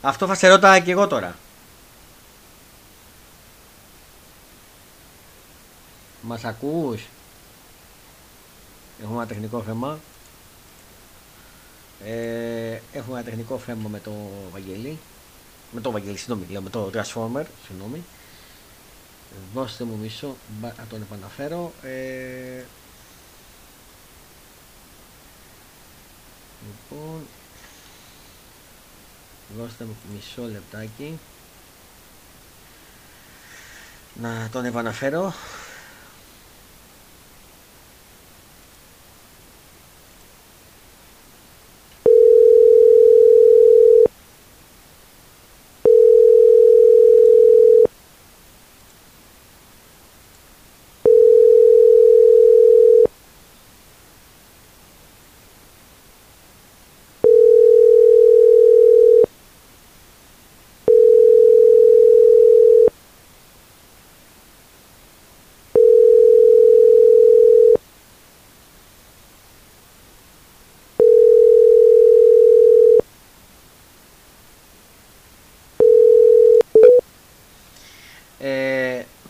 [0.00, 1.36] Αυτό θα σε ρώταγα και εγώ τώρα.
[6.22, 7.02] Μας ακούς;
[9.02, 9.98] Έχουμε ένα τεχνικό θέμα.
[12.04, 14.12] Ε, έχουμε ένα τεχνικό θέμα με το
[14.52, 14.98] Βαγγέλη.
[15.70, 18.04] Με το Βαγγέλη, συγγνώμη, λέω, με το Transformer, συγγνώμη.
[19.54, 21.72] Δώστε μου μισό, μπα- να τον επαναφέρω.
[21.82, 22.62] Ε,
[26.66, 27.26] λοιπόν,
[29.58, 31.18] Δώστε μου μισό λεπτάκι
[34.14, 35.32] να τον επαναφέρω.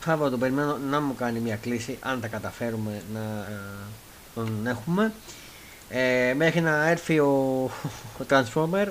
[0.07, 3.59] Ε, θα τον περιμένω να μου κάνει μια κλίση αν τα καταφέρουμε να ε,
[4.35, 5.13] τον έχουμε.
[5.89, 7.71] Ε, μέχρι να έρθει ο,
[8.21, 8.87] ο Transformer,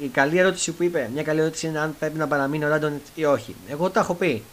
[0.00, 3.10] η καλή ερώτηση που είπε, μια καλή ερώτηση είναι αν πρέπει να παραμείνει ο Ράντονιτς
[3.14, 3.56] ή όχι.
[3.68, 4.44] Εγώ τα έχω πει.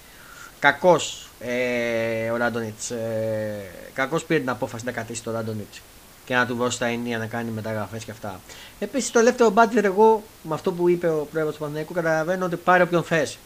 [0.59, 2.91] Κακός ε, ο Ράντονιτς.
[2.91, 5.81] Ε, Κακός πήρε την απόφαση να κρατήσει το Ράντονιτς
[6.25, 8.39] και να του δώσει τα ενία να κάνει μεταγραφές και αυτά.
[8.79, 12.55] Επίσης, το ελεύθερο μπάτλερ, εγώ με αυτό που είπε ο πρόεδρος του Παναγιακού, καταλαβαίνω ότι
[12.55, 13.37] πάρει όποιον θες.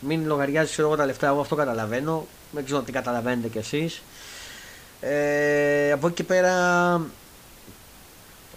[0.00, 2.26] Μην λογαριάζεις ξέρω εγώ τα λεφτά, εγώ αυτό καταλαβαίνω.
[2.50, 4.02] Δεν ξέρω τι καταλαβαίνετε κι εσείς.
[5.00, 7.00] Ε, από εκεί και πέρα.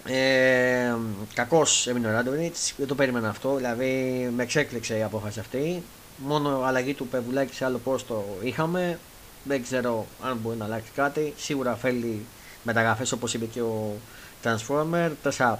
[0.04, 0.94] Ε,
[1.34, 3.54] Κακός έμεινε ο Ράντοβιτ, δεν το περίμενα αυτό.
[3.56, 3.92] Δηλαδή
[4.36, 5.82] με εξέκλειξε η απόφαση αυτή.
[6.16, 8.98] Μόνο αλλαγή του Πεβουλάκη σε άλλο πόστο είχαμε.
[9.44, 11.34] Δεν ξέρω αν μπορεί να αλλάξει κάτι.
[11.36, 12.26] Σίγουρα θέλει
[12.62, 13.96] μεταγραφές όπως είπε και ο
[14.44, 15.10] Transformer.
[15.38, 15.54] 4-5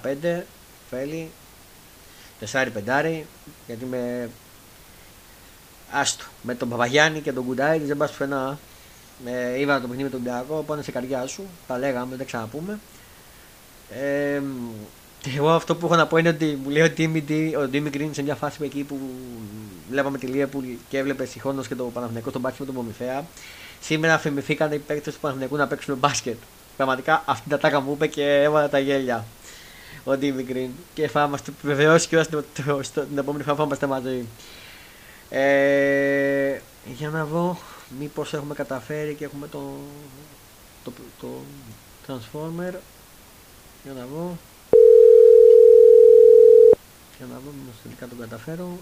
[0.89, 1.29] θέλει.
[2.51, 3.23] 4-5
[3.67, 4.29] γιατί με
[5.91, 6.25] Άστο.
[6.41, 8.59] Με τον Παπαγιάννη και τον Κουντάι δεν πας πουθενά.
[9.25, 11.43] Ε, είδα το παιχνίδι με τον Πιακό, πάνε σε καρδιά σου.
[11.67, 12.79] Τα λέγαμε, δεν ξαναπούμε.
[13.89, 14.41] Ε,
[15.21, 17.23] και εγώ αυτό που έχω να πω είναι ότι μου λέει ο Τίμι,
[17.55, 18.99] ο Τίμι Γκριν σε μια φάση εκεί που
[19.89, 23.25] βλέπαμε τη Λίεπουλ και έβλεπε συγχρόνω και το Παναθηναϊκό στον μπάξι με τον Πομιφαία.
[23.81, 26.37] Σήμερα φημηθήκαν οι παίκτες του Παναθηναϊκού να παίξουν μπάσκετ.
[26.77, 29.25] Πραγματικά αυτή την ατάκα μου είπε και έβαλα τα γέλια.
[30.03, 30.69] Ο Ντίμι Γκριν.
[30.93, 32.25] Και θα μα το επιβεβαιώσει και
[32.93, 34.25] την επόμενη φορά θα είμαστε μαζί.
[35.29, 37.57] Ε, για να δω
[37.99, 39.73] μήπως έχουμε καταφέρει και έχουμε το,
[40.83, 41.27] το, το,
[42.07, 42.73] το Transformer.
[43.83, 44.37] Για να δω.
[47.17, 48.77] Για να δω μήπως τελικά τον καταφέρω.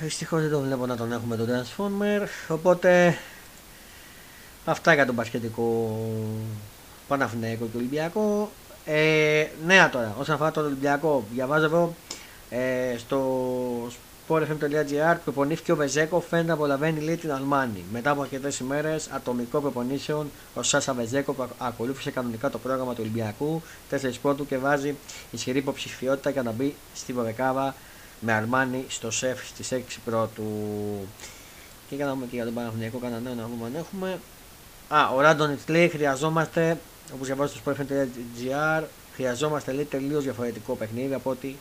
[0.00, 2.26] Δυστυχώ δεν το βλέπω να τον έχουμε τον Transformer.
[2.48, 3.18] Οπότε
[4.64, 5.98] αυτά για τον πασχετικό
[7.08, 8.50] Παναθηναϊκό και Ολυμπιακό.
[8.84, 11.94] Ε, νέα τώρα, όσον αφορά τον Ολυμπιακό, διαβάζω εδώ
[12.50, 13.18] ε, στο
[14.28, 17.84] sportfm.gr προπονήθηκε ο Βεζέκο, φαίνεται να απολαβαίνει λέει την Αλμάνη.
[17.92, 23.62] Μετά από αρκετές ημέρες ατομικών προπονήσεων, ο Σάσα Βεζέκο ακολούθησε κανονικά το πρόγραμμα του Ολυμπιακού,
[23.90, 24.96] 4 πρώτου και βάζει
[25.30, 27.74] ισχυρή υποψηφιότητα για να μπει στη Βορεκάβα
[28.20, 30.44] με Αρμάνι στο σεφ στις 6 πρώτου.
[31.88, 34.20] Και για να δούμε και για τον Παναθηναϊκό κανένα νέο να δούμε αν έχουμε.
[34.88, 36.78] Α, ο Ράντονιτς λέει χρειαζόμαστε
[37.12, 38.82] όπως διαβάζω στο sportfm.gr
[39.14, 41.56] χρειαζόμαστε λέει τελείως διαφορετικό παιχνίδι από ότι,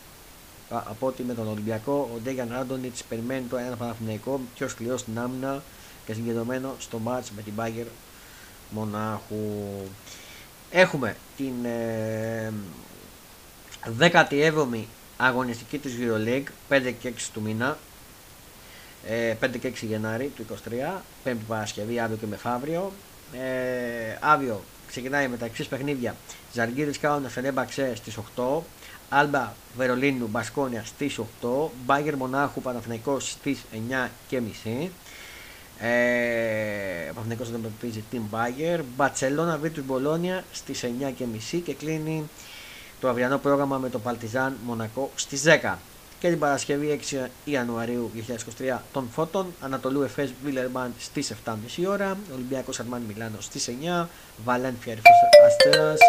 [0.69, 5.19] από ότι με τον Ολυμπιακό ο Ντέγιαν Ράντονιτς περιμένει το ένα Παναθηναϊκό πιο σκληρό στην
[5.19, 5.63] άμυνα
[6.05, 7.85] και συγκεντρωμένο στο μάτς με την Μπάγκερ
[8.69, 9.35] Μονάχου.
[10.71, 12.53] Έχουμε την ε,
[13.99, 14.33] 17η
[15.25, 17.77] αγωνιστική της EuroLeague 5 και 6 του μήνα
[19.07, 22.91] 5 ε, και 6 Γενάρη του 23 Πέμπτη Παρασκευή αύριο και μεθαύριο.
[23.33, 26.15] Ε, αύριο ξεκινάει με τα εξής παιχνίδια.
[26.53, 28.61] Ζαργύρης Κάουνας Φενέμπαξε στις 8
[29.09, 34.91] Άλμπα Βερολίνου Μπασκόνια στις 8 Μπάγκερ Μονάχου Παναθηναϊκός στις 9 και μισή.
[35.79, 38.81] Ε, ο Παναθηναϊκός αντιμετωπίζει την Μπάγκερ.
[38.95, 42.29] Μπατσελώνα Βίτους Μπολόνια στις 9 και μισή και κλείνει
[43.03, 45.75] το αυριανό πρόγραμμα με το Παλτιζάν Μονακό στις 10
[46.19, 48.11] και την Παρασκευή 6 Ιανουαρίου
[48.59, 51.53] 2023 των Φώτων Ανατολού Εφές Βίλερμαν στις 7.30
[51.87, 53.69] ώρα Ολυμπιακός Αρμάν Μιλάνο στις
[54.01, 54.05] 9
[54.45, 55.13] Βαλένθια Ρυφός
[55.45, 55.99] Αστέρας.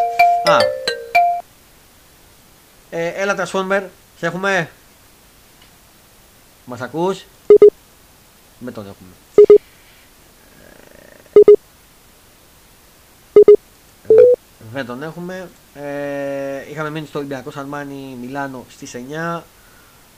[0.44, 0.56] Α,
[2.90, 3.82] ε, έλα Τρασφόρμερ,
[4.18, 4.70] σε έχουμε;
[6.64, 7.24] Μας ακούς;
[8.58, 9.43] Με τον έχουμε
[14.74, 15.48] δεν τον έχουμε.
[15.74, 18.94] Ε, είχαμε μείνει στο Ολυμπιακό Σαλμάνι Μιλάνο στις
[19.36, 19.42] 9.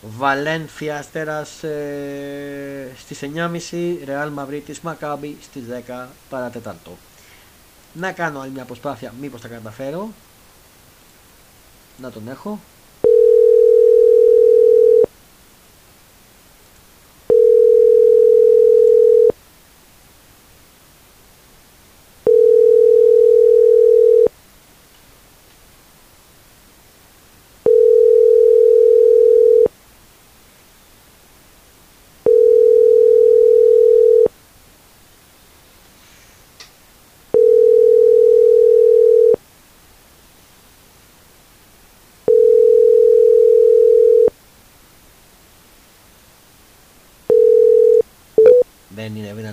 [0.02, 3.20] Βαλένθια Αστέρας ε, στις
[3.70, 3.96] 9.30.
[4.04, 6.96] Ρεάλ Μαυρίτης Μακάμπι στις 10 παρατετάρτο.
[7.92, 10.09] Να κάνω άλλη μια προσπάθεια μήπως τα καταφέρω.
[11.96, 12.61] Να τον έχω.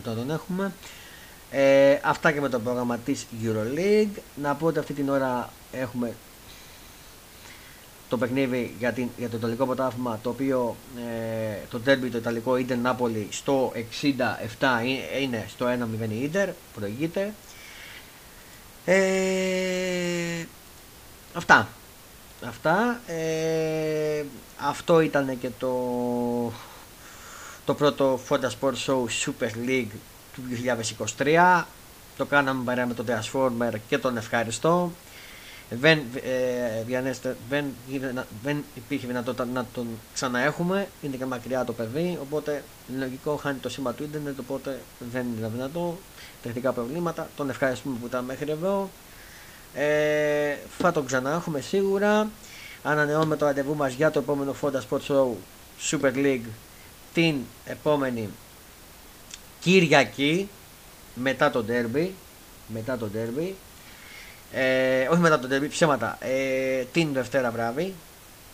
[0.04, 0.74] Δεν είναι δυνατό να τον έχουμε.
[1.52, 4.22] Ε, αυτά και με το πρόγραμμα της EuroLeague.
[4.36, 6.14] Να πω ότι αυτή την ώρα έχουμε
[8.14, 12.58] το παιχνίδι για, την, για το Ιταλικό πρωτάθλημα το οποίο ε, το derby το Ιταλικό
[12.58, 13.72] Ιντερ Νάπολη στο
[14.60, 14.66] 67
[15.22, 17.34] είναι στο 1-0 η Ιντερ προηγείται
[18.86, 20.46] ε,
[21.34, 21.68] αυτά
[22.48, 24.24] αυτά ε,
[24.58, 25.72] αυτό ήταν και το
[27.66, 29.92] το πρώτο Fonda Sport Show Super League
[30.34, 30.42] του
[31.18, 31.64] 2023.
[32.18, 34.92] Το κάναμε παρέα με τον Transformer και τον ευχαριστώ.
[35.70, 36.84] Δεν, ε,
[37.50, 37.66] δεν,
[38.44, 40.88] δεν υπήρχε δυνατότητα να τον ξαναέχουμε.
[41.02, 42.18] Είναι και μακριά το παιδί.
[42.22, 42.64] Οπότε
[42.98, 44.40] λογικό χάνει το σήμα του ίντερνετ.
[44.40, 44.80] Οπότε
[45.12, 45.98] δεν είναι δυνατό.
[46.42, 47.30] Τεχνικά προβλήματα.
[47.36, 48.90] Τον ευχαριστούμε που ήταν μέχρι εδώ.
[49.74, 52.30] Ε, θα τον ξαναέχουμε σίγουρα.
[52.84, 55.28] Ανανεώνουμε το ραντεβού μας για το επόμενο Fonda Sport Show
[55.92, 56.46] Super League
[57.14, 57.36] την
[57.66, 58.30] επόμενη
[59.60, 60.50] Κυριακή
[61.16, 62.08] μετά το derby
[62.68, 63.52] μετά το derby
[64.52, 67.94] ε, όχι μετά το derby, ψέματα ε, την Δευτέρα βράδυ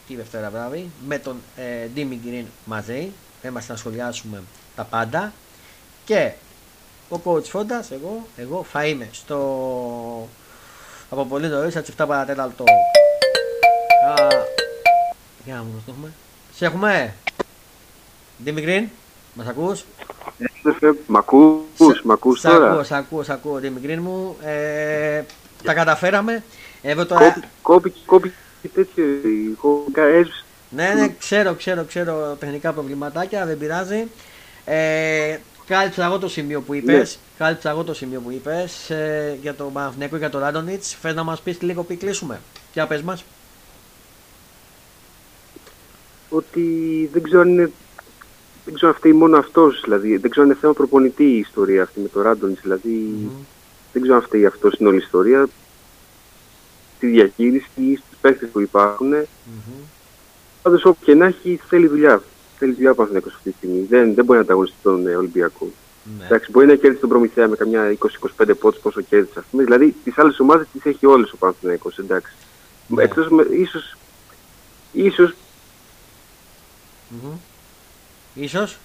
[0.07, 3.11] τη Δευτέρα βράδυ με τον ε, Ντίμι Γκριν μαζί
[3.45, 4.43] είμαστε να σχολιάσουμε
[4.75, 5.33] τα πάντα.
[6.05, 6.31] Και
[7.09, 9.37] ο coach Φόντας, εγώ, εγώ θα είμαι στο
[11.09, 12.63] από πολύ νωρίς, από τις 7 παρατέταρτο.
[15.45, 16.11] Για να μου το έχουμε.
[16.55, 17.15] Σε έχουμε;
[18.43, 18.87] Ντίμι Γκριν,
[19.33, 19.85] μας ακούς;
[21.07, 24.37] Μ' ακούς, μ' ακούς τώρα; Σ' ακούω, σ' ακούω, σ' ακούω, Δημητρή μου.
[24.43, 25.23] Ε,
[25.63, 26.43] τα καταφέραμε.
[26.81, 27.39] Εδώ τώρα...
[27.61, 28.33] Κόπηκε, κόπηκε
[28.73, 29.05] τέτοιο,
[30.69, 34.07] Ναι, ναι, ξέρω, ξέρω, ξέρω τεχνικά προβληματάκια, δεν πειράζει.
[34.65, 35.37] Ε,
[35.67, 37.15] κάλυψα εγώ το σημείο που είπες.
[37.15, 37.45] Ναι.
[37.45, 40.97] Κάλυψα εγώ το σημείο που είπες ε, για το Παναθηναϊκό και για το Ράντονιτς.
[41.01, 42.39] Θες να μας πεις λίγο πριν κλείσουμε;
[42.73, 43.23] Ποια πες μας.
[46.29, 46.61] Ότι
[47.13, 47.71] δεν ξέρω αν είναι
[48.69, 50.17] δεν ξέρω αν φταίει μόνο αυτός, δηλαδή.
[50.17, 52.57] Δεν ξέρω αν είναι θέμα προπονητή η ιστορία αυτή με το Ράντον.
[52.61, 53.45] Δηλαδή, mm-hmm.
[53.93, 55.47] δεν ξέρω αν φταίει αυτός στην όλη ιστορία.
[56.99, 59.13] Τη διαχείριση ή στου παίχτε που υπάρχουν.
[59.13, 59.83] Mm-hmm.
[60.61, 62.21] Πάντως, όπου και να έχει, θέλει δουλειά.
[62.57, 63.85] Θέλει δουλειά πάνω στην αυτή τη στιγμή.
[63.89, 65.71] Δεν, δεν μπορεί να ανταγωνιστεί τον ε, Ολυμπιακό.
[66.17, 66.25] Ναι.
[66.25, 67.97] Εντάξει, μπορεί να κέρδισε τον Προμηθέα με καμιά
[68.37, 69.63] 20-25 πόντους πόσο κέρδισε, ας πούμε.
[69.63, 72.33] Δηλαδή, τις άλλες ομάδες τις έχει όλες ο Παναθηναϊκός, εντάξει.
[72.87, 73.03] Ναι.
[73.03, 73.97] Εκτός ίσως.
[74.91, 75.35] ίσως
[77.11, 77.37] mm-hmm.
[78.39, 78.77] Ίσως.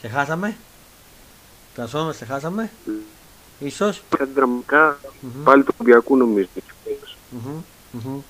[0.00, 0.56] Σε χάσαμε.
[1.74, 2.70] Τρασόμαστε, σε χάσαμε.
[2.86, 2.90] Mm.
[3.58, 4.02] Ίσως.
[4.18, 5.44] Κάτι δραματικά mm-hmm.
[5.44, 6.48] πάλι το Ολυμπιακού νομίζω.
[6.56, 7.62] Mm-hmm.
[7.96, 8.20] Mm-hmm.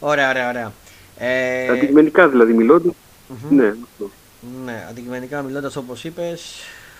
[0.00, 0.72] Ωραία, ωραία, ωραία.
[1.18, 1.68] Ε...
[1.68, 2.92] Αντικειμενικά δηλαδή μιλώντας.
[2.94, 3.50] Mm-hmm.
[3.50, 3.74] Ναι.
[4.64, 6.54] Ναι, αντικειμενικά μιλώντας όπως είπες,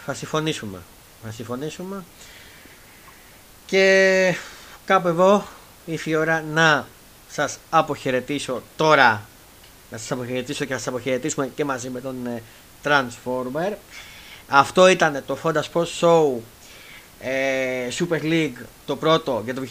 [0.04, 0.78] θα συμφωνήσουμε.
[1.24, 2.04] Θα συμφωνήσουμε.
[3.66, 4.34] Και
[4.84, 5.46] κάπου εδώ
[5.86, 6.86] ήρθε η ώρα να
[7.28, 9.22] σας αποχαιρετήσω τώρα
[9.96, 12.42] να σας αποχαιρετήσω και να σας αποχαιρετήσουμε και μαζί με τον ε,
[12.84, 13.72] Transformer.
[14.48, 16.32] Αυτό ήταν το Fonda Sports Show
[17.20, 19.62] ε, Super League το πρώτο για το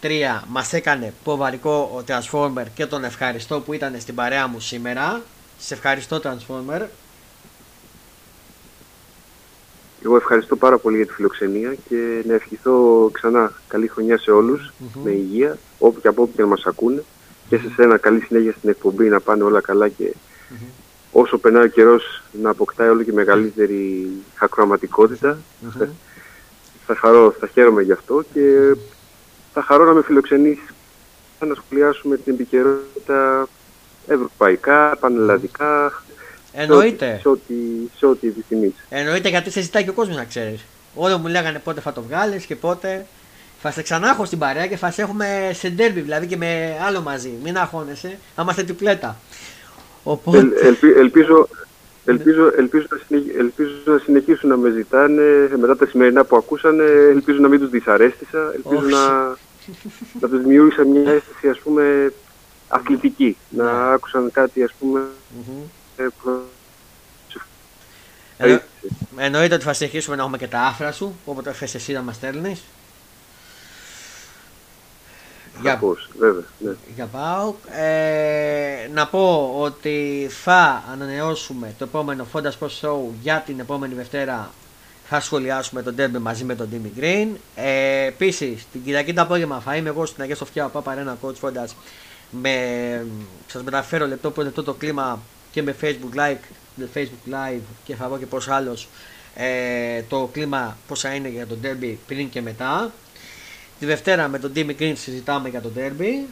[0.00, 5.22] 2023 μας έκανε ποβαρικό ο Transformer και τον ευχαριστώ που ήταν στην παρέα μου σήμερα.
[5.58, 6.82] Σε ευχαριστώ Transformer.
[10.04, 14.72] Εγώ ευχαριστώ πάρα πολύ για τη φιλοξενία και να ευχηθώ ξανά καλή χρονιά σε ολους
[15.04, 17.04] με υγεία όπου και από όπου και να μας ακούνε
[17.50, 20.14] και σε σένα καλή συνέχεια στην εκπομπή να πάνε όλα καλά και
[21.12, 25.38] όσο περνάει ο καιρός να αποκτάει όλο και μεγαλύτερη ακροαματικότητα.
[26.86, 28.74] θα χαρώ, θα χαίρομαι γι' αυτό και
[29.52, 30.66] θα χαρώ να με φιλοξενήσει
[31.46, 33.48] να σχολιάσουμε την επικαιρότητα
[34.06, 36.02] ευρωπαϊκά, πανελλαδικά.
[36.52, 37.18] Εννοείται.
[37.20, 37.54] Σε ό,τι,
[37.96, 38.74] σε ό,τι επιθυμείς.
[38.88, 40.64] Εννοείται γιατί σε ζητάει και ο κόσμος να ξέρεις.
[40.94, 43.06] Όλοι μου λέγανε πότε θα το βγάλεις και πότε.
[43.62, 46.78] Θα σε ξανά έχω στην παρέα και θα σε έχουμε σε ντέρμπι, δηλαδή και με
[46.86, 47.32] άλλο μαζί.
[47.42, 49.16] Μην αγχώνεσαι, θα είμαστε τυπλέτα.
[50.02, 50.38] Οπότε...
[50.96, 51.48] ελπίζω,
[52.06, 52.96] ελπίζω, ελπίζω,
[53.38, 56.84] ελπίζω να συνεχίσουν να με ζητάνε μετά τα σημερινά που ακούσανε.
[57.10, 58.52] Ελπίζω να μην τους δυσαρέστησα.
[58.54, 59.28] Ελπίζω να,
[60.20, 62.12] να τους δημιούργησα μια αίσθηση ας πούμε
[62.68, 63.36] αθλητική.
[63.48, 63.92] Να ναι.
[63.92, 65.00] άκουσαν κάτι ας πούμε.
[65.38, 66.40] Mm-hmm.
[69.16, 72.14] εννοείται ότι θα συνεχίσουμε να έχουμε και τα άφρα σου, όποτε θες εσύ να μας
[72.14, 72.62] στέλνεις.
[75.60, 75.80] Για,
[76.18, 76.72] βέβαια, ναι.
[76.94, 77.54] για πάω.
[77.70, 84.50] Ε, να πω ότι θα ανανεώσουμε το επόμενο Fonda Sports Show για την επόμενη Δευτέρα.
[85.04, 87.28] Θα σχολιάσουμε τον Derby μαζί με τον Timmy Green.
[87.54, 91.40] Ε, Επίσης, την Κυριακή το απόγευμα θα είμαι εγώ στην Αγία Σοφιά, ο Παπαρένα Coach
[91.40, 91.64] Fonda.
[92.30, 93.06] Με,
[93.46, 96.36] σας μεταφέρω λεπτό που το κλίμα και με Facebook Live,
[96.74, 98.88] με Facebook Live και θα δω και πώς άλλος
[99.34, 102.92] ε, το κλίμα πόσα είναι για τον Derby πριν και μετά.
[103.80, 106.26] Τη Δευτέρα με τον Timmy Green συζητάμε για το Derby.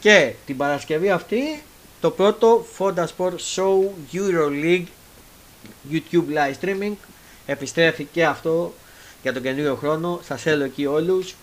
[0.00, 1.62] Και την Παρασκευή αυτή
[2.00, 3.78] το πρώτο Fonda Sport Show
[4.12, 4.84] EuroLeague
[5.92, 6.92] YouTube live streaming.
[7.46, 8.74] Επιστρέφει και αυτό
[9.22, 10.20] για τον καινούριο χρόνο.
[10.24, 11.34] Σας θέλω εκεί όλους.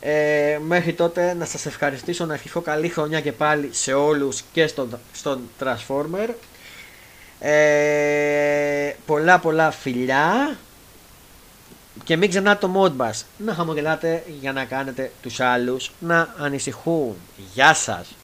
[0.00, 4.66] Ε, μέχρι τότε να σας ευχαριστήσω να ευχηθώ καλή χρονιά και πάλι σε όλους και
[4.66, 6.28] στον, στον Transformer.
[7.40, 10.56] Ε, πολλά πολλά φιλιά
[12.04, 17.16] και μην ξεχνάτε το Modbus να χαμογελάτε για να κάνετε τους άλλους να ανησυχούν.
[17.54, 18.08] Γεια σας!